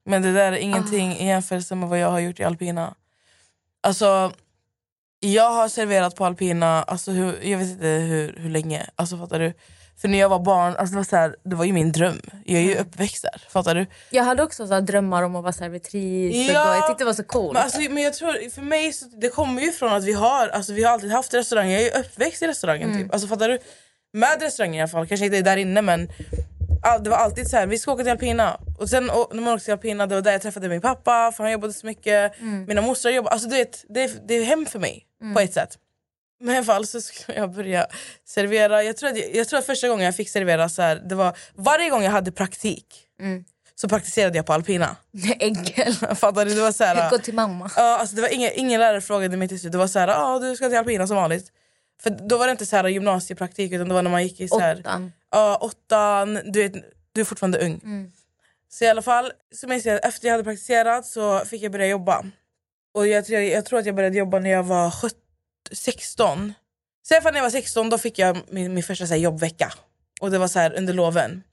Men 0.06 0.22
det 0.22 0.34
där 0.34 0.52
är 0.52 0.58
ingenting 0.58 1.12
Ah. 1.12 1.24
i 1.24 1.28
jämförelse 1.28 1.76
med 1.76 1.90
vad 1.90 2.00
jag 2.00 2.10
har 2.12 2.20
gjort 2.20 2.40
i 2.40 2.44
alpina. 2.44 2.96
Alltså, 3.84 4.32
jag 5.20 5.50
har 5.52 5.68
serverat 5.68 6.16
på 6.16 6.26
alpina, 6.26 6.84
alltså, 6.84 7.12
hur, 7.12 7.40
jag 7.44 7.58
vet 7.58 7.68
inte 7.68 7.86
hur, 7.88 8.36
hur 8.38 8.50
länge. 8.50 8.90
Alltså, 8.96 9.18
fattar 9.18 9.40
du? 9.40 9.54
För 10.02 10.08
när 10.08 10.18
jag 10.18 10.30
var 10.30 10.40
barn, 10.40 10.76
alltså, 10.76 10.94
det, 10.94 10.98
var 10.98 11.04
så 11.04 11.16
här, 11.16 11.36
det 11.44 11.56
var 11.56 11.66
ju 11.66 11.74
min 11.74 11.92
dröm. 11.92 12.22
Jag 12.46 12.58
är 12.62 12.64
ju 12.66 12.72
Mm. 12.72 12.86
uppväxt 12.88 13.24
där. 13.24 13.42
Fattar 13.50 13.76
du? 13.76 13.86
Jag 14.10 14.24
hade 14.24 14.44
också 14.44 14.68
så 14.68 14.74
här 14.74 14.82
drömmar 14.82 15.24
om 15.24 15.36
att 15.36 15.44
vara 15.44 15.54
servitris. 15.54 16.50
Ja. 16.54 16.70
och 16.70 16.76
Jag 16.76 16.88
tyckte 16.88 17.04
det 17.04 17.06
var 17.06 17.14
så 17.14 17.24
coolt. 17.24 17.54
Men, 17.54 17.62
alltså, 17.64 17.82
men 17.82 18.04
jag 18.04 18.14
tror, 18.14 18.50
för 18.50 18.62
mig 18.62 18.94
så, 18.94 19.06
det 19.22 19.30
kommer 19.30 19.62
ju 19.62 19.72
från 19.72 19.94
att 19.94 20.04
vi 20.04 20.14
har, 20.14 20.48
alltså, 20.48 20.74
vi 20.74 20.84
har 20.84 20.92
alltid 20.94 21.12
haft 21.12 21.34
restauranger. 21.34 21.72
Jag 21.72 21.82
är 21.82 21.96
ju 21.96 22.00
uppväxt 22.02 22.42
i 22.42 22.48
restaurangen. 22.48 22.90
Mm. 22.90 23.04
Typ. 23.04 23.14
Alltså, 23.14 23.28
fattar 23.28 23.50
du? 23.50 23.60
Med 24.14 24.42
restauranger 24.42 24.78
i 24.78 24.82
alla 24.82 24.88
fall, 24.88 25.08
kanske 25.08 25.26
inte 25.26 25.42
där 25.42 25.58
inne 25.58 25.82
men 25.82 26.10
all, 26.84 27.04
det 27.04 27.10
var 27.10 27.18
alltid 27.18 27.48
så 27.50 27.58
här, 27.58 27.68
vi 27.68 27.78
ska 27.78 27.92
åka 27.92 28.04
till 28.04 28.12
alpina. 28.12 28.60
Och 28.80 28.90
sen 28.90 29.10
och, 29.10 29.30
när 29.36 29.42
man 29.44 29.54
åkte 29.54 29.66
till 29.66 29.74
alpina, 29.74 30.08
det 30.08 30.16
var 30.16 30.22
där 30.22 30.32
jag 30.32 30.42
träffade 30.42 30.70
min 30.70 30.82
pappa 30.82 31.32
för 31.38 31.44
han 31.44 31.52
jobbade 31.52 31.74
så 31.74 31.86
mycket. 31.86 32.40
Mm. 32.42 32.66
Mina 32.66 32.82
mostrar 32.82 33.12
jobbade, 33.12 33.34
alltså 33.34 33.50
du 33.50 33.56
vet, 33.56 33.86
det, 33.90 34.28
det 34.28 34.34
är 34.34 34.44
hem 34.44 34.66
för 34.66 34.80
mig 34.80 35.06
på 35.34 35.40
ett 35.40 35.54
sätt. 35.54 35.78
Men 36.40 36.56
i 36.56 36.58
alla 36.58 36.66
fall 36.66 36.88
så 36.88 37.02
ska 37.02 37.34
jag 37.34 37.52
börja 37.54 37.88
servera. 38.26 38.84
Jag 38.84 38.98
tror, 38.98 39.10
att, 39.10 39.18
jag, 39.18 39.36
jag 39.36 39.48
tror 39.48 39.60
att 39.60 39.66
första 39.66 39.88
gången 39.88 40.06
jag 40.06 40.16
fick 40.16 40.30
servera 40.30 40.70
så 40.70 40.82
här, 40.82 40.96
det 40.96 41.16
var 41.16 41.38
varje 41.56 41.90
gång 41.90 42.04
jag 42.04 42.12
hade 42.12 42.32
praktik 42.32 43.02
Mm. 43.20 43.46
så 43.76 43.90
praktiserade 43.90 44.38
jag 44.38 44.46
på 44.46 44.54
alpina. 44.54 44.96
Enkel. 45.40 45.94
Fattar 46.16 46.46
du? 46.46 46.54
Det 46.56 46.62
var 46.62 46.72
så 46.72 46.84
här, 46.84 47.10
Gå 47.10 47.18
till 47.18 47.34
mamma. 47.34 47.72
Ja, 47.76 47.98
alltså 47.98 48.16
det 48.16 48.22
var 48.22 48.30
ingen, 48.34 48.52
ingen 48.56 48.80
lärare 48.80 49.02
frågade 49.02 49.38
mig 49.38 49.48
till 49.48 49.60
slut. 49.60 49.72
Det 49.72 49.78
var 49.78 49.88
så 49.88 50.00
här, 50.00 50.08
ah, 50.08 50.40
du 50.40 50.56
ska 50.56 50.70
till 50.70 50.78
alpina 50.78 51.08
som 51.08 51.16
vanligt. 51.16 51.52
För 52.04 52.10
då 52.10 52.38
var 52.38 52.46
det 52.48 52.52
inte 52.52 52.66
så 52.66 52.76
här 52.76 52.88
gymnasiepraktik 52.88 53.72
utan 53.72 53.88
det 53.88 53.94
var 53.94 54.02
när 54.02 54.12
man 54.12 54.24
gick 54.24 54.42
i 54.42 54.48
så 54.48 54.60
här, 54.60 54.80
Åttan. 54.80 55.12
ja, 55.32 55.58
åttan, 55.62 56.40
du 56.46 56.64
vet, 56.64 56.74
du 57.12 57.22
är 57.22 57.26
fortfarande 57.26 57.58
ung. 57.66 57.80
Mm. 57.84 58.12
Så 58.70 58.84
i 58.84 58.88
alla 58.88 59.02
fall, 59.02 59.32
som 59.56 59.72
jag 59.72 59.82
säger, 59.82 60.00
efter 60.08 60.28
jag 60.28 60.34
hade 60.34 60.44
praktiserat 60.44 61.06
så 61.06 61.40
fick 61.40 61.62
jag 61.64 61.72
börja 61.72 61.88
jobba. 61.88 62.26
Och 62.94 63.08
jag, 63.08 63.26
tror- 63.26 63.40
jag 63.42 63.66
tror 63.66 63.80
att 63.80 63.86
jag 63.86 63.96
började 63.96 64.18
jobba 64.18 64.40
när 64.40 64.50
jag 64.50 64.64
var 64.64 64.92
17, 64.92 65.20
16. 65.72 66.54
Sen 67.08 67.22
när 67.24 67.34
jag 67.34 67.44
var 67.44 67.50
16 67.50 67.90
då 67.90 67.98
fick 67.98 68.20
jag 68.20 68.38
min, 68.50 68.74
min 68.74 68.84
första 68.84 69.08
så 69.08 69.14
här, 69.14 69.22
jobbvecka. 69.22 69.74
Och 70.22 70.32
det 70.32 70.38
var 70.38 70.48
så 70.48 70.60
här 70.60 70.74
under 70.78 70.94
loven. 70.94 71.44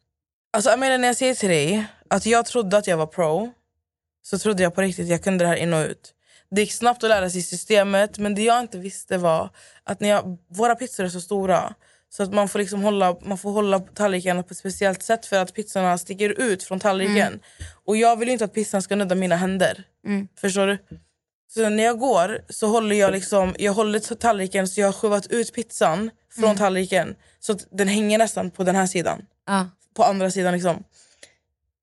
Alltså 0.53 0.71
Amelia, 0.71 0.99
när 0.99 1.09
jag 1.09 1.17
säger 1.17 1.35
till 1.35 1.49
dig 1.49 1.85
att 2.09 2.27
jag 2.27 2.47
trodde 2.47 2.77
att 2.77 2.87
jag 2.87 2.97
var 2.97 3.07
pro 3.07 3.53
så 4.23 4.39
trodde 4.39 4.63
jag 4.63 4.75
på 4.75 4.83
riktigt 4.83 5.05
att 5.05 5.11
jag 5.11 5.23
kunde 5.23 5.45
det 5.45 5.49
här 5.49 5.57
in 5.57 5.73
och 5.73 5.87
ut. 5.87 6.15
Det 6.51 6.61
gick 6.61 6.73
snabbt 6.73 7.05
att 7.05 7.11
lära 7.11 7.31
sig 7.31 7.43
systemet 7.43 8.19
men 8.19 8.35
det 8.35 8.43
jag 8.43 8.61
inte 8.61 8.79
visste 8.79 9.19
var 9.19 9.51
att 9.85 10.01
när 10.01 10.09
jag, 10.09 10.39
våra 10.49 10.75
pizzor 10.75 11.05
är 11.05 11.09
så 11.09 11.21
stora 11.21 11.75
så 12.09 12.23
att 12.23 12.33
man 12.33 12.49
får, 12.49 12.59
liksom 12.59 12.83
hålla, 12.83 13.17
man 13.23 13.39
får 13.39 13.51
hålla 13.53 13.81
tallriken 13.81 14.45
på 14.45 14.51
ett 14.51 14.59
speciellt 14.59 15.03
sätt 15.03 15.27
för 15.27 15.37
att 15.37 15.55
pizzorna 15.55 15.99
sticker 15.99 16.41
ut 16.41 16.63
från 16.63 16.81
tallriken. 16.81 17.41
Och 17.85 17.97
jag 17.97 18.17
vill 18.19 18.29
inte 18.29 18.45
att 18.45 18.55
pizzan 18.55 18.83
ska 18.83 18.97
nudda 18.97 19.15
mina 19.15 19.37
händer. 19.37 19.85
Förstår 20.41 20.67
du? 20.67 20.79
Så 21.55 21.69
när 21.69 21.85
jag 21.85 21.99
går 21.99 22.45
så 22.49 22.67
håller 22.67 22.97
jag 22.97 23.13
liksom, 23.13 23.55
jag 23.59 23.73
håller 23.73 24.15
tallriken 24.15 24.69
så 24.69 24.81
jag 24.81 24.89
har 24.89 24.93
skjuvat 24.93 25.27
ut 25.27 25.55
pizzan 25.55 26.11
från 26.35 26.57
tallriken 26.57 27.15
så 27.41 27.57
den 27.71 27.89
hänger 27.89 28.19
nästan 28.19 28.51
på 28.51 28.65
den 28.65 28.77
här 28.77 28.87
sidan. 28.87 29.23
Ja. 29.47 29.69
På 29.97 30.05
andra 30.05 30.31
sidan 30.31 30.53
liksom. 30.55 30.85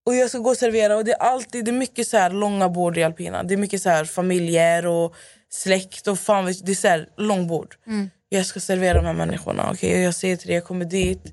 Och 0.06 0.16
jag 0.16 0.30
ska 0.30 0.38
gå 0.40 0.50
och 0.50 0.58
servera 0.58 0.96
och 0.98 1.06
det 1.06 1.12
är 1.12 1.18
alltid 1.22 1.66
det 1.66 1.72
är 1.72 1.74
mycket 1.74 2.08
så 2.08 2.18
här 2.18 2.30
långa 2.30 2.70
bord 2.70 2.98
i 2.98 3.04
alpina. 3.04 3.44
Det 3.44 3.54
är 3.54 3.58
mycket 3.58 3.82
så 3.82 3.90
här 3.90 4.06
familjer 4.06 4.86
och 4.86 5.16
släkt 5.50 6.08
och 6.08 6.20
fan 6.20 6.46
vet- 6.46 6.66
det 6.66 6.72
är 6.72 6.76
så 6.76 6.88
här 6.88 7.10
långbord. 7.18 7.76
Jag 8.30 8.46
ska 8.46 8.60
servera 8.60 8.94
de 8.98 9.06
här 9.06 9.14
människorna. 9.14 9.72
Okay? 9.72 9.94
Och 9.94 10.00
jag 10.00 10.16
säger 10.16 10.38
till 10.38 10.48
dig, 10.48 10.56
jag 10.56 10.64
kommer 10.66 10.86
dit 10.86 11.24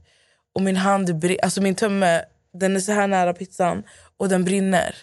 och 0.54 0.62
min 0.62 0.76
hand, 0.76 1.24
alltså 1.42 1.62
min 1.62 1.74
tumme, 1.74 2.22
den 2.54 2.76
är 2.76 2.80
så 2.80 2.92
här 2.92 3.06
nära 3.06 3.34
pizzan 3.34 3.82
och 4.18 4.28
den 4.28 4.44
brinner. 4.44 4.96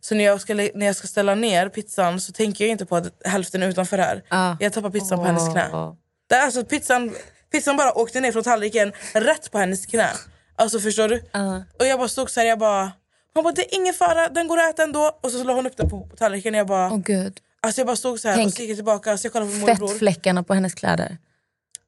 Så 0.00 0.14
när 0.14 0.24
jag, 0.24 0.40
ska, 0.40 0.54
när 0.54 0.86
jag 0.86 0.96
ska 0.96 1.08
ställa 1.08 1.34
ner 1.34 1.68
pizzan 1.68 2.20
så 2.20 2.32
tänker 2.32 2.64
jag 2.64 2.72
inte 2.72 2.86
på 2.86 2.96
att 2.96 3.12
hälften 3.24 3.62
är 3.62 3.68
utanför 3.68 3.98
här. 3.98 4.24
Ja. 4.28 4.56
Jag 4.60 4.72
tappar 4.72 4.90
pizzan 4.90 5.18
på 5.18 5.24
hennes 5.24 5.52
knä. 5.52 5.68
Åh. 5.72 5.94
Det 6.28 6.42
alltså 6.42 6.64
pizzan, 6.64 7.14
pizzan 7.52 7.76
bara 7.76 7.92
åkte 7.98 8.20
ner 8.20 8.32
från 8.32 8.42
tallriken 8.42 8.92
rätt 9.12 9.50
på 9.50 9.58
hennes 9.58 9.86
knä. 9.86 10.10
Alltså 10.56 10.80
förstår 10.80 11.08
du? 11.08 11.22
Ja. 11.32 11.64
Och 11.78 11.86
jag 11.86 11.98
bara 11.98 12.08
stod 12.08 12.30
så 12.30 12.40
här, 12.40 12.46
jag 12.46 12.58
bara... 12.58 12.92
Hon 13.34 13.44
bara, 13.44 13.52
det 13.52 13.74
är 13.74 13.74
ingen 13.74 13.94
fara, 13.94 14.28
den 14.28 14.48
går 14.48 14.58
att 14.58 14.74
äta 14.74 14.82
ändå. 14.82 15.18
Och 15.22 15.30
så 15.30 15.44
la 15.44 15.52
hon 15.52 15.66
upp 15.66 15.76
den 15.76 15.90
på, 15.90 16.08
tallriken 16.16 16.54
och 16.54 16.60
jag 16.60 16.66
bara... 16.66 16.92
Åh 16.92 16.98
gud. 16.98 17.40
Alltså 17.60 17.80
jag 17.80 17.86
bara 17.86 17.96
stod 17.96 18.20
så 18.20 18.28
här 18.28 18.36
Tänk 18.36 18.54
och 18.54 18.60
jag 18.60 18.76
tillbaka 18.76 19.18
så 19.18 19.26
jag 19.26 19.32
kollade 19.32 19.50
på 19.50 19.56
morbror. 19.58 19.88
Fettfläckarna 19.88 20.42
på 20.42 20.54
hennes 20.54 20.74
kläder. 20.74 21.18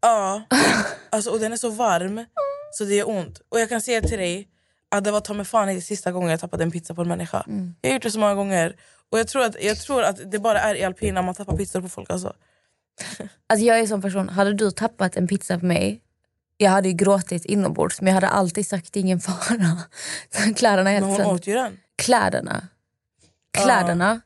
Ja. 0.01 0.43
Alltså, 1.11 1.31
och 1.31 1.41
den 1.41 1.53
är 1.53 1.57
så 1.57 1.71
varm 1.71 2.25
så 2.73 2.85
det 2.85 2.95
gör 2.95 3.09
ont. 3.09 3.41
Och 3.49 3.61
jag 3.61 3.69
kan 3.69 3.81
säga 3.81 4.01
till 4.01 4.19
dig 4.19 4.49
att 4.91 5.05
det 5.05 5.11
var 5.11 5.21
ta 5.21 5.35
mig 5.35 5.47
fan 5.47 5.71
inte 5.71 5.87
sista 5.87 6.13
gången 6.13 6.31
jag 6.31 6.41
tappade 6.41 6.63
en 6.63 6.71
pizza 6.71 6.95
på 6.95 7.03
en 7.03 7.09
människa. 7.09 7.45
Jag 7.81 7.91
har 7.91 7.95
gjort 7.95 8.03
det 8.03 8.11
så 8.11 8.19
många 8.19 8.35
gånger. 8.35 8.77
Och 9.11 9.19
jag 9.19 9.29
tror 9.29 9.43
att, 9.43 9.63
jag 9.63 9.79
tror 9.79 10.03
att 10.03 10.31
det 10.31 10.39
bara 10.39 10.61
är 10.61 10.75
i 10.75 10.85
alpina 10.85 11.23
man 11.23 11.35
tappar 11.35 11.57
pizzor 11.57 11.81
på 11.81 11.89
folk. 11.89 12.11
Alltså. 12.11 12.33
Alltså 13.47 13.67
jag 13.67 13.77
är 13.77 13.81
en 13.81 13.89
sån 13.89 14.03
person, 14.03 14.29
hade 14.29 14.55
du 14.55 14.71
tappat 14.71 15.17
en 15.17 15.27
pizza 15.27 15.59
på 15.59 15.67
mig 15.67 16.03
jag 16.61 16.71
hade 16.71 16.89
ju 16.89 16.95
gråtit 16.95 17.45
inombords 17.45 18.01
men 18.01 18.07
jag 18.07 18.15
hade 18.15 18.29
alltid 18.29 18.67
sagt 18.67 18.97
ingen 18.97 19.21
fara. 19.21 19.79
Kläderna 20.57 20.91
är 20.91 21.01
Men 21.01 21.11
helt 21.11 21.23
hon 21.23 21.35
åt 21.35 21.47
ju 21.47 21.55
den. 21.55 21.79
Kläderna. 21.97 22.69
Kläderna. 23.53 24.21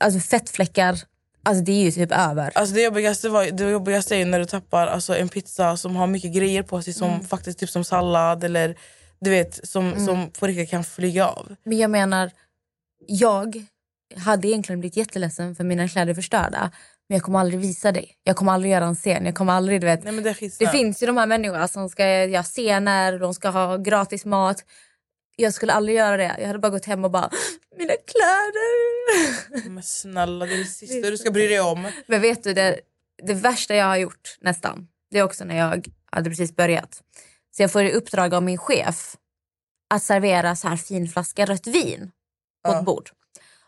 Alltså 0.00 0.20
fettfläckar. 0.20 0.98
Alltså 1.42 1.64
det 1.64 1.72
är 1.72 1.84
ju 1.84 1.90
typ 1.90 2.12
över. 2.12 2.52
Alltså 2.54 2.74
det, 2.74 2.82
jobbigaste 2.82 3.28
var, 3.28 3.44
det 3.44 3.70
jobbigaste 3.70 4.16
är 4.16 4.26
när 4.26 4.38
du 4.38 4.44
tappar 4.44 4.86
alltså, 4.86 5.16
en 5.16 5.28
pizza 5.28 5.76
som 5.76 5.96
har 5.96 6.06
mycket 6.06 6.34
grejer 6.34 6.62
på 6.62 6.82
sig 6.82 6.92
som 6.92 7.20
faktiskt 7.24 7.58
typ 7.58 7.70
som 7.70 7.84
sallad 7.84 8.44
eller 8.44 8.76
du 9.20 9.30
vet 9.30 9.68
som, 9.68 10.06
som 10.06 10.30
på 10.30 10.46
riktigt 10.46 10.70
kan 10.70 10.84
flyga 10.84 11.26
av. 11.26 11.56
Men 11.64 11.78
jag 11.78 11.90
menar, 11.90 12.30
jag 13.06 13.64
hade 14.16 14.48
egentligen 14.48 14.80
blivit 14.80 14.96
jätteledsen 14.96 15.54
för 15.54 15.64
mina 15.64 15.88
kläder 15.88 16.14
förstörda. 16.14 16.70
Men 17.08 17.16
jag 17.16 17.22
kommer 17.22 17.38
aldrig 17.38 17.60
visa 17.60 17.92
dig. 17.92 18.14
Jag 18.22 18.36
kommer 18.36 18.52
aldrig 18.52 18.72
göra 18.72 18.84
en 18.84 18.94
scen. 18.94 19.24
Jag 19.26 19.34
kommer 19.34 19.52
aldrig, 19.52 19.80
du 19.80 19.86
vet. 19.86 20.04
Nej 20.04 20.12
det 20.20 20.58
Det 20.58 20.68
finns 20.68 21.02
ju 21.02 21.06
de 21.06 21.16
här 21.16 21.26
människorna 21.26 21.68
som 21.68 21.88
ska 21.88 22.24
göra 22.24 22.42
scener, 22.42 23.18
de 23.18 23.34
ska 23.34 23.48
ha 23.48 23.76
gratis 23.76 24.24
mat. 24.24 24.64
Jag 25.36 25.54
skulle 25.54 25.72
aldrig 25.72 25.96
göra 25.96 26.16
det. 26.16 26.36
Jag 26.38 26.46
hade 26.46 26.58
bara 26.58 26.70
gått 26.70 26.84
hem 26.84 27.04
och 27.04 27.10
bara, 27.10 27.30
mina 27.76 27.92
kläder. 27.92 29.68
Men 29.70 29.82
snälla 29.82 30.46
det 30.46 30.54
är 30.54 30.58
det 30.58 30.64
sista 30.64 31.10
du 31.10 31.18
ska 31.18 31.30
bry 31.30 31.46
dig 31.46 31.60
om. 31.60 31.88
Men 32.06 32.20
vet 32.20 32.44
du, 32.44 32.54
det, 32.54 32.80
det 33.22 33.34
värsta 33.34 33.74
jag 33.74 33.86
har 33.86 33.96
gjort 33.96 34.38
nästan, 34.40 34.88
det 35.10 35.18
är 35.18 35.22
också 35.22 35.44
när 35.44 35.56
jag 35.56 35.86
hade 36.12 36.30
precis 36.30 36.56
börjat. 36.56 37.02
Så 37.58 37.62
jag 37.62 37.72
får 37.72 37.82
i 37.82 37.92
uppdrag 37.92 38.34
av 38.34 38.42
min 38.42 38.58
chef 38.58 39.16
att 39.90 40.02
servera 40.02 40.56
så 40.56 40.68
här 40.68 40.76
fin 40.76 41.08
flaska 41.08 41.46
rött 41.46 41.66
vin 41.66 42.10
på 42.64 42.72
Ja. 42.72 42.78
ett 42.78 42.84
bord. 42.84 43.10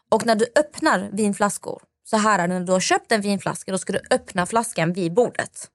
Och 0.08 0.26
när 0.26 0.34
du 0.34 0.46
öppnar 0.56 1.08
vinflaskor, 1.12 1.82
så 2.04 2.16
här 2.16 2.48
när 2.48 2.60
du 2.60 2.72
har 2.72 2.80
köpt 2.80 3.12
en 3.12 3.20
vinflaska 3.20 3.72
då 3.72 3.78
ska 3.78 3.92
du 3.92 4.00
öppna 4.10 4.46
flaskan 4.46 4.92
vid 4.92 5.14
bordet. 5.14 5.70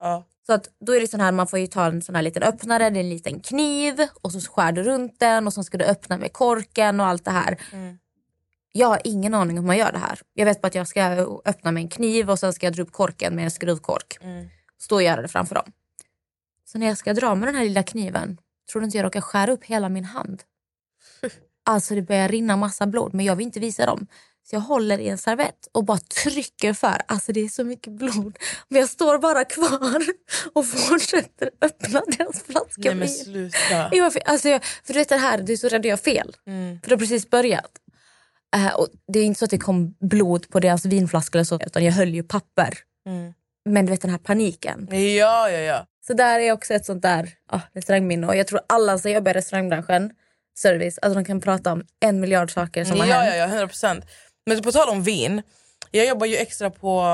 Ja. 0.00 0.24
Så 0.46 0.52
att 0.52 0.68
då 0.86 0.96
är 0.96 1.00
det 1.00 1.08
sån 1.08 1.20
här, 1.20 1.32
man 1.32 1.46
får 1.46 1.66
ta 1.66 1.86
en 1.86 2.02
sån 2.02 2.14
här 2.14 2.22
liten 2.22 2.42
öppnare, 2.42 2.90
det 2.90 2.98
är 2.98 3.00
en 3.00 3.10
liten 3.10 3.40
kniv 3.40 4.06
och 4.22 4.32
så 4.32 4.40
skär 4.40 4.72
du 4.72 4.82
runt 4.82 5.20
den 5.20 5.46
och 5.46 5.52
så 5.52 5.64
ska 5.64 5.78
du 5.78 5.84
öppna 5.84 6.16
med 6.16 6.32
korken 6.32 7.00
och 7.00 7.06
allt 7.06 7.24
det 7.24 7.30
här. 7.30 7.60
Mm. 7.72 7.98
Jag 8.72 8.88
har 8.88 9.00
ingen 9.04 9.34
aning 9.34 9.58
om 9.58 9.64
hur 9.64 9.66
man 9.66 9.78
gör 9.78 9.92
det 9.92 9.98
här. 9.98 10.20
Jag 10.34 10.44
vet 10.44 10.60
bara 10.60 10.68
att 10.68 10.74
jag 10.74 10.88
ska 10.88 11.02
öppna 11.44 11.72
med 11.72 11.80
en 11.82 11.88
kniv 11.88 12.30
och 12.30 12.38
sen 12.38 12.52
ska 12.52 12.66
jag 12.66 12.74
dra 12.74 12.82
upp 12.82 12.92
korken 12.92 13.34
med 13.34 13.44
en 13.44 13.50
skruvkork. 13.50 14.18
Mm. 14.20 14.48
Stå 14.78 14.94
och 14.94 15.02
göra 15.02 15.22
det 15.22 15.28
framför 15.28 15.54
dem. 15.54 15.72
Så 16.72 16.78
när 16.78 16.86
jag 16.86 16.98
ska 16.98 17.14
dra 17.14 17.34
med 17.34 17.48
den 17.48 17.54
här 17.54 17.64
lilla 17.64 17.82
kniven, 17.82 18.38
tror 18.72 18.80
du 18.80 18.84
inte 18.84 18.96
jag 18.98 19.04
råkar 19.04 19.20
skära 19.20 19.52
upp 19.52 19.64
hela 19.64 19.88
min 19.88 20.04
hand? 20.04 20.42
Alltså 21.64 21.94
det 21.94 22.02
börjar 22.02 22.28
rinna 22.28 22.56
massa 22.56 22.86
blod 22.86 23.14
men 23.14 23.26
jag 23.26 23.36
vill 23.36 23.46
inte 23.46 23.60
visa 23.60 23.86
dem. 23.86 24.06
Så 24.50 24.56
jag 24.56 24.60
håller 24.60 24.98
i 24.98 25.08
en 25.08 25.18
servett 25.18 25.68
och 25.72 25.84
bara 25.84 25.98
trycker 25.98 26.72
för. 26.72 27.02
Alltså 27.08 27.32
det 27.32 27.40
är 27.40 27.48
så 27.48 27.64
mycket 27.64 27.92
blod. 27.92 28.38
Men 28.68 28.80
jag 28.80 28.88
står 28.90 29.18
bara 29.18 29.44
kvar 29.44 30.02
och 30.52 30.66
fortsätter 30.66 31.50
öppna 31.60 32.02
deras 32.18 32.42
flaska 32.42 32.80
Nej 32.84 32.94
men 32.94 33.08
sluta. 33.08 33.88
Ja, 33.92 34.10
för, 34.10 34.22
alltså, 34.28 34.48
jag- 34.48 34.64
för 34.64 34.92
du 34.92 34.98
vet 34.98 35.08
det 35.08 35.16
här, 35.16 35.38
du 35.42 35.52
är 35.52 35.56
så 35.56 35.68
rädd 35.68 35.80
att 35.80 35.84
göra 35.84 35.96
fel. 35.96 36.36
Mm. 36.46 36.80
För 36.80 36.88
det 36.88 36.94
har 36.94 36.98
precis 37.00 37.30
börjat. 37.30 37.70
Eh, 38.56 38.74
och 38.74 38.88
det 39.12 39.18
är 39.18 39.24
inte 39.24 39.38
så 39.38 39.44
att 39.44 39.50
det 39.50 39.58
kom 39.58 39.94
blod 40.00 40.48
på 40.50 40.60
deras 40.60 40.84
vinflaska 40.84 41.38
eller 41.38 41.44
så, 41.44 41.60
utan 41.66 41.84
jag 41.84 41.92
höll 41.92 42.14
ju 42.14 42.22
papper. 42.22 42.78
Mm. 43.06 43.34
Men 43.64 43.86
du 43.86 43.90
vet 43.90 44.00
den 44.02 44.10
här 44.10 44.18
paniken. 44.18 44.88
Ja 44.90 45.50
ja 45.50 45.58
ja. 45.58 45.86
Så 46.08 46.14
där 46.14 46.40
är 46.40 46.52
också 46.52 46.74
ett 46.74 46.84
sånt 46.86 47.02
där 47.02 47.28
ah, 47.48 47.60
restaurangminne. 47.74 48.26
Och 48.26 48.36
jag 48.36 48.46
tror 48.46 48.60
alla 48.66 48.98
som 48.98 49.10
jobbar 49.10 49.30
i 49.30 49.34
restaurangbranschen, 49.34 50.10
service, 50.58 50.98
alltså 51.02 51.14
de 51.14 51.24
kan 51.24 51.40
prata 51.40 51.72
om 51.72 51.82
en 52.00 52.20
miljard 52.20 52.52
saker 52.52 52.84
som 52.84 53.00
har 53.00 53.06
Ja, 53.06 53.14
hänt. 53.14 53.34
ja, 53.34 53.36
ja, 53.36 53.44
100 53.46 53.66
procent. 53.68 54.04
Men 54.46 54.62
på 54.62 54.72
tal 54.72 54.88
om 54.88 55.02
vin, 55.02 55.42
jag 55.90 56.06
jobbar 56.06 56.26
ju 56.26 56.36
extra 56.36 56.70
på... 56.70 57.04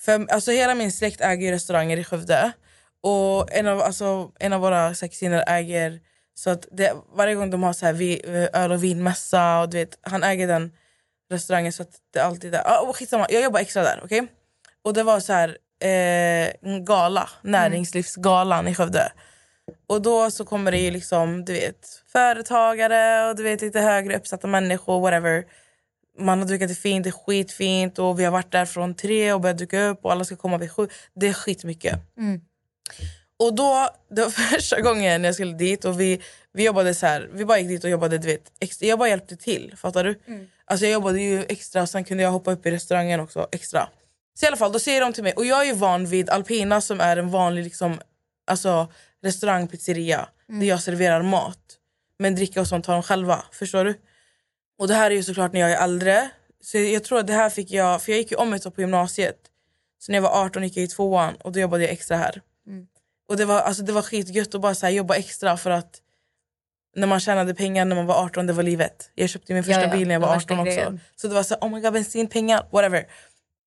För, 0.00 0.32
alltså 0.32 0.50
hela 0.50 0.74
min 0.74 0.92
släkt 0.92 1.20
äger 1.20 1.46
ju 1.46 1.52
restauranger 1.52 1.96
i 1.96 2.04
Skövde. 2.04 2.52
Och 3.02 3.52
en 3.52 3.66
av, 3.66 3.80
alltså, 3.80 4.30
en 4.38 4.52
av 4.52 4.60
våra 4.60 4.94
kusiner 4.94 5.44
äger... 5.46 6.00
Så 6.34 6.50
att 6.50 6.66
det, 6.70 6.92
varje 7.16 7.34
gång 7.34 7.50
de 7.50 7.62
har 7.62 7.72
så 7.72 7.86
här 7.86 7.92
vi, 7.92 8.22
öl 8.52 8.72
och 8.72 8.84
vinmässa, 8.84 9.60
och 9.60 9.70
du 9.70 9.76
vet, 9.78 9.98
han 10.02 10.22
äger 10.22 10.46
den 10.46 10.72
restaurangen 11.30 11.72
så 11.72 11.82
att 11.82 11.90
det 12.12 12.18
är 12.18 12.24
alltid 12.24 12.52
där. 12.52 12.62
Ah, 12.64 12.92
skitsamma, 12.92 13.26
jag 13.30 13.42
jobbar 13.42 13.60
extra 13.60 13.82
där. 13.82 14.00
okej? 14.04 14.26
Och 14.84 14.94
det 14.94 15.02
var 15.02 15.20
så 15.20 15.32
här 15.32 15.56
eh, 15.84 16.80
gala, 16.80 17.28
näringslivsgalan 17.42 18.68
i 18.68 18.74
Skövde. 18.74 19.12
Och 19.86 20.02
då 20.02 20.30
så 20.30 20.44
kommer 20.44 20.70
det 20.70 20.78
ju 20.78 20.90
liksom, 20.90 21.44
du 21.44 21.52
vet, 21.52 22.02
företagare 22.12 23.30
och 23.30 23.36
du 23.36 23.42
vet 23.42 23.62
lite 23.62 23.80
högre 23.80 24.16
uppsatta 24.16 24.46
människor, 24.46 25.00
whatever. 25.00 25.44
Man 26.18 26.38
har 26.38 26.46
dukat 26.46 26.68
det 26.68 26.74
fint, 26.74 27.04
det 27.04 27.10
är 27.10 27.12
skitfint 27.12 27.98
och 27.98 28.20
vi 28.20 28.24
har 28.24 28.32
varit 28.32 28.52
där 28.52 28.66
från 28.66 28.94
tre 28.94 29.32
och 29.32 29.40
börjat 29.40 29.58
duka 29.58 29.82
upp 29.82 30.04
och 30.04 30.12
alla 30.12 30.24
ska 30.24 30.36
komma 30.36 30.58
vid 30.58 30.72
sju. 30.72 30.88
Det 31.14 31.28
är 31.28 31.32
skitmycket. 31.32 31.98
Mm. 32.18 32.40
Och 33.38 33.54
då, 33.54 33.88
det 34.10 34.22
var 34.22 34.30
första 34.54 34.80
gången 34.80 35.24
jag 35.24 35.34
skulle 35.34 35.52
dit 35.52 35.84
och 35.84 36.00
vi, 36.00 36.20
vi 36.52 36.64
jobbade 36.64 36.94
så 36.94 37.06
här, 37.06 37.30
vi 37.32 37.44
bara 37.44 37.58
gick 37.58 37.68
dit 37.68 37.84
och 37.84 37.90
jobbade, 37.90 38.18
du 38.18 38.26
vet, 38.26 38.52
extra, 38.60 38.86
jag 38.86 38.98
bara 38.98 39.08
hjälpte 39.08 39.36
till, 39.36 39.74
fattar 39.76 40.04
du? 40.04 40.20
Alltså 40.64 40.86
jag 40.86 40.92
jobbade 40.92 41.20
ju 41.20 41.44
extra 41.44 41.82
och 41.82 41.88
sen 41.88 42.04
kunde 42.04 42.22
jag 42.22 42.30
hoppa 42.30 42.52
upp 42.52 42.66
i 42.66 42.70
restaurangen 42.70 43.20
också 43.20 43.48
extra. 43.52 43.88
Så 44.34 44.44
i 44.44 44.48
alla 44.48 44.56
fall, 44.56 44.72
då 44.72 44.78
säger 44.78 45.00
de 45.00 45.12
till 45.12 45.22
mig, 45.22 45.32
och 45.32 45.44
jag 45.44 45.60
är 45.60 45.64
ju 45.64 45.72
van 45.72 46.06
vid 46.06 46.30
Alpina 46.30 46.80
som 46.80 47.00
är 47.00 47.16
en 47.16 47.30
vanlig 47.30 47.64
liksom, 47.64 48.00
alltså, 48.46 48.92
restaurang, 49.22 49.68
pizzeria, 49.68 50.28
där 50.48 50.66
jag 50.66 50.82
serverar 50.82 51.22
mat. 51.22 51.58
Men 52.18 52.34
dricka 52.34 52.60
och 52.60 52.66
sånt 52.68 52.84
tar 52.84 52.92
de 52.92 53.02
själva, 53.02 53.44
förstår 53.52 53.84
du? 53.84 53.94
Och 54.78 54.88
det 54.88 54.94
här 54.94 55.10
är 55.10 55.14
ju 55.14 55.22
såklart 55.22 55.52
när 55.52 55.60
jag 55.60 55.70
är 55.70 55.84
äldre. 55.84 56.30
Så 56.60 56.78
jag 56.78 57.04
tror 57.04 57.18
att 57.18 57.26
det 57.26 57.32
här 57.32 57.50
fick 57.50 57.70
jag, 57.70 58.02
för 58.02 58.12
jag 58.12 58.18
gick 58.18 58.30
ju 58.30 58.36
om 58.36 58.52
ett 58.52 58.66
år 58.66 58.70
på 58.70 58.80
gymnasiet. 58.80 59.36
Så 59.98 60.12
när 60.12 60.16
jag 60.16 60.22
var 60.22 60.44
18 60.44 60.62
gick 60.62 60.76
jag 60.76 60.84
i 60.84 60.88
tvåan 60.88 61.34
och 61.34 61.52
då 61.52 61.60
jobbade 61.60 61.82
jag 61.82 61.92
extra 61.92 62.16
här. 62.16 62.42
Och 63.28 63.36
det 63.36 63.44
var, 63.44 63.60
alltså, 63.60 63.82
det 63.82 63.92
var 63.92 64.02
skitgött 64.02 64.54
att 64.54 64.60
bara 64.60 64.74
så 64.74 64.86
här, 64.86 64.92
jobba 64.92 65.14
extra 65.14 65.56
för 65.56 65.70
att 65.70 66.00
när 66.96 67.06
man 67.06 67.20
tjänade 67.20 67.54
pengar 67.54 67.84
när 67.84 67.96
man 67.96 68.06
var 68.06 68.24
18, 68.24 68.46
det 68.46 68.52
var 68.52 68.62
livet. 68.62 69.10
Jag 69.14 69.28
köpte 69.28 69.54
min 69.54 69.64
första 69.64 69.80
Ja, 69.80 69.86
ja, 69.86 69.96
bil 69.96 70.08
när 70.08 70.14
jag 70.14 70.20
var 70.20 70.34
värsta 70.34 70.54
18 70.54 70.58
också. 70.58 70.76
grejen. 70.76 71.00
Så 71.16 71.28
det 71.28 71.34
var 71.34 71.42
så 71.42 71.54
här, 71.54 71.60
oh 71.60 71.70
my 71.74 71.80
god, 71.80 71.92
bensinpengar, 71.92 72.66
whatever. 72.70 73.06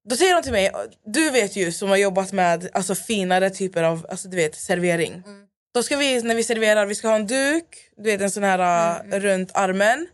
Då 0.09 0.15
säger 0.15 0.35
de 0.35 0.43
till 0.43 0.51
mig, 0.51 0.71
du 1.05 1.29
vet 1.29 1.55
ju 1.55 1.71
som 1.71 1.89
har 1.89 1.97
jobbat 1.97 2.31
med 2.31 2.69
alltså, 2.73 2.95
finare 2.95 3.49
typer 3.49 3.83
av 3.83 4.05
alltså, 4.09 4.27
du 4.27 4.37
vet, 4.37 4.55
servering. 4.55 5.23
Då 5.73 5.83
ska 5.83 5.97
vi, 5.97 6.21
när 6.21 6.35
vi 6.35 6.43
serverar, 6.43 6.85
vi 6.85 6.95
ska 6.95 7.07
ha 7.07 7.15
en 7.15 7.27
duk, 7.27 7.65
du 7.97 8.03
vet 8.03 8.21
en 8.21 8.31
sån 8.31 8.43
här 8.43 8.59
uh, 8.59 9.19
runt 9.19 9.51
armen. 9.53 10.07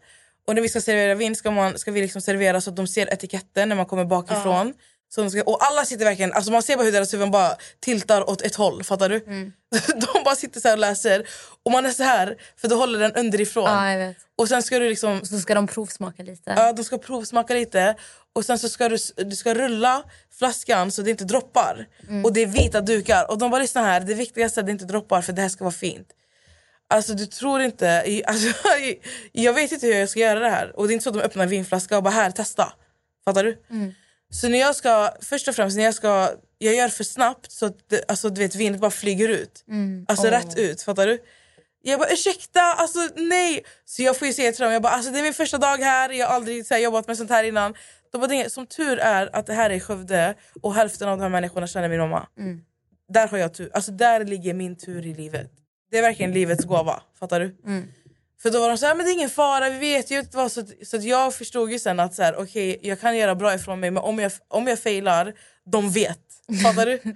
Och 0.47 0.55
när 0.55 0.61
vi 0.61 0.69
ska 0.69 0.81
servera 0.81 1.15
vin 1.15 1.35
ska, 1.35 1.51
man, 1.51 1.77
ska 1.77 1.91
vi 1.91 2.01
liksom 2.01 2.21
servera 2.21 2.61
så 2.61 2.69
att 2.69 2.75
de 2.75 2.87
ser 2.87 3.13
etiketten 3.13 3.69
när 3.69 3.75
man 3.75 3.85
kommer 3.85 4.05
bakifrån. 4.05 4.73
Så 4.73 4.79
de 5.15 5.31
ska, 5.31 5.43
och 5.43 5.65
alla 5.65 5.85
sitter 5.85 6.05
verkligen, 6.05 6.33
alltså 6.33 6.51
man 6.51 6.63
ser 6.63 6.77
bara 6.77 6.83
hur 6.83 6.91
deras 6.91 7.13
huvuden 7.13 7.31
bara 7.31 7.55
tiltar 7.79 8.29
åt 8.29 8.41
ett 8.41 8.55
håll, 8.55 8.83
fattar 8.83 9.09
du? 9.09 9.19
de 9.87 10.23
bara 10.25 10.35
sitter 10.35 10.59
så 10.59 10.71
och 10.71 10.77
läser. 10.77 11.27
Och 11.63 11.71
man 11.71 11.85
är 11.85 11.91
så 11.91 12.03
här, 12.03 12.37
för 12.57 12.67
då 12.67 12.75
håller 12.75 12.99
den 12.99 13.13
underifrån. 13.13 13.63
Ja. 13.63 14.13
Och 14.37 14.47
sen 14.47 14.63
ska 14.63 14.79
du 14.79 14.89
liksom 14.89 15.25
Så 15.25 15.39
ska 15.39 15.55
de 15.55 15.67
provsmaka 15.67 16.23
lite. 16.23 16.53
Ja, 16.57 16.73
de 16.73 16.83
ska 16.83 16.97
provsmaka 16.97 17.53
lite 17.53 17.95
och 18.33 18.45
sen 18.45 18.59
så 18.59 18.69
ska 18.69 18.89
du, 18.89 18.97
du 19.15 19.35
ska 19.35 19.53
rulla 19.53 20.03
flaskan 20.39 20.91
så 20.91 21.01
det 21.01 21.11
inte 21.11 21.23
droppar. 21.25 21.87
Och 22.23 22.33
det 22.33 22.41
är 22.41 22.47
vita 22.47 22.81
dukar. 22.81 23.31
Och 23.31 23.37
de 23.37 23.51
bara 23.51 23.61
lyssna 23.61 23.81
här, 23.81 23.99
det 23.99 24.13
viktigaste 24.13 24.59
är 24.59 24.61
att 24.61 24.65
det 24.65 24.71
inte 24.71 24.85
droppar 24.85 25.21
för 25.21 25.33
det 25.33 25.41
här 25.41 25.49
ska 25.49 25.63
vara 25.63 25.71
fint. 25.73 26.07
Alltså 26.89 27.13
du 27.13 27.25
tror 27.25 27.61
inte, 27.61 28.21
alltså, 28.27 28.47
jag 29.31 29.53
vet 29.53 29.71
inte 29.71 29.87
hur 29.87 29.93
jag 29.93 30.09
ska 30.09 30.19
göra 30.19 30.39
det 30.39 30.49
här. 30.49 30.79
Och 30.79 30.87
det 30.87 30.91
är 30.91 30.93
inte 30.93 31.03
så 31.03 31.09
att 31.09 31.15
de 31.15 31.21
öppnar 31.21 31.45
vinflaska 31.47 31.97
och 31.97 32.03
bara 32.03 32.13
här 32.13 32.31
testa. 32.31 32.73
Fattar 33.25 33.43
du? 33.43 33.57
Så 34.31 34.49
när 34.49 34.59
jag 34.59 34.75
ska, 34.75 35.09
först 35.21 35.47
och 35.47 35.55
främst 35.55 35.77
när 35.77 35.83
jag 35.83 35.93
ska, 35.95 36.29
jag 36.57 36.75
gör 36.75 36.89
för 36.89 37.03
snabbt 37.03 37.51
så 37.51 37.65
att 37.65 37.89
det, 37.89 38.03
alltså, 38.07 38.29
du 38.29 38.41
vet, 38.41 38.55
vinet 38.55 38.79
bara 38.81 38.91
flyger 38.91 39.29
ut. 39.29 39.63
Alltså 40.07 40.27
rätt 40.27 40.57
ut, 40.57 40.81
fattar 40.81 41.07
du? 41.07 41.19
Jag 41.83 41.99
bara 41.99 42.09
ursäkta, 42.09 42.61
alltså 42.61 42.99
nej. 43.15 43.63
Så 43.85 44.03
jag 44.03 44.17
får 44.17 44.27
ju 44.27 44.33
säga 44.33 44.51
till 44.51 44.63
dem, 44.63 44.73
jag 44.73 44.81
bara, 44.81 44.93
alltså, 44.93 45.11
det 45.11 45.19
är 45.19 45.23
min 45.23 45.33
första 45.33 45.57
dag 45.57 45.77
här, 45.77 46.09
jag 46.09 46.27
har 46.27 46.35
aldrig 46.35 46.65
så 46.65 46.73
här, 46.73 46.81
jobbat 46.81 47.07
med 47.07 47.17
sånt 47.17 47.29
här 47.29 47.43
innan. 47.43 47.73
De 48.11 48.17
bara, 48.17 48.27
"Det 48.27 48.33
är 48.33 48.35
inget- 48.35 48.51
som 48.51 48.65
tur 48.67 48.99
är 48.99 49.35
att 49.35 49.45
det 49.47 49.53
här 49.53 49.69
är 49.69 49.79
Skövde 49.79 50.35
och 50.61 50.73
hälften 50.75 51.09
av 51.09 51.17
de 51.17 51.23
här 51.23 51.29
människorna 51.29 51.67
känner 51.67 51.89
min 51.89 51.99
mamma. 51.99 52.27
Där 53.13 53.27
har 53.27 53.37
jag 53.37 53.53
tur, 53.53 53.69
alltså 53.73 53.91
där 53.91 54.25
ligger 54.25 54.53
min 54.53 54.77
tur 54.77 55.05
i 55.05 55.13
livet. 55.13 55.51
Det 55.91 55.97
är 55.97 56.01
verkligen 56.01 56.31
livets 56.33 56.65
gåva, 56.65 57.01
fattar 57.19 57.39
du? 57.39 57.55
För 58.41 58.49
då 58.49 58.59
var 58.59 58.69
de 58.69 58.77
så 58.77 58.85
här, 58.85 58.95
men 58.95 59.05
det 59.05 59.11
är 59.11 59.13
ingen 59.13 59.29
fara, 59.29 59.69
vi 59.69 59.79
vet 59.79 60.11
ju 60.11 60.19
inte 60.19 60.37
vad. 60.37 60.51
Så, 60.51 60.59
att, 60.59 60.67
så 60.83 60.97
att 60.97 61.03
jag 61.03 61.33
förstod 61.33 61.71
ju 61.71 61.79
sen 61.79 61.99
att 61.99 62.13
så 62.13 62.23
här, 62.23 62.35
okej, 62.39 62.79
jag 62.81 63.01
kan 63.01 63.17
göra 63.17 63.35
bra 63.35 63.53
ifrån 63.53 63.79
mig 63.79 63.91
men 63.91 64.03
om 64.03 64.19
jag, 64.19 64.31
om 64.47 64.67
jag 64.67 64.79
failar, 64.79 65.33
de 65.71 65.91
vet. 65.91 66.19
Fattar 66.63 66.85
du? 66.85 67.01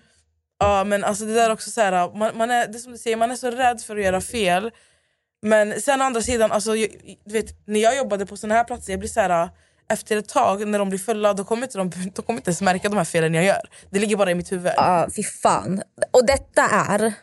Ja 0.59 0.83
men 0.83 1.03
alltså 1.03 1.25
det 1.25 1.33
där 1.33 1.49
är 1.49 1.53
också 1.53 1.69
så 1.71 1.81
här, 1.81 2.17
man, 2.17 2.37
man 2.37 2.51
är, 2.51 2.67
det 2.67 2.79
som 2.79 2.91
du 2.91 2.97
säger, 2.97 3.17
man 3.17 3.31
är 3.31 3.35
så 3.35 3.51
rädd 3.51 3.81
för 3.81 3.95
att 3.97 4.03
göra 4.03 4.21
fel. 4.21 4.71
Men 5.41 5.81
sen 5.81 6.01
å 6.01 6.03
andra 6.03 6.21
sidan, 6.21 6.51
alltså, 6.51 6.75
jag, 6.75 6.89
du 7.25 7.33
vet, 7.33 7.67
när 7.67 7.79
jag 7.79 7.97
jobbade 7.97 8.25
på 8.25 8.37
såna 8.37 8.53
här 8.53 8.63
platser, 8.63 8.93
jag 8.93 8.99
blir 8.99 9.09
så 9.09 9.19
här, 9.19 9.49
efter 9.89 10.17
ett 10.17 10.29
tag 10.29 10.67
när 10.67 10.79
de 10.79 10.89
blir 10.89 10.99
fulla 10.99 11.33
då 11.33 11.43
kommer 11.43 11.63
inte 11.63 11.77
de, 11.77 11.89
de 11.89 12.21
kommer 12.21 12.39
inte 12.39 12.49
ens 12.49 12.61
märka 12.61 12.89
de 12.89 12.97
här 12.97 13.05
felen 13.05 13.33
jag 13.33 13.43
gör. 13.43 13.69
Det 13.89 13.99
ligger 13.99 14.15
bara 14.15 14.31
i 14.31 14.35
mitt 14.35 14.51
huvud. 14.51 14.71
Ja, 14.75 15.07
fy 15.15 15.23
fan. 15.23 15.81
Och 16.11 16.25
detta 16.25 16.61
är 16.61 17.13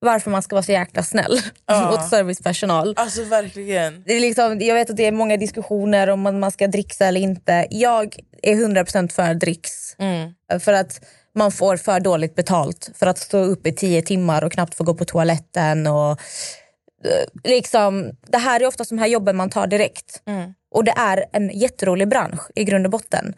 varför 0.00 0.30
man 0.30 0.42
ska 0.42 0.56
vara 0.56 0.62
så 0.62 0.72
jäkla 0.72 1.02
snäll 1.02 1.40
Ja. 1.66 1.90
mot 1.90 2.08
servicepersonal. 2.10 2.94
Alltså 2.96 3.24
verkligen. 3.24 4.02
Det 4.06 4.12
är 4.12 4.20
liksom, 4.20 4.60
jag 4.60 4.74
vet 4.74 4.90
att 4.90 4.96
det 4.96 5.06
är 5.06 5.12
många 5.12 5.36
diskussioner 5.36 6.10
om 6.10 6.20
man 6.20 6.40
man 6.40 6.50
ska 6.50 6.66
dricksa 6.66 7.06
eller 7.06 7.20
inte. 7.20 7.66
Jag 7.70 8.16
är 8.42 8.54
100% 8.54 9.12
för 9.12 9.34
dricks. 9.34 9.96
Mm. 9.98 10.60
För 10.60 10.72
att 10.72 11.00
man 11.34 11.52
får 11.52 11.76
för 11.76 12.00
dåligt 12.00 12.34
betalt 12.34 12.90
för 12.94 13.06
att 13.06 13.18
stå 13.18 13.38
upp 13.38 13.66
i 13.66 13.72
tio 13.72 14.02
timmar 14.02 14.44
och 14.44 14.52
knappt 14.52 14.74
få 14.74 14.84
gå 14.84 14.94
på 14.94 15.04
toaletten. 15.04 15.86
Och, 15.86 16.10
eh, 16.10 17.24
liksom, 17.44 18.10
det 18.28 18.38
här 18.38 18.60
är 18.62 18.66
ofta 18.66 18.84
de 18.84 18.98
här 18.98 19.06
jobben 19.06 19.36
man 19.36 19.50
tar 19.50 19.66
direkt. 19.66 20.22
Mm. 20.26 20.54
Och 20.74 20.84
det 20.84 20.94
är 20.96 21.24
en 21.32 21.58
jätterolig 21.58 22.08
bransch 22.08 22.40
i 22.54 22.64
grund 22.64 22.86
och 22.86 22.92
botten. 22.92 23.34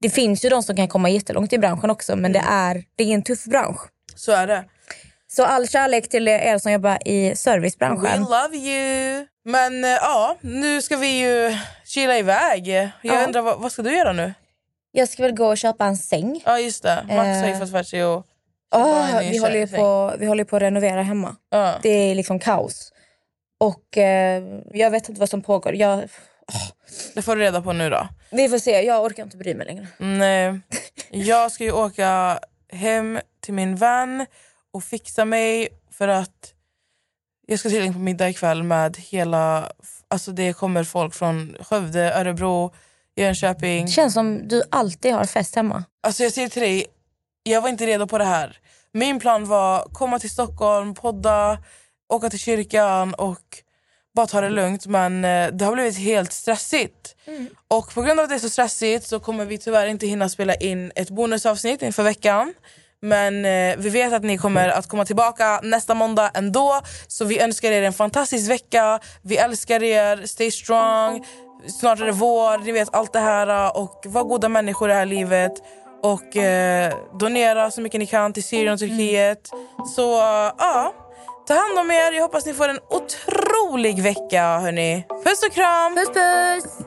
Det 0.00 0.10
finns 0.10 0.44
ju 0.44 0.48
de 0.48 0.62
som 0.62 0.76
kan 0.76 0.88
komma 0.88 1.08
jättelångt 1.10 1.52
i 1.52 1.58
branschen 1.58 1.90
också 1.90 2.16
men 2.16 2.32
det 2.32 2.38
Mm. 2.38 2.52
är, 2.52 2.84
det 2.96 3.04
är 3.04 3.14
en 3.14 3.22
tuff 3.22 3.44
bransch. 3.44 3.80
Så 4.16 4.32
är 4.32 4.46
det. 4.46 4.64
Så 5.36 5.44
all 5.44 5.68
kärlek 5.68 6.08
till 6.08 6.28
er 6.28 6.58
som 6.58 6.72
jobbar 6.72 6.98
i 7.08 7.28
We 7.28 7.36
servicebranschen. 7.36 8.20
love 8.22 8.56
you! 8.56 9.26
Men 9.44 9.84
eh, 9.84 9.90
ja, 9.90 10.36
nu 10.40 10.82
ska 10.82 10.96
vi 10.96 11.20
ju 11.20 11.56
chilla 11.84 12.18
iväg. 12.18 12.68
Jag 12.68 12.90
Ja. 13.02 13.24
undrar, 13.24 13.42
vad, 13.42 13.60
vad 13.60 13.72
ska 13.72 13.82
du 13.82 13.96
göra 13.96 14.12
nu? 14.12 14.34
Jag 14.92 15.08
ska 15.08 15.22
väl 15.22 15.32
gå 15.34 15.46
och 15.46 15.58
köpa 15.58 15.84
en 15.84 15.96
säng. 15.96 16.42
Ja 16.46 16.58
just 16.58 16.82
det, 16.82 17.04
Max 17.08 17.18
har 17.40 17.46
ju 17.46 17.52
Eh. 17.52 17.58
fått 17.58 17.70
för 17.70 17.82
sig 17.82 18.02
att 18.02 18.24
ny 19.24 19.30
vi, 19.30 19.38
håller 19.38 19.66
på, 19.66 20.14
vi 20.18 20.26
håller 20.26 20.44
på 20.44 20.56
att 20.56 20.62
renovera 20.62 21.02
hemma. 21.02 21.36
Ja. 21.50 21.74
Det 21.82 21.88
är 21.88 22.14
liksom 22.14 22.38
kaos. 22.38 22.92
Och 23.60 23.98
eh, 23.98 24.42
jag 24.72 24.90
vet 24.90 25.08
inte 25.08 25.20
vad 25.20 25.28
som 25.30 25.42
pågår. 25.42 25.74
Jag, 25.74 26.02
Det 27.14 27.22
får 27.22 27.36
du 27.36 27.42
reda 27.42 27.62
på 27.62 27.72
nu 27.72 27.90
då. 27.90 28.08
vi 28.30 28.48
får 28.48 28.58
se, 28.58 28.80
jag 28.82 29.04
orkar 29.04 29.22
inte 29.22 29.36
bry 29.36 29.54
mig 29.54 29.66
längre. 29.66 29.86
Nej, 29.98 30.60
jag 31.10 31.52
ska 31.52 31.64
ju 31.64 31.72
åka 31.72 32.38
hem 32.72 33.20
till 33.40 33.54
min 33.54 33.76
vän 33.76 34.26
och 34.74 34.84
fixa 34.84 35.24
mig 35.24 35.68
för 35.90 36.08
att 36.08 36.54
jag 37.46 37.58
ska 37.58 37.68
tydligen 37.68 37.92
på 37.92 37.98
middag 37.98 38.28
ikväll 38.28 38.62
med 38.62 38.96
hela... 38.96 39.72
Alltså 40.08 40.32
det 40.32 40.52
kommer 40.52 40.84
folk 40.84 41.14
från 41.14 41.56
Skövde, 41.60 42.14
Örebro, 42.14 42.74
Jönköping. 43.16 43.86
Det 43.86 43.92
känns 43.92 44.14
som 44.14 44.48
du 44.48 44.62
alltid 44.70 45.14
har 45.14 45.24
fest 45.24 45.54
hemma. 45.54 45.84
Alltså 46.02 46.22
jag 46.22 46.32
säger 46.32 46.48
till 46.48 46.62
dig, 46.62 46.86
jag 47.42 47.60
var 47.60 47.68
inte 47.68 47.86
redo 47.86 48.06
på 48.06 48.18
det 48.18 48.24
här. 48.24 48.58
Min 48.92 49.20
plan 49.20 49.44
var 49.44 49.88
komma 49.92 50.18
till 50.18 50.30
Stockholm, 50.30 50.94
podda, 50.94 51.58
åka 52.08 52.30
till 52.30 52.38
kyrkan 52.38 53.14
och 53.14 53.62
bara 54.14 54.26
ta 54.26 54.40
det 54.40 54.50
lugnt. 54.50 54.86
Men 54.86 55.24
eh, 55.24 55.48
det 55.52 55.64
har 55.64 55.74
blivit 55.74 55.98
helt 55.98 56.32
stressigt. 56.32 57.16
Och 57.68 57.94
på 57.94 58.02
grund 58.02 58.20
av 58.20 58.24
att 58.24 58.30
det 58.30 58.36
är 58.36 58.38
så 58.38 58.50
stressigt 58.50 59.06
så 59.06 59.20
kommer 59.20 59.44
vi 59.44 59.58
tyvärr 59.58 59.86
inte 59.86 60.06
hinna 60.06 60.28
spela 60.28 60.54
in 60.54 60.92
ett 60.94 61.10
bonusavsnitt 61.10 61.82
inför 61.82 62.02
veckan. 62.02 62.54
Men 63.04 63.44
eh, 63.44 63.76
vi 63.78 63.90
vet 63.90 64.12
att 64.12 64.22
ni 64.22 64.38
kommer 64.38 64.68
att 64.68 64.88
komma 64.88 65.04
tillbaka 65.04 65.60
nästa 65.62 65.94
måndag 65.94 66.30
ändå. 66.34 66.80
Så 67.06 67.24
vi 67.24 67.40
önskar 67.40 67.72
er 67.72 67.82
en 67.82 67.92
fantastisk 67.92 68.50
vecka. 68.50 69.00
Vi 69.22 69.36
älskar 69.36 69.82
er. 69.82 70.26
Stay 70.26 70.50
strong. 70.50 71.24
Snart 71.80 72.00
är 72.00 72.04
det 72.04 72.12
vår. 72.12 72.58
Ni 72.58 72.72
vet 72.72 72.94
allt 72.94 73.12
det 73.12 73.18
här. 73.18 73.76
Och 73.76 74.04
var 74.06 74.24
goda 74.24 74.48
människor 74.48 74.88
i 74.88 74.92
det 74.92 74.98
här 74.98 75.06
livet. 75.06 75.52
Och 76.02 76.36
eh, 76.36 76.94
donera 77.18 77.70
så 77.70 77.80
mycket 77.80 77.98
ni 77.98 78.06
kan 78.06 78.32
till 78.32 78.44
Syrien 78.44 78.72
och 78.72 78.78
Turkiet. 78.78 79.50
Så 79.96 80.14
eh, 80.20 80.52
ja, 80.58 80.94
ta 81.48 81.54
hand 81.54 81.78
om 81.78 81.90
er. 81.90 82.12
Jag 82.12 82.22
hoppas 82.22 82.46
ni 82.46 82.54
får 82.54 82.68
en 82.68 82.78
otrolig 82.90 84.02
vecka. 84.02 84.58
Hörni. 84.58 85.04
Puss 85.24 85.42
och 85.42 85.52
kram! 85.52 85.94
Puss 85.94 86.08
puss! 86.08 86.84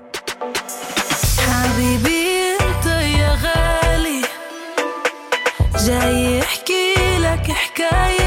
جاي 5.88 6.40
احكي 6.40 6.94
لك 7.20 7.52
حكاية. 7.52 8.27